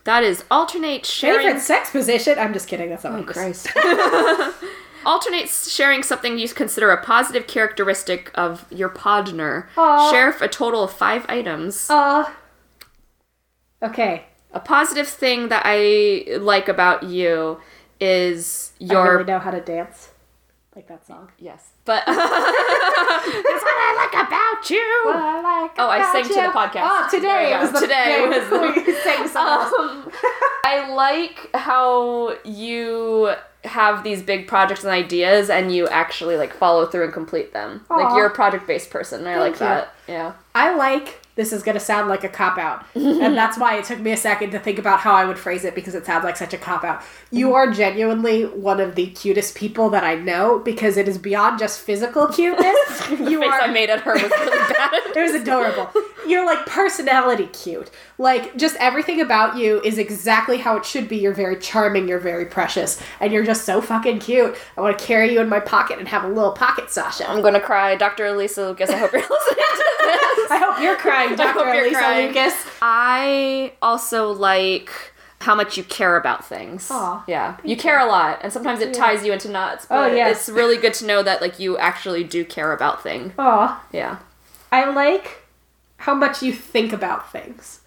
That 0.07 0.23
is 0.23 0.45
alternate 0.49 1.05
sharing. 1.05 1.45
Favorite 1.47 1.59
sex 1.61 1.89
position? 1.89 2.39
I'm 2.39 2.53
just 2.53 2.69
kidding. 2.69 2.89
That's 2.89 3.03
not 3.03 3.11
Oh, 3.11 3.21
what 3.23 3.35
it 3.35 3.49
is. 3.49 3.67
Christ. 3.67 4.55
Alternate 5.05 5.49
sharing 5.49 6.01
something 6.01 6.39
you 6.39 6.47
consider 6.47 6.91
a 6.91 7.03
positive 7.03 7.45
characteristic 7.45 8.31
of 8.33 8.65
your 8.71 8.87
podner. 8.87 9.67
Aw. 9.75 10.09
Share 10.09 10.29
a 10.39 10.47
total 10.47 10.85
of 10.85 10.93
five 10.93 11.25
items. 11.27 11.89
Uh, 11.89 12.29
okay. 13.83 14.27
A 14.53 14.61
positive 14.61 15.09
thing 15.09 15.49
that 15.49 15.63
I 15.65 16.37
like 16.37 16.69
about 16.69 17.03
you 17.03 17.59
is 17.99 18.71
I 18.79 18.85
your 18.93 19.11
really 19.17 19.25
know 19.25 19.39
how 19.39 19.51
to 19.51 19.59
dance. 19.59 20.11
Like 20.77 20.87
that 20.89 21.07
song. 21.07 21.31
yes, 21.39 21.71
but 21.85 22.03
that's 22.05 22.17
what 22.17 22.27
I 23.87 24.09
like 24.13 24.27
about 24.27 24.69
you. 24.69 25.01
What 25.05 25.15
I 25.15 25.41
like 25.41 25.71
Oh, 25.79 25.89
I 25.89 26.11
sang 26.11 26.23
to 26.23 26.33
the 26.35 26.53
podcast. 26.55 26.83
Oh, 26.83 27.07
today 27.09 27.49
you 27.49 27.55
it 27.55 27.59
was 27.61 27.71
the 27.71 27.79
Today 27.79 28.05
day 28.05 28.27
was 28.27 28.47
the- 28.49 29.01
sang. 29.01 29.23
Um, 29.35 30.11
I 30.63 30.93
like 30.93 31.49
how 31.55 32.35
you 32.45 33.33
have 33.63 34.03
these 34.03 34.21
big 34.21 34.47
projects 34.47 34.83
and 34.83 34.91
ideas 34.93 35.49
and 35.49 35.73
you 35.73 35.87
actually 35.87 36.35
like 36.37 36.53
follow 36.53 36.85
through 36.85 37.05
and 37.05 37.13
complete 37.13 37.53
them. 37.53 37.83
Like 37.89 38.15
you're 38.15 38.27
a 38.27 38.29
project 38.35 38.67
based 38.67 38.91
person. 38.91 39.21
and 39.21 39.29
I 39.29 39.39
like 39.39 39.53
you. 39.53 39.59
that. 39.59 39.93
Yeah. 40.07 40.33
I 40.53 40.75
like 40.75 41.21
this 41.37 41.53
is 41.53 41.63
gonna 41.63 41.79
sound 41.79 42.09
like 42.09 42.25
a 42.25 42.29
cop 42.29 42.57
out, 42.57 42.85
and 42.95 43.37
that's 43.37 43.57
why 43.57 43.77
it 43.77 43.85
took 43.85 43.99
me 43.99 44.11
a 44.11 44.17
second 44.17 44.51
to 44.51 44.59
think 44.59 44.77
about 44.77 44.99
how 44.99 45.13
I 45.13 45.23
would 45.23 45.39
phrase 45.39 45.63
it 45.63 45.73
because 45.73 45.95
it 45.95 46.05
sounds 46.05 46.25
like 46.25 46.35
such 46.35 46.53
a 46.53 46.57
cop 46.57 46.83
out. 46.83 47.01
You 47.31 47.47
mm-hmm. 47.47 47.55
are 47.55 47.71
genuinely 47.71 48.43
one 48.43 48.81
of 48.81 48.95
the 48.95 49.07
cutest 49.07 49.55
people 49.55 49.89
that 49.91 50.03
I 50.03 50.15
know 50.15 50.59
because 50.59 50.97
it 50.97 51.07
is 51.07 51.17
beyond 51.17 51.59
just 51.59 51.79
physical 51.79 52.27
cuteness. 52.27 53.09
you 53.09 53.39
face 53.39 53.49
are 53.49 53.61
I 53.61 53.71
made 53.71 53.89
at 53.89 54.01
her 54.01 54.13
was 54.13 54.23
really 54.23 54.73
bad. 54.73 54.91
It 55.15 55.21
was 55.21 55.33
adorable. 55.33 55.89
You're 56.27 56.45
like 56.45 56.65
personality 56.65 57.47
cute. 57.47 57.89
Like 58.17 58.57
just 58.57 58.75
everything 58.77 59.21
about 59.21 59.57
you 59.57 59.81
is 59.81 59.97
exactly 59.97 60.57
how 60.57 60.75
it 60.77 60.85
should 60.85 61.07
be. 61.07 61.17
You're 61.17 61.33
very 61.33 61.57
charming, 61.57 62.07
you're 62.07 62.19
very 62.19 62.45
precious, 62.45 63.01
and 63.19 63.31
you're 63.31 63.45
just 63.45 63.65
so 63.65 63.81
fucking 63.81 64.19
cute. 64.19 64.55
I 64.77 64.81
want 64.81 64.97
to 64.97 65.05
carry 65.05 65.31
you 65.33 65.39
in 65.41 65.49
my 65.49 65.59
pocket 65.59 65.99
and 65.99 66.07
have 66.07 66.23
a 66.23 66.27
little 66.27 66.51
pocket 66.51 66.89
Sasha. 66.89 67.29
I'm 67.29 67.41
gonna 67.41 67.59
cry. 67.61 67.95
Dr. 67.95 68.25
Elisa 68.25 68.67
Lucas, 68.67 68.89
I 68.89 68.97
hope 68.97 69.11
you're 69.11 69.21
listening 69.29 69.65
to 69.65 69.95
this. 69.99 70.51
I 70.51 70.57
hope 70.63 70.81
you're 70.81 70.95
crying, 70.97 71.35
Dr. 71.35 71.53
hope 71.53 71.65
you're 71.73 71.83
Elisa 71.85 71.99
crying. 71.99 72.27
Lucas. 72.27 72.53
I 72.81 73.73
also 73.81 74.31
like 74.31 74.89
how 75.39 75.53
much 75.53 75.77
you 75.77 75.83
care 75.83 76.17
about 76.17 76.43
things. 76.45 76.89
Aw, 76.89 77.23
yeah, 77.27 77.57
you 77.63 77.77
care 77.77 77.99
a 77.99 78.05
lot, 78.07 78.39
and 78.41 78.51
sometimes 78.51 78.79
it 78.81 78.93
ties 78.93 79.23
you 79.25 79.31
into 79.31 79.49
knots. 79.49 79.85
Oh, 79.91 80.07
But 80.09 80.15
yes. 80.15 80.37
it's 80.37 80.49
really 80.49 80.77
good 80.77 80.93
to 80.95 81.05
know 81.05 81.21
that 81.23 81.41
like 81.41 81.59
you 81.59 81.77
actually 81.77 82.23
do 82.23 82.43
care 82.43 82.73
about 82.73 83.03
things. 83.03 83.33
Aw. 83.37 83.83
Yeah. 83.91 84.17
I 84.71 84.89
like 84.89 85.43
how 85.97 86.13
much 86.13 86.41
you 86.41 86.53
think 86.53 86.93
about 86.93 87.31
things. 87.31 87.81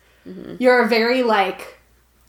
You're 0.61 0.83
a 0.83 0.89
very 0.89 1.23
like 1.23 1.79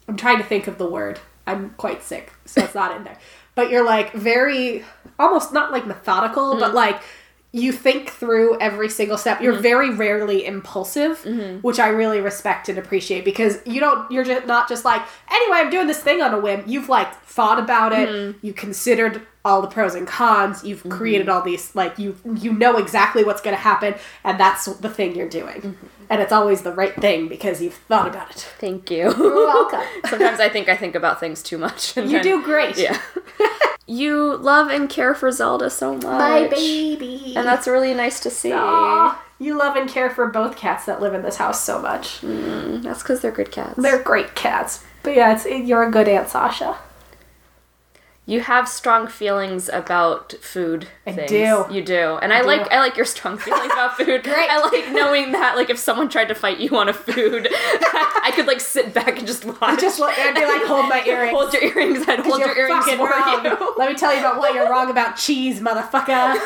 I'm 0.08 0.18
trying 0.18 0.38
to 0.38 0.44
think 0.44 0.68
of 0.68 0.78
the 0.78 0.88
word. 0.88 1.20
I'm 1.46 1.72
quite 1.72 2.04
sick, 2.04 2.32
so 2.46 2.64
it's 2.64 2.76
not 2.76 2.96
in 2.96 3.04
there. 3.04 3.18
But 3.54 3.70
you're 3.70 3.84
like 3.84 4.14
very 4.14 4.86
almost 5.20 5.52
not 5.52 5.74
like 5.74 5.86
methodical, 5.86 6.56
but 6.56 6.68
mm-hmm. 6.68 6.76
like 6.76 7.02
you 7.52 7.74
think 7.74 8.10
through 8.10 8.58
every 8.60 8.88
single 8.88 9.18
step. 9.18 9.42
You're 9.42 9.54
mm-hmm. 9.54 9.62
very 9.62 9.90
rarely 9.94 10.46
impulsive, 10.46 11.22
mm-hmm. 11.24 11.58
which 11.58 11.78
I 11.78 11.90
really 11.90 12.22
respect 12.22 12.70
and 12.70 12.78
appreciate 12.78 13.26
because 13.26 13.60
you 13.66 13.82
don't 13.82 14.10
you're 14.10 14.24
just 14.24 14.48
not 14.48 14.70
just 14.70 14.86
like, 14.86 15.02
anyway, 15.30 15.58
I'm 15.58 15.70
doing 15.70 15.88
this 15.88 16.00
thing 16.00 16.22
on 16.22 16.34
a 16.34 16.40
whim. 16.40 16.64
You've 16.66 16.88
like 16.88 17.14
thought 17.26 17.60
about 17.60 17.92
it, 17.92 18.36
you 18.42 18.54
considered 18.54 19.28
all 19.44 19.62
the 19.62 19.68
pros 19.68 19.96
and 19.96 20.08
cons, 20.08 20.64
you've 20.64 20.80
mm-hmm. 20.80 20.90
created 20.90 21.30
all 21.30 21.42
these 21.42 21.76
like 21.76 21.98
you 21.98 22.16
you 22.36 22.54
know 22.54 22.78
exactly 22.78 23.24
what's 23.24 23.42
going 23.42 23.56
to 23.56 23.62
happen 23.62 23.96
and 24.24 24.40
that's 24.40 24.66
the 24.66 24.90
thing 24.90 25.16
you're 25.16 25.30
doing. 25.30 25.62
Mm-hmm. 25.62 25.88
And 26.10 26.22
it's 26.22 26.34
always 26.34 26.64
the 26.64 26.74
right 26.74 26.94
thing 26.94 27.30
because 27.30 27.62
you've 27.62 27.74
thought 27.74 28.08
about 28.08 28.32
it. 28.32 28.40
Thank 28.60 28.92
you. 28.92 28.98
You're 29.18 29.48
welcome. 29.48 29.80
Sometimes 30.10 30.42
I 30.42 30.50
think 30.50 30.68
I 30.68 30.76
think 30.76 30.94
about 30.94 31.22
things 31.22 31.42
too 31.42 31.58
much. 31.58 31.96
You 31.96 32.06
then- 32.06 32.24
do 32.24 32.44
great. 32.44 32.78
Yeah. 32.78 33.00
you 33.88 34.36
love 34.36 34.70
and 34.70 34.90
care 34.90 35.16
for 35.16 35.32
Zelda 35.32 35.70
so 35.70 35.94
much. 35.94 36.04
My 36.04 36.48
baby. 36.50 37.34
And 37.38 37.48
that's 37.48 37.66
really 37.66 37.94
nice 37.94 38.20
to 38.22 38.30
see. 38.30 38.52
Aw, 38.52 39.24
you 39.40 39.58
love 39.58 39.78
and 39.78 39.90
care 39.90 40.10
for 40.10 40.28
both 40.28 40.58
cats 40.58 40.86
that 40.86 41.02
live 41.02 41.14
in 41.14 41.22
this 41.22 41.38
house 41.38 41.64
so 41.64 41.82
much. 41.82 42.20
Mm, 42.22 42.84
that's 42.84 43.02
because 43.02 43.22
they're 43.22 43.32
good 43.32 43.52
cats. 43.52 43.82
They're 43.82 44.04
great 44.04 44.36
cats. 44.36 44.84
But 45.04 45.16
yeah, 45.16 45.34
it's 45.34 45.46
you're 45.46 45.84
a 45.84 45.92
good 45.92 46.10
aunt, 46.10 46.28
Sasha. 46.28 46.78
You 48.32 48.40
have 48.40 48.70
strong 48.70 49.08
feelings 49.08 49.68
about 49.68 50.32
food. 50.40 50.88
I 51.06 51.12
things. 51.12 51.30
do. 51.30 51.66
You 51.70 51.84
do, 51.84 52.18
and 52.22 52.32
I, 52.32 52.42
do. 52.42 52.48
like 52.48 52.72
I 52.72 52.80
like 52.80 52.96
your 52.96 53.06
strong 53.06 53.38
feelings 53.38 53.74
about 53.74 53.98
food. 53.98 54.24
Great. 54.24 54.50
I 54.50 54.60
like 54.60 54.94
knowing 54.94 55.34
that 55.34 55.58
like 55.58 55.70
if 55.70 55.78
someone 55.78 56.08
tried 56.08 56.30
to 56.30 56.36
fight 56.36 56.58
you 56.60 56.70
on 56.78 56.88
a 56.88 56.94
food, 56.94 57.50
I 57.52 58.32
could 58.34 58.48
like 58.48 58.62
sit 58.62 58.94
back 58.94 59.18
and 59.18 59.28
just 59.28 59.44
watch. 59.44 59.82
Just 59.82 60.00
look, 60.00 60.18
I'd 60.18 60.34
be 60.34 60.46
like, 60.46 60.64
hold 60.64 60.88
my 60.88 61.04
earrings. 61.08 61.38
hold 61.38 61.52
your 61.52 61.64
earrings. 61.64 62.08
I'd 62.08 62.20
hold 62.20 62.40
your 62.40 62.58
earrings 62.58 62.86
for 62.86 63.10
wrong. 63.10 63.44
you. 63.44 63.76
Let 63.78 63.92
me 63.92 63.98
tell 63.98 64.14
you 64.14 64.20
about 64.22 64.40
why 64.40 64.52
you're 64.52 64.70
wrong 64.70 64.90
about 64.90 65.18
cheese, 65.18 65.60
motherfucker. 65.60 66.40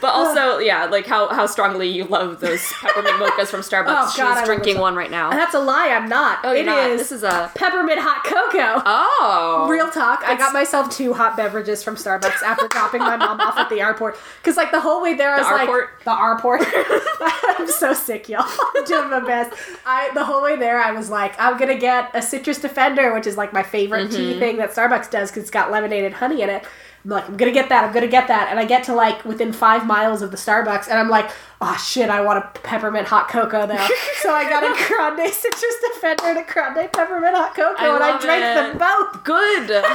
But 0.00 0.14
also, 0.14 0.58
yeah, 0.58 0.86
like 0.86 1.06
how 1.06 1.28
how 1.28 1.46
strongly 1.46 1.88
you 1.88 2.04
love 2.04 2.40
those 2.40 2.64
peppermint 2.80 3.16
mochas 3.16 3.48
from 3.48 3.60
oh, 3.60 3.62
Starbucks. 3.62 3.84
Oh, 3.86 3.86
God, 3.86 4.08
I 4.08 4.10
She's 4.10 4.20
love 4.20 4.44
drinking 4.44 4.78
one 4.78 4.94
right 4.94 5.10
now. 5.10 5.30
That's 5.30 5.54
a 5.54 5.60
lie. 5.60 5.88
I'm 5.88 6.08
not. 6.08 6.40
Oh, 6.44 6.52
you're 6.52 6.62
It 6.62 6.66
not. 6.66 6.90
is 6.90 7.00
This 7.00 7.12
is 7.12 7.22
a 7.22 7.50
peppermint 7.54 7.98
hot 8.00 8.24
cocoa. 8.24 8.82
oh 8.86 9.66
Real 9.68 9.90
talk. 9.90 10.22
I 10.24 10.36
got 10.36 10.52
myself 10.52 10.90
two 10.90 11.12
hot 11.12 11.36
beverages 11.36 11.82
from 11.82 11.96
Starbucks 11.96 12.42
after 12.42 12.68
dropping 12.68 13.00
my 13.00 13.16
mom 13.16 13.40
off 13.40 13.56
at 13.56 13.68
the 13.68 13.80
airport. 13.80 14.16
Because 14.38 14.56
like 14.56 14.70
the 14.70 14.80
whole 14.80 15.02
way 15.02 15.14
there, 15.14 15.34
I 15.34 15.38
was 15.38 15.46
like 15.46 15.68
airport? 15.68 16.04
the 16.04 16.18
airport. 16.18 16.62
I'm 17.58 17.68
so 17.68 17.92
sick, 17.92 18.28
y'all. 18.28 18.46
I'm 18.76 18.84
doing 18.84 19.10
my 19.10 19.20
best. 19.20 19.58
I 19.84 20.10
the 20.14 20.24
whole 20.24 20.42
way 20.42 20.56
there, 20.56 20.78
I 20.78 20.92
was 20.92 21.10
like, 21.10 21.38
I'm 21.38 21.58
gonna 21.58 21.78
get 21.78 22.10
a 22.14 22.22
citrus 22.22 22.58
defender, 22.58 23.12
which 23.14 23.26
is 23.26 23.36
like 23.36 23.52
my 23.52 23.62
favorite 23.62 24.10
tea 24.10 24.30
mm-hmm. 24.30 24.38
thing 24.38 24.56
that 24.56 24.70
Starbucks 24.70 25.10
does 25.10 25.30
because 25.30 25.42
it's 25.42 25.50
got 25.50 25.70
lemonade 25.70 26.04
and 26.04 26.14
honey 26.14 26.42
in 26.42 26.50
it. 26.50 26.64
I'm 27.04 27.10
like, 27.10 27.28
I'm 27.28 27.36
gonna 27.36 27.52
get 27.52 27.68
that. 27.70 27.84
I'm 27.84 27.92
gonna 27.94 28.08
get 28.08 28.28
that. 28.28 28.48
And 28.50 28.58
I 28.58 28.64
get 28.64 28.84
to 28.84 28.94
like 28.94 29.24
within 29.24 29.52
five 29.52 29.86
miles 29.86 30.20
of 30.22 30.30
the 30.30 30.36
Starbucks, 30.36 30.88
and 30.88 30.98
I'm 30.98 31.08
like, 31.08 31.30
oh 31.60 31.76
shit, 31.76 32.10
I 32.10 32.20
want 32.20 32.44
a 32.44 32.60
peppermint 32.60 33.06
hot 33.06 33.28
cocoa 33.28 33.66
now. 33.66 33.86
so 34.22 34.32
I 34.32 34.44
got 34.48 34.62
a 34.64 34.86
grande 34.88 35.32
citrus 35.32 35.74
defender 35.94 36.24
and 36.24 36.38
a 36.38 36.44
grande 36.44 36.92
peppermint 36.92 37.36
hot 37.36 37.54
cocoa, 37.54 37.76
I 37.78 37.94
and 37.94 38.04
I 38.04 38.20
drank 38.20 38.44
it. 38.44 38.54
them 38.54 38.78
both. 38.78 39.24
good. 39.24 39.84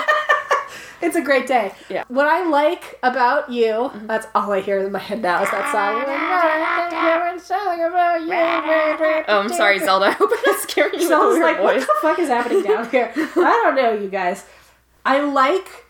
It's 1.01 1.15
a 1.15 1.21
great 1.21 1.45
day. 1.45 1.73
Yeah. 1.89 2.03
Mm-hmm. 2.03 2.15
What 2.15 2.27
I 2.27 2.47
like 2.49 2.97
about 3.03 3.51
you, 3.51 3.91
that's 4.05 4.27
all 4.33 4.51
I 4.51 4.61
hear 4.61 4.79
in 4.79 4.91
my 4.91 4.99
head 4.99 5.21
now 5.21 5.43
is 5.43 5.51
that 5.51 5.71
song. 5.71 6.03
Oh, 9.27 9.39
I'm 9.41 9.49
sorry, 9.49 9.79
Zelda. 9.79 10.05
I 10.07 10.11
hope 10.11 10.31
I'm 10.31 10.43
not 10.45 10.59
scaring 10.61 10.93
you 10.93 10.99
with 10.99 11.07
So 11.09 11.21
I 11.21 11.23
a 11.23 11.27
was 11.27 11.37
weird 11.37 11.45
like, 11.45 11.61
what 11.63 11.79
the 11.79 11.87
fuck 12.01 12.19
is 12.19 12.29
happening 12.29 12.63
down 12.63 12.89
here? 12.89 13.11
I 13.15 13.61
don't 13.63 13.75
know, 13.75 13.93
you 13.93 14.09
guys. 14.09 14.45
I 15.05 15.21
like 15.21 15.84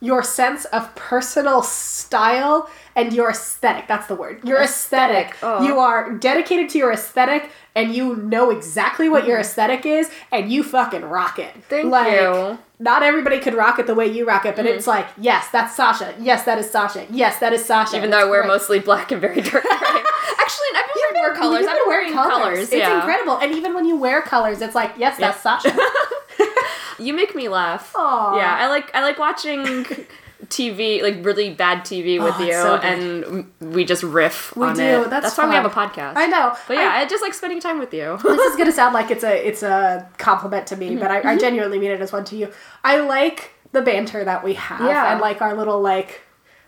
your 0.00 0.22
sense 0.22 0.64
of 0.66 0.94
personal 0.94 1.62
style 1.62 2.68
and 2.94 3.12
your 3.12 3.30
aesthetic. 3.30 3.86
That's 3.88 4.06
the 4.06 4.14
word. 4.14 4.42
Your 4.44 4.62
aesthetic. 4.62 5.28
Aesthetic, 5.28 5.36
oh. 5.42 5.66
You 5.66 5.78
are 5.78 6.12
dedicated 6.12 6.68
to 6.70 6.78
your 6.78 6.92
aesthetic 6.92 7.50
and 7.74 7.94
you 7.94 8.16
know 8.16 8.50
exactly 8.50 9.08
what 9.08 9.26
your 9.26 9.38
mm. 9.38 9.40
aesthetic 9.40 9.86
is 9.86 10.10
and 10.32 10.50
you 10.50 10.62
fucking 10.62 11.02
rock 11.02 11.38
it. 11.38 11.54
Thank 11.68 11.90
like, 11.90 12.12
you. 12.12 12.58
Not 12.78 13.02
everybody 13.02 13.38
could 13.40 13.54
rock 13.54 13.78
it 13.78 13.86
the 13.86 13.94
way 13.94 14.06
you 14.06 14.26
rock 14.26 14.44
it, 14.44 14.54
but 14.56 14.66
mm. 14.66 14.68
it's 14.68 14.86
like, 14.86 15.06
yes, 15.18 15.48
that's 15.50 15.74
Sasha. 15.74 16.14
Yes, 16.20 16.44
that 16.44 16.58
is 16.58 16.70
Sasha. 16.70 17.06
Yes, 17.10 17.38
that 17.40 17.52
is 17.52 17.64
Sasha. 17.64 17.96
Even 17.96 18.10
though 18.10 18.20
I 18.20 18.24
wear 18.24 18.42
great. 18.42 18.52
mostly 18.52 18.80
black 18.80 19.12
and 19.12 19.20
very 19.20 19.40
dark. 19.40 19.64
Actually, 19.70 20.66
I've 20.74 20.86
been 20.86 21.02
wearing 21.10 21.14
more 21.14 21.34
colors. 21.34 21.66
I've 21.66 21.76
been 21.76 21.88
wearing 21.88 22.12
colors. 22.12 22.58
It's 22.60 22.72
yeah. 22.72 22.96
incredible. 22.96 23.38
And 23.38 23.54
even 23.54 23.74
when 23.74 23.86
you 23.86 23.96
wear 23.96 24.22
colors, 24.22 24.60
it's 24.60 24.74
like, 24.74 24.92
yes, 24.98 25.18
that's 25.18 25.40
Sasha. 25.40 25.74
You 26.98 27.12
make 27.12 27.34
me 27.34 27.48
laugh. 27.48 27.92
Aw. 27.94 28.36
Yeah, 28.38 28.56
I 28.58 28.68
like 28.68 28.90
I 28.94 29.02
like 29.02 29.18
watching 29.18 29.84
TV, 30.46 31.02
like 31.02 31.22
really 31.24 31.50
bad 31.52 31.80
TV 31.80 32.22
with 32.22 32.34
Oh, 32.38 32.42
you, 32.44 32.52
so 32.52 32.76
and 32.76 33.50
we 33.60 33.84
just 33.84 34.02
riff 34.02 34.56
We 34.56 34.66
on 34.66 34.76
do. 34.76 34.82
it. 34.82 35.10
That's 35.10 35.36
why 35.36 35.48
we 35.48 35.54
have 35.54 35.66
a 35.66 35.70
podcast. 35.70 36.14
I 36.16 36.26
know. 36.26 36.56
But 36.68 36.74
yeah, 36.78 36.90
I- 36.94 37.00
I, 37.02 37.06
just 37.06 37.22
like 37.22 37.34
spending 37.34 37.60
time 37.60 37.78
with 37.78 37.92
you. 37.92 38.18
this 38.22 38.40
is 38.50 38.56
gonna 38.56 38.72
sound 38.80 38.94
like 38.94 39.10
it's 39.10 39.24
a 39.24 39.46
it's 39.46 39.62
a 39.62 40.08
compliment 40.18 40.66
to 40.68 40.76
me, 40.76 40.96
but 40.96 41.10
I, 41.10 41.18
Mm-hmm. 41.18 41.28
I 41.28 41.36
genuinely 41.38 41.78
mean 41.78 41.90
it 41.90 42.00
as 42.00 42.12
one 42.12 42.24
to 42.26 42.36
you. 42.36 42.50
I 42.84 43.00
like 43.00 43.50
the 43.72 43.82
banter 43.82 44.24
that 44.24 44.42
we 44.44 44.54
have, 44.54 44.80
Yeah. 44.80 45.12
and 45.12 45.20
like 45.20 45.42
our 45.42 45.54
little 45.54 45.80
like 45.82 46.22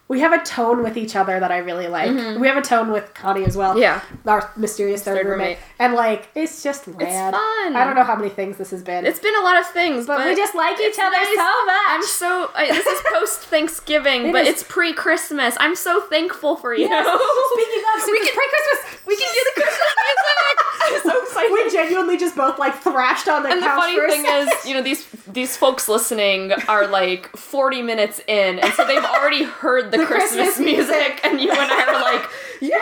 we 0.09 0.21
have 0.21 0.33
a 0.33 0.43
tone 0.43 0.83
with 0.83 0.97
each 0.97 1.15
other 1.15 1.39
that 1.39 1.53
I 1.53 1.59
really 1.59 1.87
like. 1.87 2.11
We 2.41 2.49
have 2.49 2.57
a 2.57 2.63
tone 2.63 2.91
with 2.91 3.13
Connie 3.15 3.45
as 3.45 3.57
well. 3.57 3.73
Mm-hmm. 3.73 3.83
Yeah. 3.83 4.01
our 4.27 4.51
mysterious 4.57 5.03
third, 5.05 5.19
Third 5.19 5.27
roommate. 5.27 5.59
roommate. 5.59 5.59
and 5.79 5.95
like 5.95 6.29
it's 6.35 6.63
just 6.63 6.87
rad. 6.87 7.35
fun. 7.35 7.77
I 7.77 7.85
don't 7.85 7.95
know 7.95 8.05
how 8.05 8.17
many 8.17 8.31
things 8.31 8.57
this 8.57 8.71
has 8.71 8.83
been. 8.83 9.05
It's 9.05 9.19
been 9.21 9.37
a 9.37 9.43
lot 9.43 9.59
of 9.59 9.67
things, 9.67 10.07
but, 10.07 10.17
but, 10.19 10.27
we 10.27 10.35
just 10.35 10.55
like 10.55 10.81
each 10.81 10.99
other 10.99 11.17
nice. 11.17 11.37
so 11.37 11.65
much. 11.67 11.87
I'm 11.89 12.03
so. 12.03 12.51
I, 12.55 12.67
this 12.73 12.87
is 12.87 13.01
post 13.13 13.41
Thanksgiving, 13.41 14.29
It 14.29 14.33
but 14.33 14.43
is. 14.47 14.49
it's 14.49 14.63
pre 14.63 14.93
Christmas. 14.95 15.57
I'm 15.61 15.77
so 15.77 16.01
thankful 16.09 16.57
for 16.57 16.75
you. 16.75 16.89
Yes. 16.89 17.05
Speaking 17.05 17.83
of, 17.95 18.07
we 18.07 18.13
we 18.13 18.19
can 18.25 18.35
pre 18.35 18.49
Christmas. 18.49 19.01
we 19.07 19.17
can 19.17 19.29
do 19.35 19.41
the 19.55 19.61
Christmas 19.61 19.93
music. 19.93 20.65
I'm 20.89 21.03
so 21.03 21.23
excited. 21.23 21.53
We 21.53 21.71
genuinely 21.71 22.17
just 22.17 22.37
both 22.37 22.59
like 22.59 22.75
thrashed 22.77 23.29
on 23.29 23.43
the 23.43 23.51
and 23.51 23.61
the 23.61 23.67
couch 23.67 23.81
funny 23.81 23.97
for 23.97 24.05
a 24.07 24.11
thing 24.11 24.27
is, 24.27 24.67
you 24.67 24.75
know, 24.75 24.83
these 24.83 25.07
these 25.27 25.57
folks 25.57 25.89
listening 25.89 26.53
are 26.69 26.87
like 26.87 27.35
40 27.37 27.83
minutes 27.83 28.21
in, 28.27 28.59
and 28.59 28.73
so 28.75 28.87
they've 28.87 29.05
already 29.05 29.45
heard 29.45 29.91
the, 29.91 29.99
Christmas, 29.99 30.57
Christmas 30.57 30.59
music. 30.59 30.97
music, 30.97 31.21
and 31.25 31.41
you 31.41 31.51
and 31.51 31.61
I 31.61 31.85
are 31.87 32.01
like, 32.01 32.29
yes. 32.61 32.79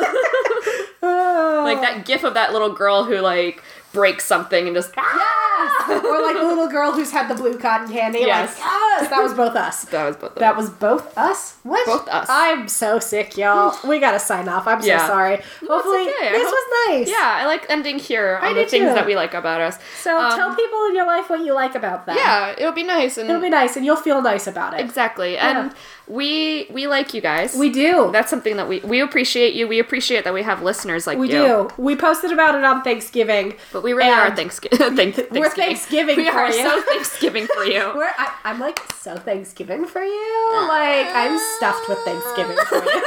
like 1.02 1.80
that 1.80 2.04
gif 2.04 2.24
of 2.24 2.34
that 2.34 2.52
little 2.52 2.72
girl 2.72 3.04
who 3.04 3.18
like 3.18 3.62
breaks 3.92 4.24
something 4.26 4.66
and 4.66 4.76
just 4.76 4.92
Yes! 4.96 5.88
or 6.04 6.22
like 6.22 6.36
the 6.36 6.44
little 6.46 6.68
girl 6.68 6.92
who's 6.92 7.10
had 7.10 7.28
the 7.28 7.34
blue 7.34 7.58
cotton 7.58 7.88
candy. 7.90 8.20
Yes. 8.20 8.54
Like, 8.54 8.64
yes! 8.64 9.10
That 9.10 9.22
was 9.22 9.34
both 9.34 9.56
us. 9.56 9.84
that 9.86 10.04
was 10.06 10.16
both. 10.16 10.34
That 10.36 10.40
them. 10.50 10.56
was 10.56 10.70
both 10.70 11.16
us? 11.18 11.56
What? 11.62 11.84
Both 11.86 12.06
us. 12.08 12.26
I'm 12.30 12.68
so 12.68 12.98
sick, 12.98 13.36
y'all. 13.36 13.76
We 13.88 13.98
gotta 13.98 14.18
sign 14.20 14.48
off. 14.48 14.66
I'm 14.66 14.80
so 14.82 14.88
Yeah. 14.88 15.06
sorry. 15.06 15.40
Hopefully, 15.66 16.02
okay. 16.02 16.30
This 16.32 16.42
hope- 16.44 16.52
was 16.52 16.88
nice. 16.88 17.08
yeah. 17.10 17.38
I 17.42 17.46
like 17.46 17.66
ending 17.68 17.98
here 17.98 18.38
I 18.42 18.48
on 18.50 18.54
the 18.54 18.66
things 18.66 18.88
too. 18.88 18.94
that 18.94 19.06
we 19.06 19.16
like 19.16 19.34
about 19.34 19.60
us. 19.60 19.78
So 20.00 20.16
Um, 20.16 20.36
tell 20.36 20.54
people 20.54 20.84
in 20.86 20.94
your 20.94 21.06
life 21.06 21.28
what 21.30 21.40
you 21.40 21.52
like 21.54 21.74
about 21.74 22.06
them. 22.06 22.16
Yeah, 22.16 22.54
it'll 22.56 22.72
be 22.72 22.84
nice 22.84 23.16
and 23.18 23.28
It'll 23.28 23.42
be 23.42 23.50
nice 23.50 23.76
and 23.76 23.84
you'll 23.84 23.96
feel 23.96 24.20
nice 24.22 24.46
about 24.46 24.74
it. 24.74 24.80
exactly. 24.80 25.36
And 25.38 25.72
we 26.08 26.66
we 26.70 26.86
like 26.86 27.12
you 27.14 27.20
guys. 27.20 27.54
We 27.54 27.70
do. 27.70 28.10
That's 28.12 28.30
something 28.30 28.56
that 28.56 28.68
we 28.68 28.80
we 28.80 29.00
appreciate 29.00 29.54
you. 29.54 29.68
We 29.68 29.78
appreciate 29.78 30.24
that 30.24 30.32
we 30.34 30.42
have 30.42 30.62
listeners 30.62 31.06
like 31.06 31.16
you. 31.16 31.20
we 31.20 31.26
you. 31.32 31.32
do. 31.32 31.68
We 31.78 31.96
posted 31.96 32.32
about 32.32 32.54
it 32.54 32.64
on 32.64 32.82
Thanksgiving. 32.82 33.54
But 33.72 33.82
we 33.82 33.92
really 33.92 34.10
are 34.10 34.34
Thanksgiving. 34.34 34.78
Thank- 34.96 35.14
Thanksgiving. 35.16 35.40
We're 35.40 35.50
Thanksgiving 35.50 36.16
We 36.16 36.30
for 36.30 36.36
are 36.38 36.48
you. 36.52 36.62
so 36.62 36.82
Thanksgiving 36.88 37.46
for 37.54 37.64
you. 37.64 37.92
We're, 37.94 38.10
I, 38.16 38.34
I'm 38.44 38.58
like 38.60 38.80
so 38.94 39.16
Thanksgiving 39.16 39.84
for 39.84 40.02
you. 40.02 40.54
Like 40.68 41.06
I'm 41.14 41.38
stuffed 41.56 41.88
with 41.88 41.98
Thanksgiving 41.98 42.56
for 42.68 42.76
you. 42.76 43.02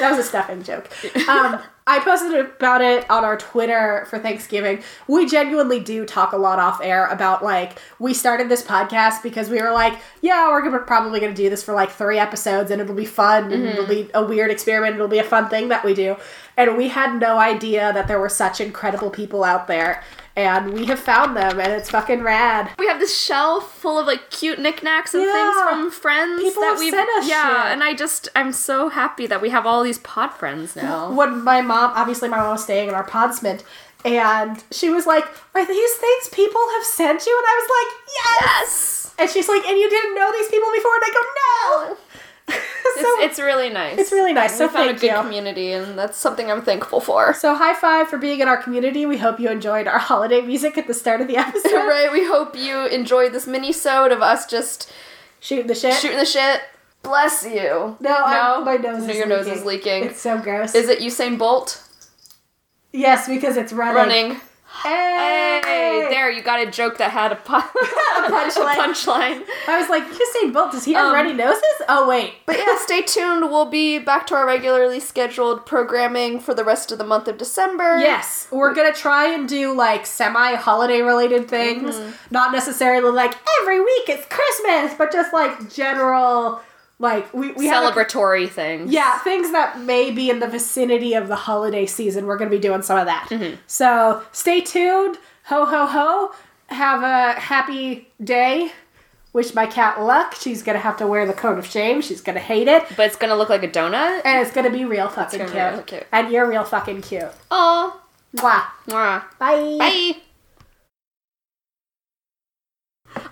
that 0.00 0.08
was 0.10 0.18
a 0.18 0.24
stuffing 0.28 0.62
joke. 0.62 0.88
Um, 1.28 1.60
I 1.86 2.00
posted 2.00 2.32
about 2.34 2.80
it 2.80 3.08
on 3.10 3.24
our 3.24 3.36
Twitter 3.36 4.06
for 4.08 4.18
Thanksgiving. 4.18 4.82
We 5.06 5.26
genuinely 5.26 5.80
do 5.80 6.06
talk 6.06 6.32
a 6.32 6.36
lot 6.38 6.58
off 6.58 6.80
air 6.82 7.06
about 7.08 7.44
like 7.44 7.78
we 7.98 8.14
started 8.14 8.48
this 8.48 8.62
podcast 8.62 9.22
because 9.22 9.50
we 9.50 9.60
were 9.60 9.70
like, 9.70 9.98
yeah, 10.22 10.48
we're 10.48 10.62
gonna 10.62 10.78
probably 10.78 11.20
gonna 11.20 11.34
do 11.34 11.50
this 11.50 11.62
for 11.62 11.74
like 11.74 11.90
three 11.90 12.18
episodes 12.18 12.70
and 12.70 12.80
it'll 12.80 12.94
be 12.94 13.04
fun 13.04 13.52
and 13.52 13.66
it'll 13.66 13.86
be 13.86 14.08
a 14.14 14.24
weird 14.24 14.50
experiment. 14.50 14.94
It'll 14.94 15.08
be 15.08 15.18
a 15.18 15.24
fun 15.24 15.50
thing 15.50 15.68
that 15.68 15.84
we 15.84 15.92
do. 15.92 16.16
And 16.56 16.78
we 16.78 16.88
had 16.88 17.20
no 17.20 17.36
idea 17.36 17.92
that 17.92 18.08
there 18.08 18.18
were 18.18 18.30
such 18.30 18.62
incredible 18.62 19.10
people 19.10 19.44
out 19.44 19.66
there. 19.66 20.02
And 20.36 20.72
we 20.74 20.86
have 20.86 20.98
found 20.98 21.36
them, 21.36 21.60
and 21.60 21.72
it's 21.72 21.90
fucking 21.90 22.22
rad. 22.22 22.68
We 22.76 22.88
have 22.88 22.98
this 22.98 23.16
shelf 23.16 23.72
full 23.72 24.00
of 24.00 24.06
like 24.08 24.30
cute 24.30 24.58
knickknacks 24.58 25.14
and 25.14 25.22
things 25.22 25.54
from 25.62 25.90
friends 25.92 26.42
People 26.42 26.62
that 26.62 26.76
we've 26.76 26.92
sent 26.92 27.08
us 27.18 27.28
yeah, 27.28 27.62
shit. 27.62 27.72
and 27.72 27.84
I 27.84 27.94
just 27.94 28.28
I'm 28.34 28.52
so 28.52 28.88
happy 28.88 29.28
that 29.28 29.40
we 29.40 29.50
have 29.50 29.64
all 29.64 29.84
these 29.84 29.98
pod 29.98 30.32
friends 30.32 30.74
now. 30.74 31.12
when 31.14 31.44
my 31.44 31.60
mom, 31.60 31.92
obviously 31.94 32.28
my 32.28 32.38
mom 32.38 32.50
was 32.50 32.64
staying 32.64 32.88
in 32.88 32.94
our 32.96 33.06
podsment, 33.06 33.62
and 34.04 34.62
she 34.72 34.90
was 34.90 35.06
like, 35.06 35.24
"Are 35.54 35.64
these 35.64 35.92
things 35.94 36.28
people 36.32 36.60
have 36.74 36.84
sent 36.84 37.24
you?" 37.26 37.36
And 37.38 37.46
I 37.46 37.60
was 37.62 37.70
like, 37.70 37.90
"Yes." 38.14 38.90
Yes. 39.04 39.14
And 39.16 39.30
she's 39.30 39.48
like, 39.48 39.64
"And 39.64 39.78
you 39.78 39.88
didn't 39.88 40.16
know 40.16 40.32
these 40.32 40.48
people 40.48 40.68
before?" 40.74 40.94
And 40.96 41.04
I 41.06 41.10
go, 41.14 41.22
"No." 41.90 41.96
so 42.48 42.54
It's, 42.96 43.32
it's 43.32 43.38
really 43.40 43.70
nice. 43.70 43.98
It's 43.98 44.12
really 44.12 44.32
nice, 44.32 44.52
We 44.52 44.58
so 44.58 44.68
found 44.68 44.86
thank 44.86 44.98
a 44.98 45.00
good 45.00 45.06
you. 45.12 45.20
community, 45.22 45.72
and 45.72 45.98
that's 45.98 46.16
something 46.18 46.50
I'm 46.50 46.62
thankful 46.62 47.00
for. 47.00 47.32
So 47.34 47.54
high 47.54 47.74
five 47.74 48.08
for 48.08 48.18
being 48.18 48.40
in 48.40 48.48
our 48.48 48.56
community. 48.62 49.06
We 49.06 49.18
hope 49.18 49.40
you 49.40 49.48
enjoyed 49.50 49.86
our 49.86 49.98
holiday 50.10 50.40
music 50.42 50.76
at 50.78 50.86
the 50.86 50.94
start 50.94 51.20
of 51.20 51.26
the 51.28 51.36
episode. 51.36 51.72
right. 51.72 52.10
We 52.12 52.26
hope 52.26 52.56
you 52.56 52.86
enjoyed 52.86 53.32
this 53.32 53.46
mini-sode 53.46 54.12
of 54.12 54.22
us 54.22 54.46
just 54.46 54.92
Shooting 55.40 55.66
the 55.66 55.74
shit. 55.74 55.94
shooting 55.94 56.18
the 56.18 56.24
shit. 56.24 56.62
Bless 57.02 57.44
you. 57.44 57.96
No, 58.00 58.14
I'm- 58.14 58.64
my 58.64 58.76
nose 58.76 59.04
No, 59.04 59.10
is 59.10 59.16
your 59.18 59.26
nose 59.26 59.46
is 59.46 59.64
leaking. 59.64 60.04
It's 60.04 60.20
so 60.20 60.38
gross. 60.38 60.74
Is 60.74 60.88
it 60.88 61.00
Usain 61.00 61.36
Bolt 61.38 61.82
yes, 62.92 63.28
because 63.28 63.56
it's 63.56 63.72
running. 63.72 63.96
running? 64.30 64.40
Hey, 64.84 65.60
Hey, 65.64 66.06
there 66.10 66.30
you 66.30 66.42
got 66.42 66.60
a 66.66 66.70
joke 66.70 66.98
that 66.98 67.10
had 67.10 67.32
a, 67.32 67.36
pu- 67.36 67.54
a 67.56 68.30
punchline. 68.30 69.42
I 69.66 69.78
was 69.80 69.88
like, 69.88 70.04
Usain 70.04 70.52
Bolt. 70.52 70.72
Does 70.72 70.84
he 70.84 70.92
have 70.92 71.06
Um, 71.06 71.14
runny 71.14 71.32
noses? 71.32 71.62
Oh 71.88 72.06
wait. 72.08 72.34
But 72.46 72.58
yeah, 72.58 72.76
stay 72.78 73.02
tuned. 73.02 73.50
We'll 73.50 73.64
be 73.70 73.98
back 73.98 74.26
to 74.28 74.34
our 74.34 74.46
regularly 74.46 75.00
scheduled 75.00 75.64
programming 75.66 76.38
for 76.40 76.52
the 76.54 76.64
rest 76.64 76.92
of 76.92 76.98
the 76.98 77.04
month 77.04 77.28
of 77.28 77.38
December. 77.38 77.98
Yes, 77.98 78.46
we're 78.50 78.74
gonna 78.74 78.92
try 78.92 79.32
and 79.32 79.48
do 79.48 79.72
like 79.74 80.04
semi 80.06 80.54
holiday 80.54 81.00
related 81.00 81.48
things. 81.48 81.94
Mm-hmm. 81.96 82.10
Not 82.30 82.52
necessarily 82.52 83.10
like 83.10 83.34
every 83.60 83.80
week 83.80 84.08
it's 84.08 84.26
Christmas, 84.28 84.94
but 84.98 85.10
just 85.12 85.32
like 85.32 85.72
general, 85.72 86.60
like 86.98 87.32
we 87.34 87.52
we 87.52 87.66
have 87.66 87.84
a- 87.84 87.90
Celebratory 87.90 88.48
things. 88.48 88.92
Yeah, 88.92 89.18
things 89.18 89.50
that 89.52 89.80
may 89.80 90.10
be 90.10 90.30
in 90.30 90.38
the 90.40 90.48
vicinity 90.48 91.14
of 91.14 91.28
the 91.28 91.36
holiday 91.36 91.86
season. 91.86 92.26
We're 92.26 92.36
going 92.38 92.50
to 92.50 92.56
be 92.56 92.60
doing 92.60 92.82
some 92.82 92.98
of 92.98 93.06
that. 93.06 93.28
Mm-hmm. 93.30 93.56
So 93.66 94.22
stay 94.32 94.60
tuned. 94.60 95.18
Ho, 95.46 95.64
ho, 95.64 95.86
ho. 95.86 96.32
Have 96.68 97.02
a 97.02 97.38
happy 97.38 98.08
day. 98.22 98.70
Wish 99.32 99.52
my 99.52 99.66
cat 99.66 100.00
luck. 100.00 100.34
She's 100.36 100.62
going 100.62 100.76
to 100.76 100.80
have 100.80 100.96
to 100.98 101.06
wear 101.08 101.26
the 101.26 101.32
coat 101.32 101.58
of 101.58 101.66
shame. 101.66 102.00
She's 102.00 102.20
going 102.20 102.36
to 102.36 102.40
hate 102.40 102.68
it. 102.68 102.84
But 102.96 103.06
it's 103.06 103.16
gonna 103.16 103.34
look 103.34 103.48
like 103.48 103.64
a 103.64 103.68
donut. 103.68 104.22
And 104.24 104.40
it's 104.46 104.54
going 104.54 104.64
to 104.64 104.72
be 104.72 104.84
real 104.84 105.08
fucking 105.08 105.40
cute. 105.40 105.52
real 105.52 105.82
cute. 105.82 106.06
And 106.12 106.30
you're 106.32 106.48
real 106.48 106.62
fucking 106.64 107.02
cute. 107.02 107.24
oh 107.50 108.00
Mwah. 108.36 108.62
Mwah. 108.88 109.24
Bye. 109.38 109.76
Bye. 109.78 110.16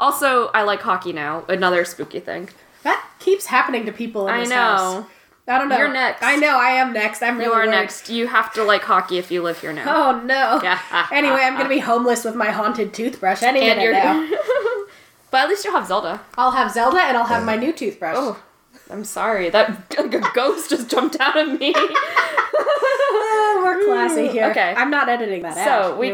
Also, 0.00 0.48
I 0.48 0.62
like 0.62 0.80
hockey 0.80 1.12
now. 1.12 1.44
Another 1.48 1.84
spooky 1.84 2.20
thing. 2.20 2.48
That 2.83 3.05
keeps 3.18 3.47
happening 3.47 3.87
to 3.87 3.93
people 3.93 4.28
in 4.28 4.35
I 4.35 4.41
this 4.41 4.51
know. 4.51 4.57
house. 4.57 5.05
I 5.49 5.59
don't 5.59 5.68
know. 5.68 5.76
You're 5.76 5.93
next. 5.93 6.22
I 6.22 6.37
know. 6.37 6.57
I 6.59 6.70
am 6.70 6.93
next. 6.93 7.20
I'm 7.22 7.35
really 7.37 7.47
You 7.47 7.53
are 7.53 7.61
worried. 7.66 7.70
next. 7.70 8.09
You 8.09 8.28
have 8.28 8.53
to 8.55 8.62
like 8.64 8.83
hockey 8.83 9.18
if 9.18 9.30
you 9.30 9.43
live 9.43 9.61
here 9.61 9.72
now. 9.72 9.85
Oh 10.14 10.20
no. 10.20 10.61
Yeah. 10.62 10.78
anyway, 11.12 11.41
I'm 11.43 11.55
going 11.55 11.64
to 11.64 11.68
be 11.74 11.80
homeless 11.80 12.24
with 12.24 12.37
my 12.37 12.51
haunted 12.51 12.95
toothbrush 12.95 13.43
any 13.43 13.62
and 13.62 13.78
minute 13.78 13.93
now. 13.93 14.28
but 15.33 15.41
at 15.43 15.49
least 15.49 15.64
you'll 15.64 15.74
have 15.74 15.89
Zelda. 15.89 16.20
I'll 16.39 16.53
have 16.53 16.70
Zelda 16.72 17.01
and 17.03 17.16
I'll 17.16 17.24
have 17.24 17.45
my 17.45 17.57
new 17.57 17.72
toothbrush. 17.72 18.14
Oh, 18.16 18.41
I'm 18.89 19.05
sorry. 19.05 19.51
That 19.51 19.93
like 19.99 20.14
a 20.14 20.20
ghost 20.35 20.70
just 20.70 20.89
jumped 20.89 21.16
out 21.18 21.37
of 21.37 21.59
me. 21.59 21.72
Oh, 22.55 23.62
we're 23.64 23.85
classy 23.87 24.28
here. 24.28 24.51
Okay. 24.51 24.74
I'm 24.76 24.91
not 24.91 25.09
editing 25.09 25.43
that 25.43 25.55
So, 25.55 25.61
out. 25.61 25.85
So 25.93 25.97
we 25.99 26.11